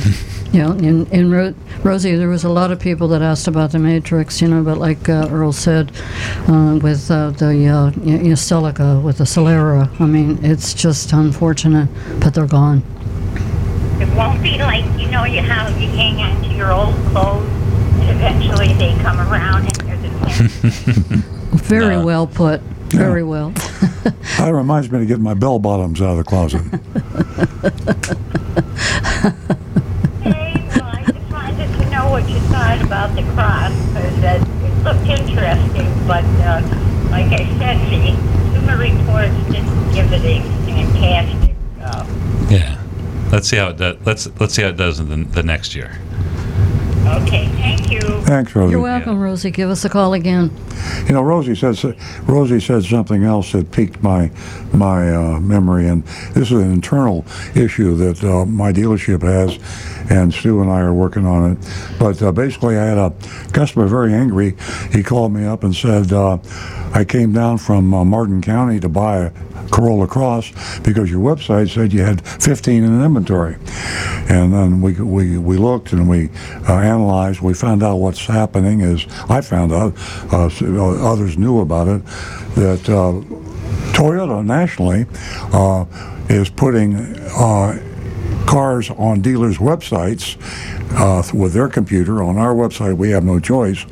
[0.53, 0.71] yeah.
[0.73, 4.41] And, and Ro- Rosie, there was a lot of people that asked about the Matrix,
[4.43, 5.91] you know, but like uh, Earl said,
[6.49, 11.13] uh, with uh, the uh, y- y- Celica, with the Solara, I mean, it's just
[11.13, 11.89] unfortunate,
[12.21, 12.83] but they're gone.
[14.01, 17.49] It won't be like, you know, you how you hang on to your old clothes,
[18.09, 21.19] eventually they come around and they're the same.
[21.53, 22.05] Very No.
[22.05, 22.61] well put.
[22.98, 23.52] Very well.
[24.39, 26.62] That reminds me to get my bell bottoms out of the closet.
[30.20, 34.85] Okay, I just wanted to know what you thought about the cross, because it, it
[34.85, 36.60] looked interesting, but uh,
[37.10, 41.56] like I said, the Consumer Reports didn't give it a fantastic.
[41.81, 42.06] Uh,
[42.51, 42.78] Yeah.
[43.31, 43.97] Let's see how it does.
[44.05, 45.98] Let's let's see how it does in the, the next year.
[47.13, 48.01] Okay, thank you.
[48.23, 48.73] Thanks, Rosie.
[48.73, 49.51] You're welcome, Rosie.
[49.51, 50.51] Give us a call again.
[51.07, 51.85] You know, Rosie says
[52.23, 54.31] Rosie said something else that piqued my
[54.73, 57.25] my uh, memory, and this is an internal
[57.55, 59.59] issue that uh, my dealership has,
[60.11, 61.59] and Stu and I are working on it.
[61.99, 63.12] But uh, basically, I had a
[63.53, 64.57] customer very angry.
[64.93, 66.39] He called me up and said, uh,
[66.93, 69.31] "I came down from uh, Martin County to buy a
[69.70, 73.57] Corolla Cross because your website said you had 15 in inventory."
[74.29, 76.31] And then we we, we looked and we
[76.69, 77.41] uh, analyzed.
[77.41, 79.95] We found out what's happening is I found out,
[80.33, 82.05] uh, uh, others knew about it,
[82.55, 82.81] that
[83.93, 85.07] Toyota nationally
[86.29, 86.97] is putting
[88.53, 90.37] cars on dealers' websites
[90.99, 92.23] uh, with their computer.
[92.23, 93.87] On our website, we have no choice.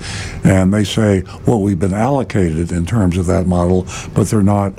[0.45, 4.75] And they say, well, we've been allocated in terms of that model, but they're not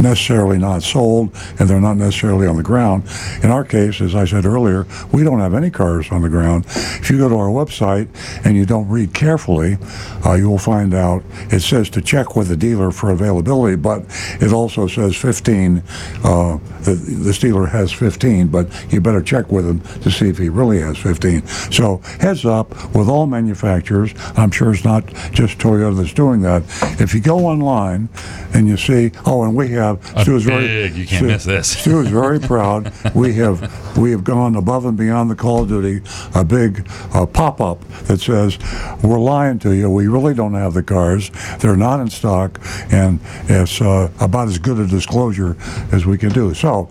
[0.00, 3.04] necessarily not sold and they're not necessarily on the ground.
[3.42, 6.66] In our case, as I said earlier, we don't have any cars on the ground.
[6.66, 8.08] If you go to our website
[8.44, 9.78] and you don't read carefully,
[10.24, 14.04] uh, you will find out it says to check with the dealer for availability, but
[14.40, 15.82] it also says 15.
[16.24, 20.38] Uh, the, the dealer has 15, but you better check with him to see if
[20.38, 21.46] he really has 15.
[21.46, 24.14] So heads up with all manufacturers.
[24.36, 26.62] I'm sure it's not just Toyota that's doing that.
[27.00, 28.08] If you go online
[28.54, 31.44] and you see, oh, and we have A Stu is very you can't Stu- miss
[31.44, 31.78] this.
[31.78, 32.92] Stu is very proud.
[33.14, 36.02] We have we have gone above and beyond the Call of Duty.
[36.34, 38.58] A big uh, pop up that says
[39.02, 39.90] we're lying to you.
[39.90, 41.30] We really don't have the cars.
[41.60, 42.60] They're not in stock,
[42.90, 45.56] and it's uh, about as good a disclosure
[45.92, 46.54] as we can do.
[46.54, 46.88] So,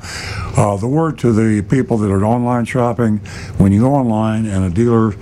[0.57, 3.17] uh, the word to the people that are online shopping:
[3.57, 5.13] when you go online and a dealer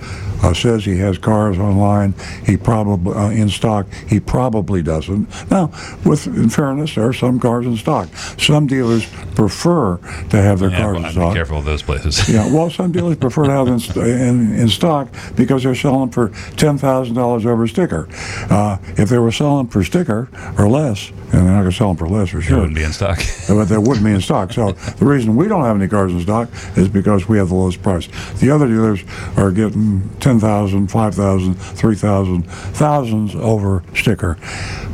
[0.44, 2.14] uh, says he has cars online,
[2.44, 3.86] he probably uh, in stock.
[4.08, 5.28] He probably doesn't.
[5.50, 5.70] Now,
[6.04, 8.08] with in fairness, there are some cars in stock.
[8.38, 9.96] Some dealers prefer
[10.30, 11.32] to have their Yeah, cars well, in stock.
[11.32, 12.28] be careful of those places.
[12.28, 16.10] Yeah, well, some dealers prefer to have them in, in, in stock because they're selling
[16.10, 18.08] for ten thousand dollars over sticker.
[18.50, 21.88] Uh, if they were selling for sticker or less, and they're not going to sell
[21.88, 23.18] them for less for sure, wouldn't be in stock.
[23.48, 24.52] but they wouldn't be in stock.
[24.52, 27.54] So the reason we don't have any cars in stock is because we have the
[27.54, 28.08] lowest price.
[28.40, 29.02] The other dealers
[29.36, 30.08] are getting
[30.40, 34.36] 10,000, 5,000, 3,000, thousands over sticker.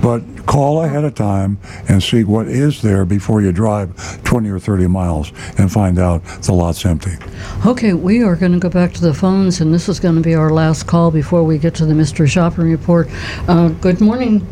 [0.02, 1.58] But call ahead of time
[1.88, 6.22] and see what is there before you drive 20 or 30 miles and find out
[6.42, 7.12] the lot's empty.
[7.64, 10.20] Okay, we are going to go back to the phones, and this is going to
[10.20, 13.08] be our last call before we get to the mystery shopping report.
[13.48, 14.46] Uh, good morning.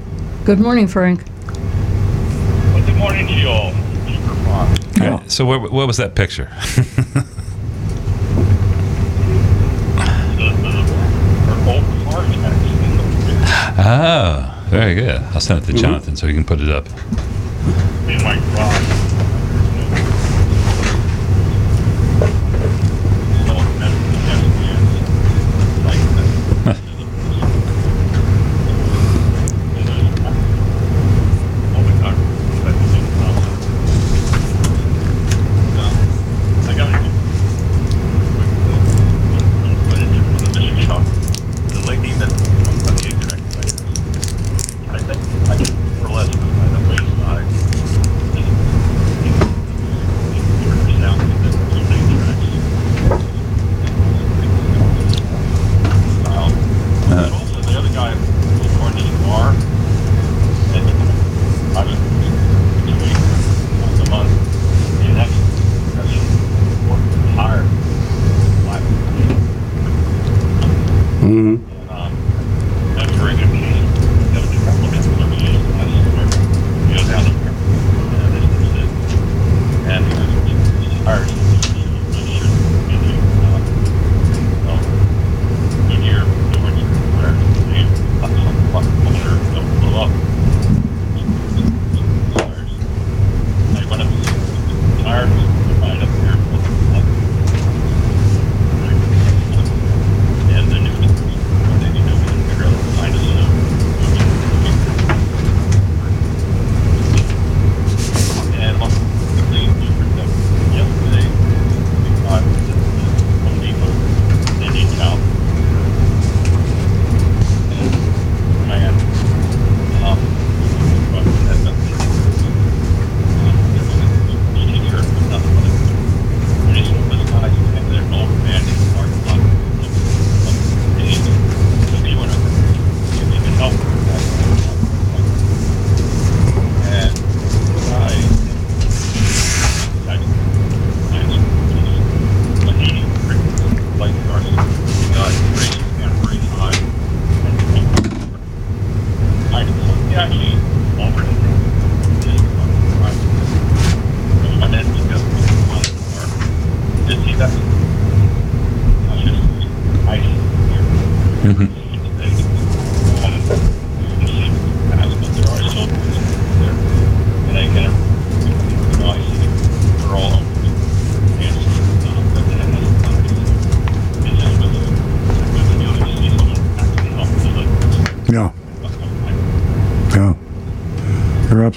[0.47, 1.23] Good morning, Frank.
[1.47, 3.73] Well, good morning to you all.
[4.07, 4.79] Super Fox.
[4.97, 5.23] Yeah.
[5.27, 6.51] So what, what was that picture?
[10.39, 10.71] The, the,
[11.51, 13.03] our old car tax in the
[13.79, 15.21] oh, very good.
[15.33, 16.87] I'll send it to Jonathan so he can put it up.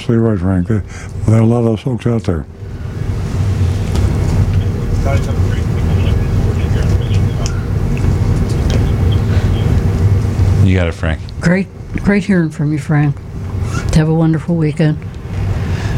[0.07, 0.67] You're absolutely right, Frank.
[0.67, 0.79] There,
[1.27, 2.47] there are a lot of those folks out there.
[5.03, 5.83] Guys have a great week.
[5.85, 6.63] I'm looking forward to
[10.57, 11.21] hearing You got it, Frank.
[11.39, 11.67] Great,
[11.97, 13.15] great hearing from you, Frank.
[13.93, 14.97] Have a wonderful weekend.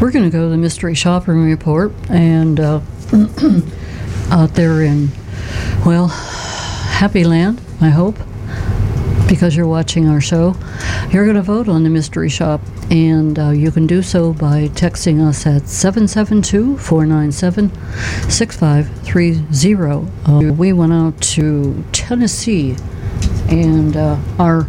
[0.02, 2.80] We're going to go to the mystery shopping report, and uh,
[4.30, 5.08] out there in,
[5.86, 8.18] well, Happy Land, I hope,
[9.28, 10.56] because you're watching our show,
[11.10, 14.68] you're going to vote on the mystery shop, and uh, you can do so by
[14.68, 17.70] texting us at 772 497
[18.30, 20.10] 6530.
[20.26, 22.76] Uh, We went out to Tennessee
[23.48, 24.66] and uh, our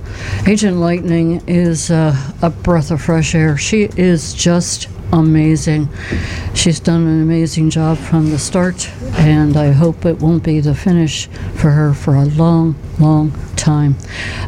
[0.48, 3.58] agent lightning is uh, a breath of fresh air.
[3.58, 5.90] She is just amazing.
[6.54, 10.76] She's done an amazing job from the start and i hope it won't be the
[10.76, 13.96] finish for her for a long long time.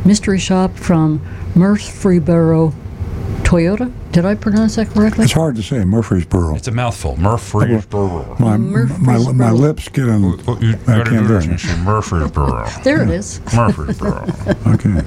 [0.03, 1.21] Mystery shop from
[1.55, 2.73] murfreesboro
[3.47, 6.55] toyota did i pronounce that correctly It's hard to say, Murfreesboro.
[6.55, 7.15] It's a mouthful.
[7.17, 8.35] Murfreesboro.
[8.39, 9.51] My, my, my Murfreesboro.
[9.53, 10.23] lips getting.
[10.45, 11.63] What you I can't do do it.
[11.63, 12.67] you Murfreesboro.
[12.83, 14.25] there it is Murfreesboro.
[14.73, 15.01] Okay.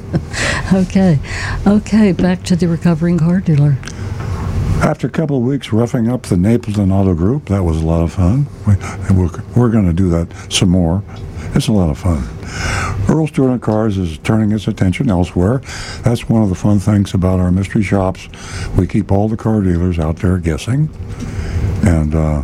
[0.73, 1.19] okay
[1.67, 3.77] okay back to the recovering car dealer
[4.83, 8.03] After a couple of weeks roughing up the Napleton Auto Group, that was a lot
[8.03, 8.47] of fun.
[8.67, 8.75] We,
[9.07, 11.03] and we're, we're going to do that some more.
[11.55, 12.23] It's a lot of fun.
[13.09, 15.59] Earl Stewart on Cars is turning its attention elsewhere.
[16.03, 18.29] That's one of the fun things about our mystery shops.
[18.79, 20.89] We keep all the car dealers out there guessing.
[21.83, 22.43] And uh,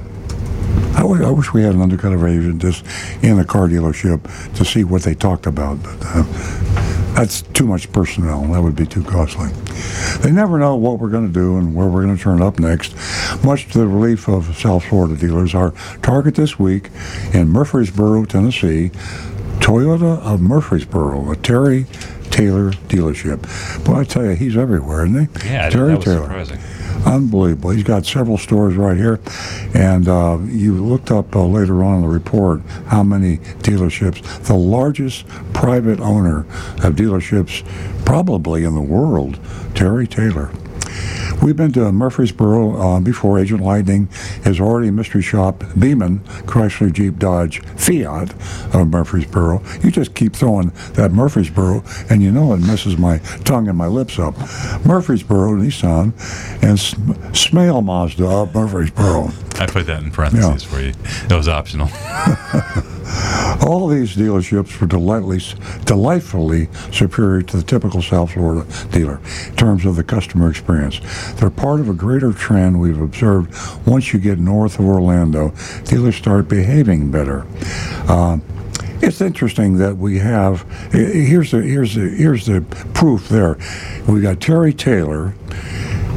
[0.95, 2.85] I, w- I wish we had an undercover agent just
[3.23, 5.83] in a car dealership to see what they talked about.
[5.83, 6.25] But uh,
[7.17, 8.43] that's too much personnel.
[8.53, 9.49] That would be too costly.
[10.23, 12.59] They never know what we're going to do and where we're going to turn up
[12.59, 12.95] next.
[13.43, 15.73] Much to the relief of South Florida dealers, our
[16.03, 16.91] target this week
[17.33, 18.91] in Murfreesboro, Tennessee,
[19.61, 21.87] Toyota of Murfreesboro, a Terry
[22.31, 23.43] Taylor dealership.
[23.85, 25.49] Boy, I tell you, he's everywhere, isn't he?
[25.49, 26.23] Yeah, Terry that was Taylor.
[26.23, 26.59] surprising.
[27.07, 27.71] Unbelievable.
[27.71, 29.21] He's got several stores right here.
[29.75, 34.23] And uh, you looked up uh, later on in the report how many dealerships.
[34.47, 36.41] The largest private owner
[36.83, 37.65] of dealerships
[38.05, 39.39] probably in the world,
[39.75, 40.51] Terry Taylor.
[41.43, 43.39] We've been to Murfreesboro uh, before.
[43.39, 44.09] Agent Lightning
[44.45, 48.33] is already mystery shop Beeman, Chrysler, Jeep, Dodge, Fiat
[48.75, 49.63] of Murfreesboro.
[49.83, 53.87] You just keep throwing that Murfreesboro, and you know it messes my tongue and my
[53.87, 54.37] lips up.
[54.85, 56.13] Murfreesboro, Nissan,
[56.63, 59.31] and Sm- Smale Mazda of Murfreesboro.
[59.59, 60.93] I put that in parentheses for you.
[61.25, 61.89] It was optional.
[63.67, 65.41] All these dealerships were delightfully,
[65.85, 71.01] delightfully superior to the typical South Florida dealer in terms of the customer experience.
[71.35, 73.55] They're part of a greater trend we've observed
[73.87, 75.55] once you get north of Orlando.
[75.85, 77.47] Dealers start behaving better.
[78.09, 78.39] Uh,
[79.01, 82.63] it's interesting that we have here's the here's the here's the
[82.95, 83.59] proof there.
[84.09, 85.35] We got Terry Taylor,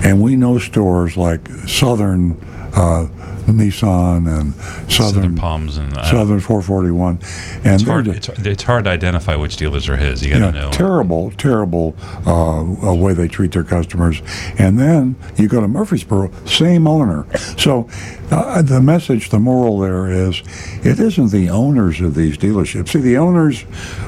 [0.03, 2.40] and we know stores like Southern
[2.74, 3.08] uh,
[3.48, 4.54] Nissan and
[4.91, 7.20] Southern, Southern Palms and uh, Southern 441,
[7.64, 8.08] and it's hard.
[8.08, 10.24] It's, it's hard to identify which dealers are his.
[10.24, 10.72] You gotta yeah, know.
[10.72, 14.22] terrible, terrible uh, way they treat their customers.
[14.58, 17.26] And then you go to Murfreesboro, same owner.
[17.58, 17.90] So
[18.32, 20.41] uh, the message, the moral there is,
[20.84, 22.90] it isn't the owners of these dealerships.
[22.90, 23.66] See, the owners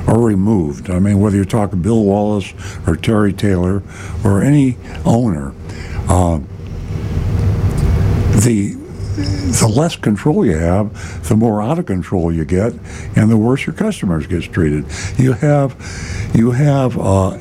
[0.08, 0.90] are removed.
[0.90, 2.54] I mean, whether you're talking Bill Wallace
[2.88, 3.84] or Terry Taylor
[4.24, 5.54] or any owner,
[6.08, 6.40] uh,
[8.43, 8.76] the
[9.11, 12.73] the less control you have, the more out of control you get,
[13.15, 14.85] and the worse your customers gets treated.
[15.18, 15.76] You have,
[16.34, 17.38] you have uh,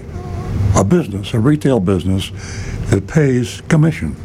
[0.77, 2.31] a business, a retail business,
[2.91, 4.17] that pays commission.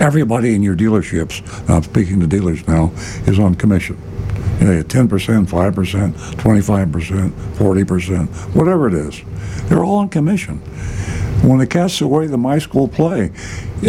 [0.00, 2.90] Everybody in your dealerships, I'm speaking to dealers now,
[3.26, 3.96] is on commission.
[4.58, 5.08] You know, 10%,
[5.46, 9.22] 5%, 25%, 40%, whatever it is.
[9.68, 10.60] They're all on commission.
[11.44, 13.30] When the cat's away, the mice will play.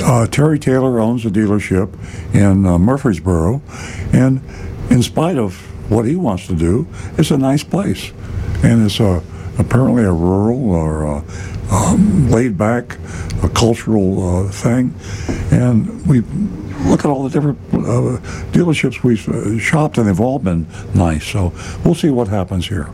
[0.03, 1.89] Uh, Terry Taylor owns a dealership
[2.35, 3.61] in uh, Murfreesboro,
[4.11, 4.41] and
[4.89, 5.55] in spite of
[5.89, 6.85] what he wants to do,
[7.17, 8.11] it's a nice place,
[8.61, 9.23] and it's a
[9.57, 11.23] apparently a rural or a,
[11.71, 12.97] um, laid back,
[13.41, 14.93] a cultural uh, thing,
[15.49, 16.23] and we
[16.89, 18.19] look at all the different uh,
[18.51, 21.23] dealerships we've uh, shopped, and they've all been nice.
[21.23, 21.53] So
[21.85, 22.89] we'll see what happens here.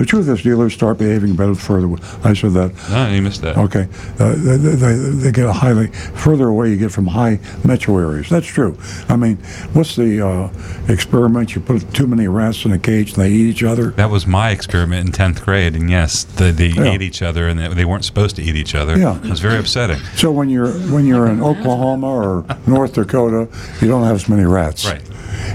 [0.00, 1.94] The truth is, dealers start behaving better further.
[2.24, 2.72] I said that.
[2.88, 3.58] No, you missed that.
[3.58, 3.86] Okay,
[4.18, 8.30] uh, they, they, they get a highly further away you get from high metro areas.
[8.30, 8.78] That's true.
[9.10, 9.36] I mean,
[9.74, 10.50] what's the uh,
[10.90, 11.54] experiment?
[11.54, 13.90] You put too many rats in a cage and they eat each other.
[13.90, 16.84] That was my experiment in tenth grade, and yes, the, they Yeah.
[16.92, 18.96] ate each other, and they, they weren't supposed to eat each other.
[18.98, 19.18] Yeah.
[19.22, 19.98] it was very upsetting.
[20.16, 23.48] So when you're when you're in Oklahoma or North Dakota,
[23.82, 24.86] you don't have as many rats.
[24.86, 25.02] Right.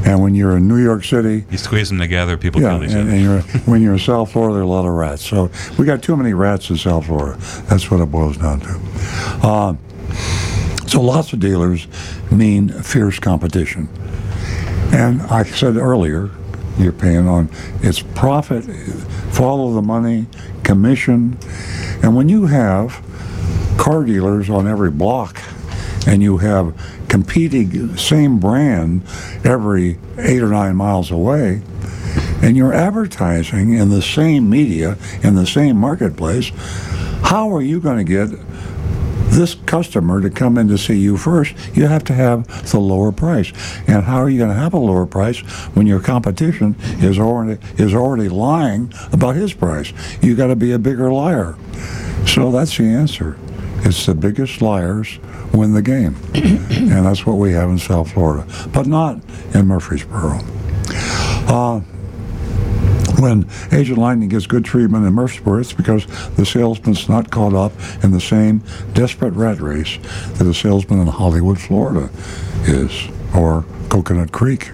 [0.05, 2.91] And when you're in New York City, You squeeze them together, people yeah, kill each
[2.91, 3.09] and, other.
[3.11, 5.26] and you're, when you're in South Florida, there are a lot of rats.
[5.26, 7.38] So we got too many rats in South Florida.
[7.70, 8.82] That's what it boils down to.
[9.41, 9.76] Uh,
[10.88, 11.88] so lots of dealers
[12.30, 13.88] mean fierce competition.
[14.91, 16.32] And I said earlier,
[16.78, 17.48] you're paying on
[17.82, 18.66] it's profit,
[19.32, 20.26] follow the money,
[20.64, 21.38] commission,
[22.03, 23.02] and when you have
[23.78, 25.41] car dealers on every block
[26.07, 26.76] and you have
[27.07, 29.02] competing same brand
[29.45, 31.62] every eight or nine miles away
[32.45, 36.51] and you're advertising in the same media in the same marketplace
[37.23, 38.30] how are you going to get
[39.35, 43.11] this customer to come in to see you first, you have to have the lower
[43.11, 43.51] price.
[43.88, 45.39] And how are you going to have a lower price
[45.76, 49.91] when your competition is already is already lying about his price?
[50.22, 51.55] You got to be a bigger liar.
[52.26, 53.38] So that's the answer.
[53.80, 55.19] It's the biggest liars
[55.53, 59.22] win the game, and that's what we have in South Florida, but not
[59.53, 60.39] in Murfreesboro.
[61.47, 61.81] Uh,
[63.20, 66.06] when Agent Lightning gets good treatment in Murfreesboro, it's because
[66.36, 67.72] the salesman's not caught up
[68.04, 68.62] in the same
[68.94, 69.98] desperate rat race
[70.38, 72.10] that a salesman in Hollywood, Florida
[72.64, 74.72] is, or Coconut Creek.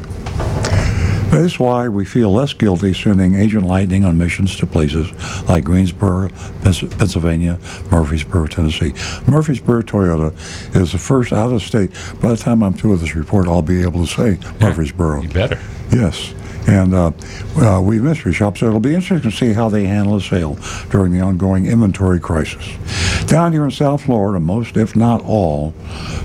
[1.32, 5.10] That is why we feel less guilty sending Agent Lightning on missions to places
[5.48, 6.28] like Greensboro,
[6.62, 7.58] Pennsylvania,
[7.90, 8.92] Murfreesboro, Tennessee.
[9.28, 10.34] Murfreesboro Toyota
[10.76, 11.92] is the first out of state.
[12.22, 15.22] By the time I'm through with this report, I'll be able to say Murfreesboro.
[15.22, 15.58] You better.
[15.90, 16.34] Yes.
[16.68, 17.12] And uh,
[17.58, 20.58] uh, we mystery shop, so it'll be interesting to see how they handle a sale
[20.90, 22.78] during the ongoing inventory crisis.
[23.26, 25.72] Down here in South Florida, most, if not all,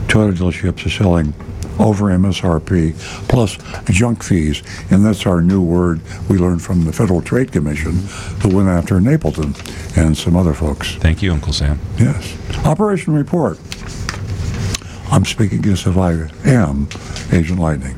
[0.08, 1.32] Toyota dealerships are selling
[1.78, 2.94] over MSRP
[3.28, 3.58] plus
[3.90, 7.92] junk fees, and that's our new word we learned from the Federal Trade Commission,
[8.42, 9.54] who went after Napleton
[9.96, 10.94] and some other folks.
[10.96, 11.78] Thank you, Uncle Sam.
[11.98, 12.36] Yes.
[12.64, 13.58] Operation report.
[15.10, 16.88] I'm speaking as if I am
[17.32, 17.96] Agent Lightning.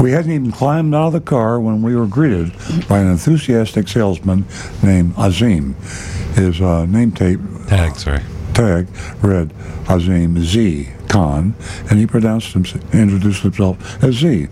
[0.00, 2.52] We hadn't even climbed out of the car when we were greeted
[2.88, 4.44] by an enthusiastic salesman
[4.82, 5.74] named Azim.
[6.34, 8.20] His uh, name tape Tag, sorry.
[8.52, 8.88] tag
[9.22, 9.52] read
[9.88, 11.54] Azim Z Khan,
[11.88, 14.48] and he pronounced himself, introduced himself as Z,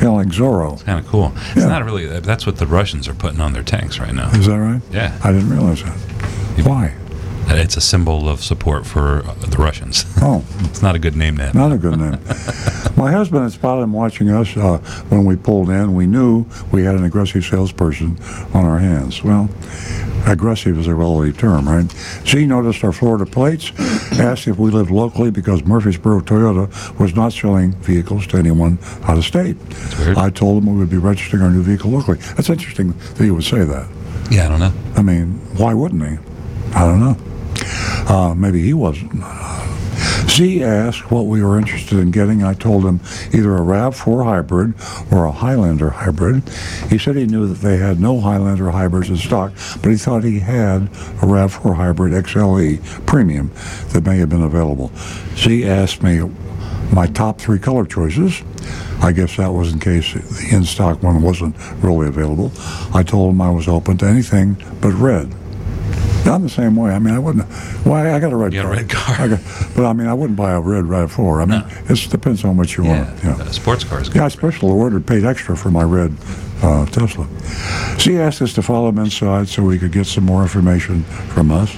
[0.00, 0.82] know, like Zorro.
[0.84, 1.32] Kind of cool.
[1.48, 1.66] It's Yeah.
[1.66, 2.06] not really.
[2.20, 4.30] That's what the Russians are putting on their tanks right now.
[4.30, 4.80] Is that right?
[4.92, 5.18] Yeah.
[5.24, 5.96] I didn't realize that.
[6.64, 6.94] Why?
[7.48, 10.04] It's a symbol of support for uh, the Russians.
[10.24, 11.54] Oh, it's not a good name to have.
[11.54, 12.12] Not a good name.
[12.96, 14.78] My husband had spotted him watching us uh,
[15.08, 15.94] when we pulled in.
[15.96, 18.18] We knew we had an aggressive salesperson
[18.54, 19.24] on our hands.
[19.24, 19.50] Well,
[20.26, 21.92] aggressive is a relative term, right?
[22.24, 23.72] She noticed our Florida plates,
[24.12, 29.18] asked if we lived locally because Murfreesboro Toyota was not selling vehicles to anyone out
[29.18, 29.56] of state.
[30.16, 32.18] I told him we would be registering our new vehicle locally.
[32.36, 33.88] That's interesting that he would say that.
[34.30, 34.72] Yeah, I don't know.
[34.94, 36.16] I mean, why wouldn't he?
[36.76, 37.16] I don't know.
[38.08, 39.12] Uh, maybe he wasn't.
[40.28, 42.42] Z asked what we were interested in getting.
[42.42, 43.00] I told him
[43.34, 44.74] either a RAV4 hybrid
[45.12, 46.48] or a Highlander hybrid.
[46.88, 49.52] He said he knew that they had no Highlander hybrids in stock,
[49.82, 53.50] but he thought he had a RAV4 hybrid XLE premium
[53.90, 54.90] that may have been available.
[55.36, 56.22] Z asked me
[56.92, 58.42] my top three color choices.
[59.02, 62.52] I guess that was in case the in-stock one wasn't really available.
[62.94, 65.34] I told him I was open to anything but red.
[66.24, 66.92] I'm the same way.
[66.92, 67.44] I mean, I wouldn't.
[67.84, 68.12] Why?
[68.14, 68.72] I got a red You got car.
[68.72, 69.16] a red car.
[69.18, 69.40] I got,
[69.74, 71.42] but I mean, I wouldn't buy a red RAV4.
[71.42, 73.24] I mean, it depends on what you Yeah, want.
[73.24, 73.44] Yeah.
[73.44, 74.10] uh, sports cars.
[74.14, 76.16] Yeah, I especially ordered, paid extra for my red
[76.62, 77.26] uh, Tesla.
[77.98, 81.02] So he asked us to follow him inside so we could get some more information
[81.04, 81.76] from us.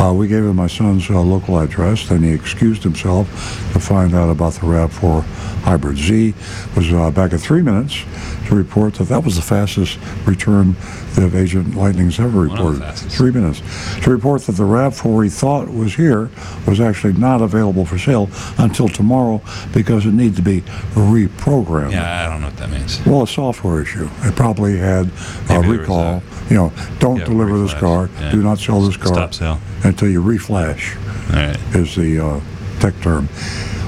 [0.00, 2.08] Uh, we gave him my son's uh, local address.
[2.08, 3.28] Then he excused himself
[3.72, 5.22] to find out about the RAV4
[5.62, 6.34] Hybrid Z.
[6.76, 8.04] Was uh, back in three minutes
[8.46, 10.74] to report that that was the fastest return
[11.14, 12.80] that Agent Lightning's ever reported.
[12.94, 13.60] Three minutes
[14.02, 16.30] to report that the RAV4 he thought was here
[16.66, 19.42] was actually not available for sale until tomorrow
[19.74, 20.60] because it needs to be
[20.94, 21.92] reprogrammed.
[21.92, 23.04] Yeah, I don't know what that means.
[23.04, 24.07] Well, a software issue.
[24.22, 26.22] It probably had a Maybe there was recall.
[26.50, 28.08] You know, don't Yeah, deliver this car.
[28.20, 28.32] Yeah.
[28.32, 29.58] Do not sell this car Stop sale.
[29.84, 30.96] until you reflash.
[31.30, 31.56] All right.
[31.76, 32.40] Is the uh,
[32.80, 33.28] tech term,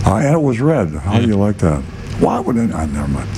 [0.06, 0.90] uh, and it was red.
[0.90, 1.80] How do you like that?
[2.20, 2.70] Why would it?
[2.70, 3.28] Uh, never mind.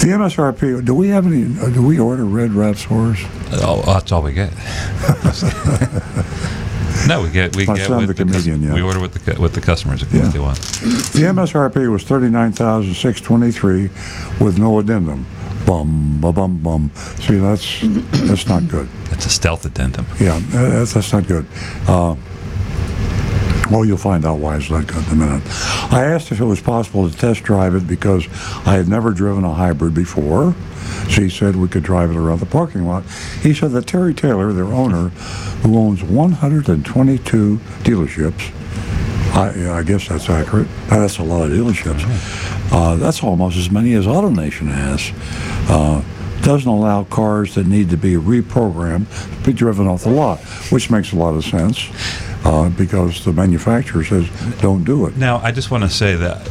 [0.00, 0.84] The MSRP.
[0.84, 1.58] Do we have any?
[1.60, 3.26] Uh, do we order red RAV4s?
[3.64, 4.52] Oh, that's all we get.
[7.08, 8.74] no, we get we My get with the comedian, yeah.
[8.74, 10.28] We order with the with the customers if Yeah.
[10.28, 10.58] they want.
[10.58, 13.90] The MSRP was thirty-nine thousand six twenty-three,
[14.40, 15.26] with no addendum.
[15.66, 16.90] Bum, ba bum, bum.
[17.20, 17.80] See, that's
[18.28, 18.88] that's not good.
[19.10, 20.06] That's a stealth addendum.
[20.20, 21.46] Yeah, that's, that's not good.
[21.86, 22.16] Uh,
[23.70, 25.42] well, you'll find out why it's not good in a minute.
[25.90, 28.26] I asked if it was possible to test drive it because
[28.66, 30.54] I had never driven a hybrid before.
[31.08, 33.04] She said we could drive it around the parking lot.
[33.40, 35.08] He said that Terry Taylor, their owner,
[35.62, 38.52] who owns 122 dealerships,
[39.34, 40.68] I, yeah, I guess that's accurate.
[40.88, 42.02] That's a lot of dealerships.
[42.70, 45.10] Uh, that's almost as many as AutoNation has.
[45.70, 46.02] Uh,
[46.42, 49.06] doesn't allow cars that need to be reprogrammed
[49.38, 50.40] to be driven off the lot,
[50.70, 51.88] which makes a lot of sense
[52.44, 54.28] uh, because the manufacturer says
[54.60, 55.16] don't do it.
[55.16, 56.46] Now, I just want to say that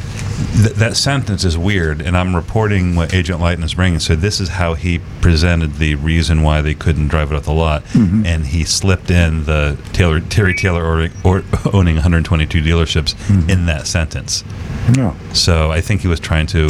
[0.63, 3.99] th- that sentence is weird, and I'm reporting what Agent Lightning is bringing.
[3.99, 7.53] So this is how he presented the reason why they couldn't drive it off the
[7.53, 8.25] lot, Mm-hmm.
[8.25, 11.43] and he slipped in the Taylor Terry Taylor or, or
[11.73, 13.49] owning 122 dealerships Mm-hmm.
[13.49, 14.43] in that sentence.
[14.97, 16.67] Yeah, So I think he was trying to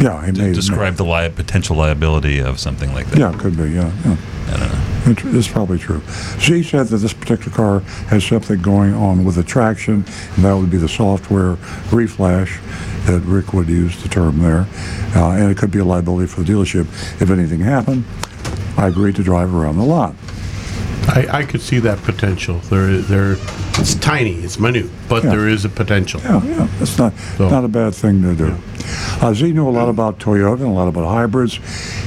[0.00, 3.18] yeah, he d- describe the li- potential liability of something like that.
[3.18, 3.64] Yeah, it could be.
[3.70, 4.16] Yeah, yeah.
[4.48, 4.66] I don't know.
[4.66, 6.00] It- It's probably true.
[6.38, 10.04] She said that this particular car has something going on with the traction,
[10.36, 11.56] and that would be the software
[11.90, 12.60] reflash
[13.06, 14.66] that Rick would use the term there.
[15.14, 16.86] Uh, and it could be a liability for the dealership
[17.20, 18.04] if anything happened.
[18.78, 20.14] I agreed to drive around the lot.
[21.06, 22.58] I, I could see that potential.
[22.70, 23.36] There, there,
[23.78, 25.30] it's tiny, it's minute, but Yeah.
[25.30, 26.20] there is a potential.
[26.22, 28.56] Yeah, yeah, that's not So- not a bad thing to do.
[29.22, 31.58] Uh, Z knew a lot about Toyota and a lot about hybrids.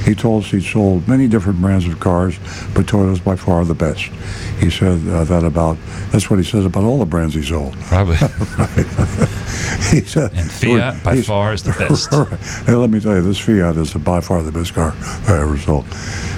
[0.04, 2.38] He told us he sold many different brands of cars,
[2.74, 4.04] but Toyota's by far the best.
[4.60, 5.76] He said uh, that about.
[6.10, 7.74] That's what he says about all the brands he sold.
[7.80, 8.16] Probably.
[9.90, 12.12] He said, And Fiat by far is the best.
[12.12, 12.76] Right.
[12.76, 14.94] Let me tell you, this Fiat is by far the best car
[15.26, 15.86] I ever sold.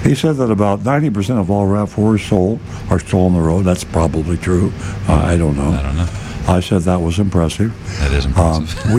[0.03, 2.59] He said that about 90% of all RAV4s sold
[2.89, 3.63] are still on the road.
[3.63, 4.71] That's probably true.
[5.07, 5.71] Uh, I don't know.
[5.71, 6.30] I don't know.
[6.47, 7.71] I said that was impressive.
[7.99, 8.31] That is Um,
[8.67, 8.91] impressive.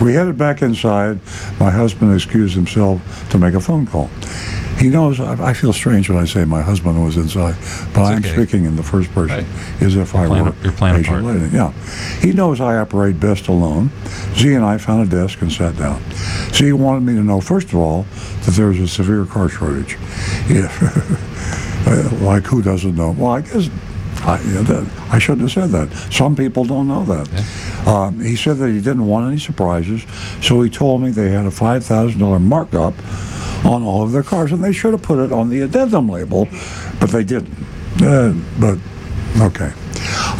[0.00, 1.18] we we headed back inside.
[1.58, 3.00] My husband excused himself
[3.30, 4.08] to make a phone call.
[4.78, 7.56] He knows I, I feel strange when I say my husband was inside,
[7.92, 8.32] but I'm okay.
[8.32, 9.82] speaking in the first person, Right.
[9.82, 11.24] as if I playing were a- you're playing a Agent part.
[11.24, 11.50] Lightning.
[11.52, 11.72] Yeah,
[12.20, 13.90] he knows I operate best alone.
[14.36, 16.00] Z and I found a desk and sat down.
[16.52, 18.06] Z wanted me to know first of all
[18.44, 19.96] that there was a severe car shortage.
[20.48, 20.70] Yeah.
[21.86, 23.12] Uh, like who doesn't know?
[23.16, 23.70] Well, I guess
[24.22, 26.12] I, yeah, I shouldn't have said that.
[26.12, 27.86] Some people don't know that.
[27.86, 30.02] Um, he said that he didn't want any surprises,
[30.42, 32.94] so he told me they had a five thousand dollar markup
[33.64, 36.48] on all of their cars, and they should have put it on the addendum label,
[37.00, 37.54] but they didn't.
[38.02, 38.78] Uh, but
[39.40, 39.72] okay,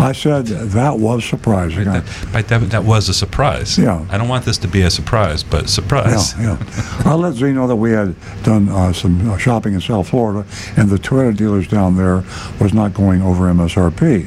[0.00, 1.86] I said that was surprising.
[1.88, 3.78] I- That, but that, that was a surprise.
[3.78, 4.04] Yeah.
[4.10, 6.34] I don't want this to be a surprise, but surprise.
[6.38, 7.02] Yeah, yeah.
[7.04, 10.46] I let Z know that we had done uh, some uh, shopping in South Florida,
[10.76, 12.22] and the Toyota dealers down there
[12.60, 14.26] was not going over MSRP.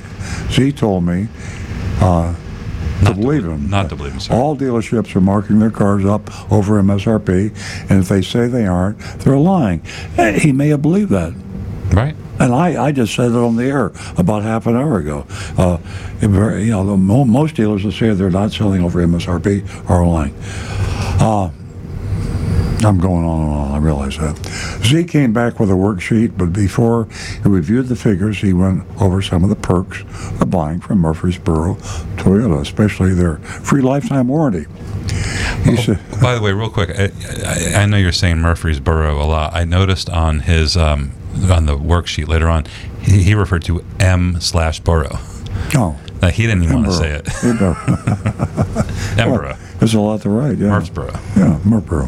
[0.52, 1.28] Z told me
[2.02, 3.70] uh, to Not to believe him.
[3.70, 4.36] not to believe him.
[4.38, 7.52] All dealerships are marking their cars up over MSRP,
[7.90, 9.82] and if they say they aren't, they're lying.
[10.18, 11.34] Eh, He may have believed that.
[11.92, 12.16] Right?
[12.42, 15.26] And I, I just said it on the air about half an hour ago.
[15.58, 15.78] Uh,
[16.20, 20.34] very- you know, the most dealers will say they're not selling over MSRP are lying.
[21.22, 21.52] Uh,
[22.84, 23.72] I'm going on and on.
[23.74, 24.36] I realize that.
[24.84, 27.08] Z came back with a worksheet, but before
[27.44, 30.02] he reviewed the figures, he went over some of the perks
[30.42, 31.76] of buying from Murfreesboro
[32.16, 34.66] Toyota, especially their free lifetime warranty.
[35.64, 37.12] He said, By the way, real quick, I,
[37.46, 39.54] I, I know you're saying Murfreesboro a lot.
[39.54, 41.12] I noticed on his um,
[41.52, 42.66] on the worksheet later on,
[43.02, 45.18] he, he referred to M slash borough.
[45.76, 47.28] "Oh, Like he didn't even want to say it.
[47.44, 47.78] Edinburgh."
[49.18, 50.58] Emborough, There's a lot to write.
[50.58, 50.68] Yeah.
[50.70, 51.12] Murfreesboro.
[51.36, 52.08] Yeah, Murfreesboro.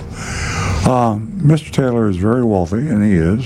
[0.85, 1.71] Uh, Mr.
[1.71, 3.45] Taylor is very wealthy, and he is.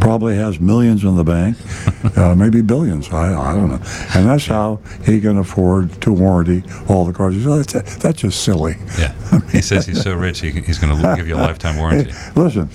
[0.00, 1.56] Probably has millions in the bank,
[2.18, 3.08] uh, maybe billions.
[3.10, 3.80] I, I don't know.
[4.14, 7.42] And that's how he can afford to warranty all the cars.
[7.44, 8.76] That's, that's just silly.
[8.98, 9.14] Yeah.
[9.50, 12.12] He says he's so rich, he, he's going to give you a lifetime warranty.
[12.34, 12.68] Listen,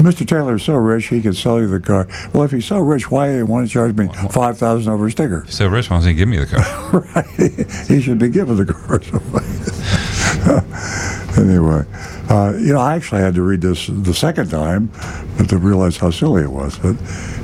[0.00, 0.26] Mr.
[0.26, 2.08] Taylor is so rich he can sell you the car.
[2.32, 5.06] Well, if he's so rich, why do you want to charge me five thousand over
[5.06, 5.44] a sticker?
[5.48, 7.00] So rich, why doesn't he give me the car?
[7.14, 7.86] right?
[7.88, 9.00] He should be given the car.
[11.44, 11.84] anyway,
[12.30, 14.90] uh, you know, I actually had to read this the second time,
[15.36, 16.78] but to realize how silly it was.
[16.78, 16.96] But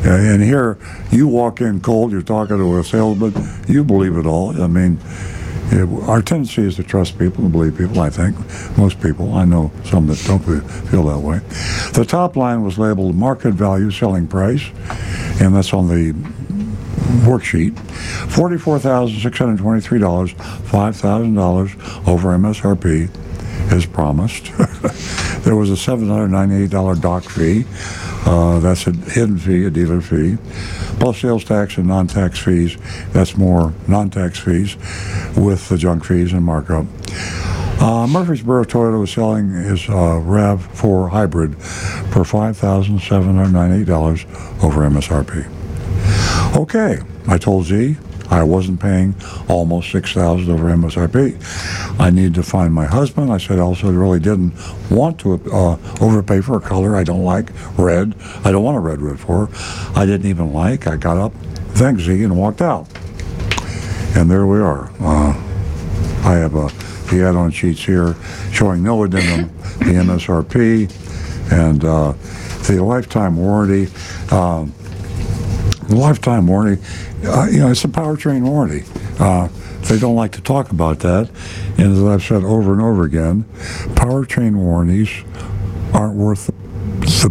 [0.06, 0.78] uh, and here,
[1.10, 3.34] you walk in cold, you're talking to a salesman,
[3.68, 4.60] you believe it all.
[4.62, 4.98] I mean.
[5.70, 8.36] It- our tendency is to trust people and believe people, I think.
[8.78, 9.34] Most people.
[9.34, 11.40] I know some that don't feel that way.
[11.92, 14.62] The top line was labeled market value selling price,
[15.40, 16.12] and that's on the
[17.24, 17.74] worksheet.
[18.28, 23.08] $44,623, $5,000 over MSRP
[23.72, 24.52] as promised.
[25.44, 27.64] there was a $798 doc fee.
[28.26, 30.36] Uh, that's a hidden fee, a dealer fee,
[30.98, 32.76] plus sales tax and non-tax fees.
[33.12, 34.76] That's more non-tax fees
[35.36, 36.86] with the junk fees and markup.
[37.78, 45.46] Uh, Murfreesboro Toyota was selling his uh, RAV4 hybrid for $5,798 over MSRP.
[46.56, 46.98] Okay,
[47.28, 47.96] I told Z
[48.30, 49.14] I wasn't paying
[49.48, 52.00] almost six thousand over MSRP.
[52.00, 53.32] I needed to find my husband.
[53.32, 54.54] I said I also really didn't
[54.90, 58.14] want to uh, overpay for a color I don't like, red.
[58.44, 59.96] I don't want a red RAV4.
[59.96, 60.86] I didn't even like.
[60.86, 61.32] I got up,
[61.74, 62.88] thanked Z, and walked out.
[64.16, 64.90] And there we are.
[65.00, 65.30] Uh,
[66.24, 66.68] I have a,
[67.10, 68.16] the add-on sheets here
[68.50, 70.90] showing no addendum, the MSRP,
[71.52, 72.12] and uh,
[72.66, 73.92] the lifetime warranty.
[74.32, 74.72] Um,
[75.88, 76.82] lifetime warranty,
[77.24, 78.84] uh, you know, it's a powertrain warranty.
[79.18, 79.48] Uh,
[79.82, 81.30] they don't like to talk about that.
[81.78, 83.44] And as I've said over and over again,
[83.94, 85.10] powertrain warranties
[85.92, 86.56] aren't worth the,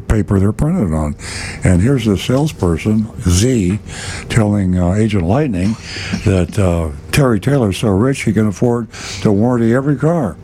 [0.07, 1.15] paper they're printed on.
[1.63, 3.79] And here's the salesperson, Z,
[4.29, 5.75] telling uh, Agent Lightning
[6.25, 10.35] that uh, Terry Taylor's so rich he can afford to warranty every car.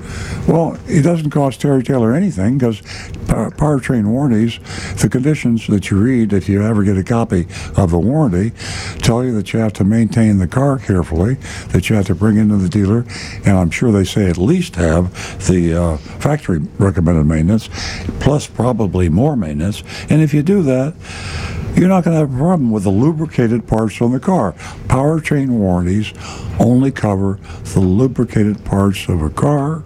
[0.48, 2.82] Well, it doesn't cost Terry Taylor anything because
[3.28, 4.58] powertrain warranties,
[5.02, 7.42] the conditions that you read if you ever get a copy
[7.76, 8.54] of the warranty,
[9.00, 11.34] tell you that you have to maintain the car carefully,
[11.74, 13.04] that you have to bring into the dealer,
[13.46, 15.12] and I'm sure they say at least have
[15.50, 17.68] the uh, factory recommended maintenance,
[18.22, 19.84] plus probably more maintenance.
[20.10, 20.94] And if you do that,
[21.76, 24.54] you're not going to have a problem with the lubricated parts on the car.
[24.88, 26.14] Powertrain warranties
[26.60, 27.40] only cover
[27.74, 29.84] the lubricated parts of a car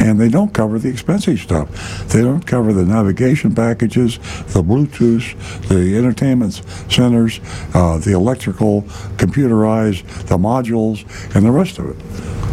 [0.00, 1.68] and they don't cover the expensive stuff.
[2.08, 4.18] They don't cover the navigation packages,
[4.52, 5.34] the Bluetooth,
[5.68, 7.40] the entertainment centers,
[7.74, 8.82] uh, the electrical,
[9.16, 11.04] computerized, the modules,
[11.34, 11.96] and the rest of it.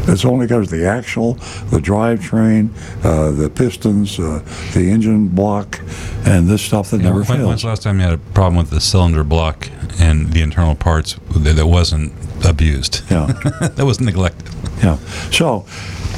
[0.06, 1.36] It's only covers the axle,
[1.70, 2.72] the drivetrain,
[3.06, 4.44] uh, the pistons, uh,
[4.74, 5.80] the engine block,
[6.26, 7.48] and this stuff that Yeah, never when, fails.
[7.48, 9.70] when's the last time you had a problem with the cylinder block
[10.00, 12.12] and the internal parts that, that wasn't
[12.46, 13.02] abused?
[13.10, 13.28] Yeah.
[13.62, 14.50] that was neglected.
[14.84, 14.98] Yeah.
[15.32, 15.66] So,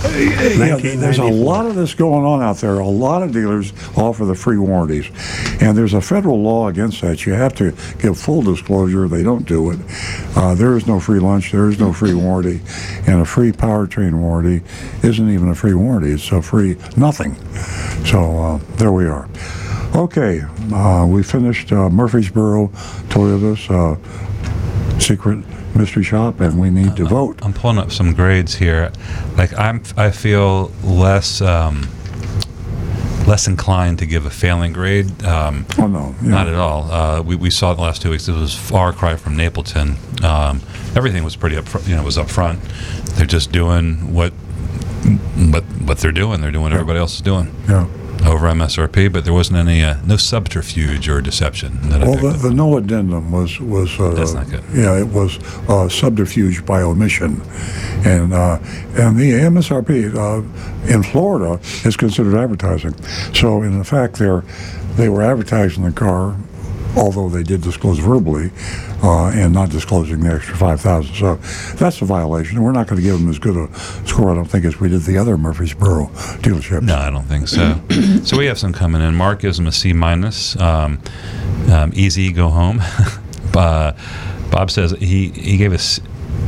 [0.03, 2.79] there's a lot of this going on out there.
[2.79, 5.07] A lot of dealers offer the free warranties,
[5.61, 7.25] and there's a federal law against that.
[7.25, 9.07] You have to give full disclosure.
[9.07, 9.79] They don't do it.
[10.35, 11.51] Uh, there is no free lunch.
[11.51, 12.61] There is no free warranty,
[13.07, 14.63] and a free powertrain warranty
[15.03, 16.11] isn't even a free warranty.
[16.11, 17.35] It's a free nothing.
[18.05, 19.27] So uh, there we are.
[19.95, 20.41] Okay,
[20.73, 22.67] uh, we finished uh, Murfreesboro
[23.07, 25.45] Toyota's uh, secret
[25.75, 27.39] mystery shop, and we need to vote.
[27.43, 28.91] I'm pulling up some grades here.
[29.37, 31.87] Like I'm, I feel less, um,
[33.27, 35.23] less inclined to give a failing grade.
[35.25, 36.29] Um, Oh no, yeah.
[36.29, 36.91] Not at all.
[36.91, 38.27] Uh, we, we saw it the last two weeks.
[38.27, 39.95] It was far cry from Napleton.
[40.23, 40.61] Um,
[40.95, 42.61] everything was pretty up, front, you know, was up front.
[43.15, 46.41] They're just doing what, what, what they're doing.
[46.41, 47.87] They're doing what everybody else is doing Yeah.
[48.25, 49.11] Over MSRP.
[49.11, 53.31] But there wasn't any, uh, no subterfuge or deception that Well, the, the no addendum
[53.31, 54.63] was was uh, That's not good.
[54.73, 55.37] Yeah, it was
[55.69, 57.41] uh, subterfuge by omission,
[58.05, 58.59] and uh,
[58.95, 62.95] and the MSRP uh, in Florida is considered advertising.
[63.33, 64.43] So in fact, they're
[64.95, 66.37] they were advertising the car,
[66.95, 68.51] although they did disclose verbally,
[69.03, 71.13] uh, and not disclosing the extra five thousand.
[71.15, 71.35] So
[71.75, 73.73] that's a violation, we're not going to give them as good a
[74.07, 76.07] score, I don't think, as we did the other Murfreesboro
[76.41, 76.83] dealerships.
[76.83, 77.79] No, I don't think so.
[78.23, 79.15] so we have some coming in.
[79.15, 80.59] Mark gives them a C minus.
[80.59, 81.01] Um,
[81.71, 82.81] um, easy, go home.
[83.55, 83.93] uh,
[84.51, 85.99] Bob says he he gave us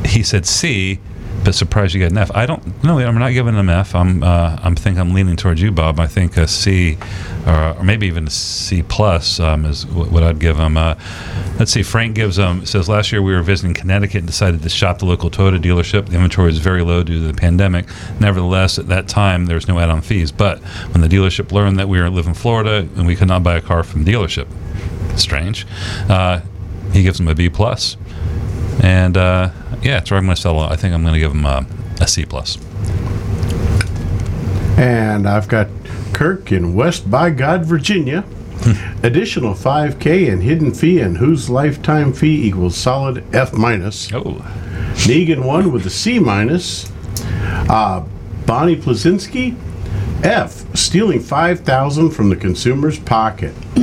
[0.05, 0.99] he said C,
[1.47, 2.29] but surprised you got an F.
[2.35, 3.95] I don't no, I'm not giving him F.
[3.95, 5.97] I'm uh, I'm think I'm leaning towards you, Bob.
[5.97, 6.97] I think a C,
[7.45, 10.75] or, or maybe even a C plus um, is what, I'd give him.
[10.75, 10.95] Uh,
[11.57, 11.83] let's see.
[11.83, 15.05] Frank gives um says last year we were visiting Connecticut and decided to shop the
[15.05, 16.07] local Toyota dealership.
[16.07, 17.85] The inventory was very low due to the pandemic.
[18.19, 20.33] Nevertheless, at that time there was no add-on fees.
[20.33, 20.59] But
[20.91, 23.55] when the dealership learned that we were live in Florida and we could not buy
[23.55, 24.47] a car from the dealership,
[25.17, 25.65] strange.
[26.09, 26.41] Uh,
[26.91, 27.95] he gives him a B plus.
[28.83, 29.51] And uh,
[29.81, 30.59] yeah, it's where I'm going to sell.
[30.59, 31.65] I think I'm going to give him a,
[31.99, 32.57] a C plus.
[34.77, 35.67] And I've got
[36.13, 38.23] Kirk in West by God, Virginia.
[39.03, 44.11] Additional 5K and hidden fee, and whose lifetime fee equals solid F minus.
[44.13, 44.43] Oh,
[45.05, 46.91] Negan one with a C minus.
[47.69, 48.03] Uh,
[48.45, 49.55] Bonnie Plazinski,
[50.23, 53.53] F, stealing 5000 from the consumer's pocket.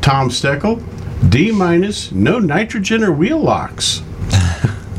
[0.00, 0.82] Tom Steckel,
[1.30, 4.02] D minus, no nitrogen or wheel locks.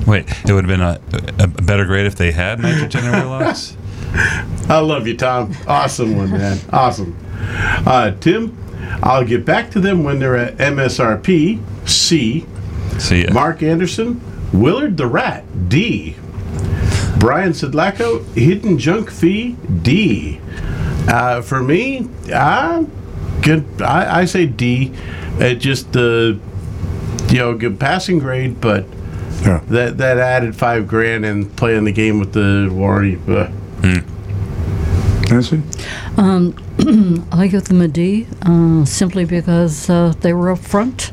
[0.10, 1.00] Wait, it would have been a,
[1.44, 3.78] a, better grade if they had nitrogen in their locks.
[4.68, 5.56] I love you, Tom.
[5.68, 6.60] Awesome one, man.
[6.72, 7.18] Awesome.
[7.32, 8.58] Uh, Tim,
[9.04, 12.46] I'll get back to them when they're at MSRP, C.
[12.98, 13.34] See ya.
[13.34, 14.20] Mark Anderson,
[14.52, 16.16] Willard the Rat, D.
[17.20, 20.40] Brian Sidlacco, Hidden Junk Fee, D.
[21.08, 22.86] Uh, for me, I
[23.42, 23.82] good.
[23.82, 24.92] I, I say D.
[25.40, 26.40] It just the
[27.30, 28.86] you know good passing grade, but
[29.42, 29.62] Yeah.
[29.70, 33.20] that that added five grand and playing the game with the warranty.
[33.28, 33.50] Uh,
[35.30, 35.62] Nancy?
[37.32, 41.12] I give them a D uh, simply because uh, they were up front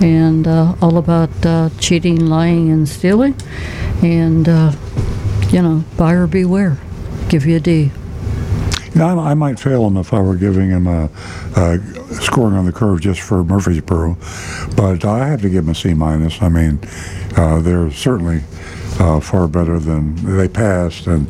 [0.00, 3.34] and uh, all about uh, cheating, lying, and stealing.
[4.02, 4.72] And, uh,
[5.50, 6.78] you know, buyer beware.
[7.28, 7.90] Give you a D.
[8.94, 11.10] Yeah, I, I might fail him if I were giving him a,
[11.56, 11.78] a
[12.14, 14.16] scoring on the curve just for Murfreesboro,
[14.76, 16.40] but I have to give him a C minus.
[16.42, 16.80] I mean,
[17.36, 18.42] uh, they're certainly
[18.98, 21.28] uh, far better than they passed, and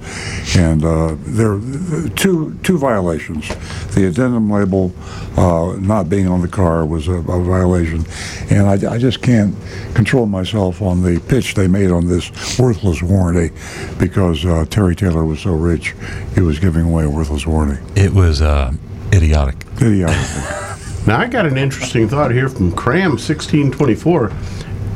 [0.57, 3.49] and uh, there are two two violations.
[3.95, 4.93] The addendum label
[5.37, 8.05] uh, not being on the car was a, a violation,
[8.51, 9.55] and I, I just can't
[9.95, 13.55] control myself on the pitch they made on this worthless warranty
[13.99, 15.95] because uh, Terry Taylor was so rich,
[16.35, 17.83] he was giving away a worthless warranty.
[18.01, 18.73] It was uh,
[19.13, 19.57] idiotic.
[19.81, 20.17] Idiotic.
[21.07, 24.31] Now I got an interesting thought here from Cram sixteen twenty four,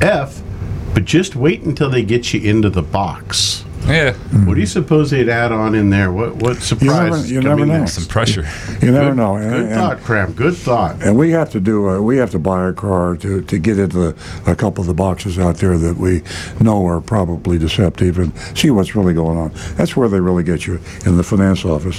[0.03, 0.42] F,
[0.95, 3.65] but just wait until they get you into the box.
[3.87, 4.13] Yeah.
[4.47, 6.13] What do you suppose they'd add on in there?
[6.13, 7.29] What what surprise?
[7.31, 7.81] you is never coming know.
[7.81, 7.95] next?
[7.95, 8.47] Some pressure.
[8.81, 9.35] You never Good- know.
[9.35, 10.33] And- Good and- thought, Cram.
[10.35, 11.03] Good thought.
[11.03, 11.89] And we have to do.
[11.89, 14.17] A, we have to buy a car to, to get into the,
[14.51, 16.23] a couple of the boxes out there that we
[16.61, 19.51] know are probably deceptive and see what's really going on.
[19.75, 21.99] That's where they really get you in the finance office.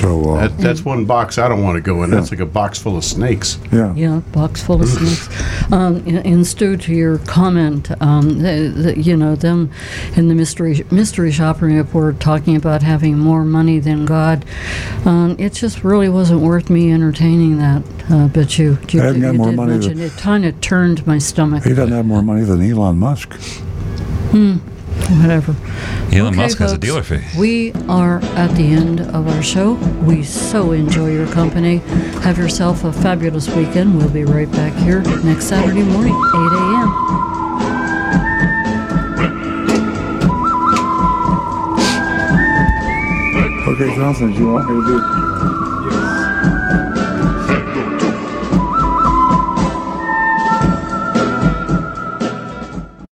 [0.00, 2.10] So uh, That, that's one box I don't want to go in.
[2.10, 3.58] That's like a box full of snakes.
[3.72, 5.28] yeah, Yeah, box full of snakes.
[5.72, 9.70] Um, and, and Stu, to your comment, um, the, the, you know them
[10.16, 14.44] in the mystery mystery shopping report talking about having more money than God.
[15.04, 17.82] Um, it just really wasn't worth me entertaining that.
[18.10, 20.12] Uh, but you, you, I haven't got you more did money mention it.
[20.12, 21.64] Kind of turned my stomach.
[21.64, 23.38] he doesn't have more money than Elon Musk.
[25.20, 25.54] Whatever.
[26.12, 27.22] Elon Okay, Musk has a dealer fee.
[27.38, 29.74] We are at the end of our show.
[30.02, 31.78] We so enjoy your company.
[32.22, 33.96] Have yourself a fabulous weekend.
[33.96, 36.18] We'll be right back here next Saturday morning, 8
[36.52, 37.28] a.m.
[43.68, 45.77] Okay, Johnson, do you want me to do?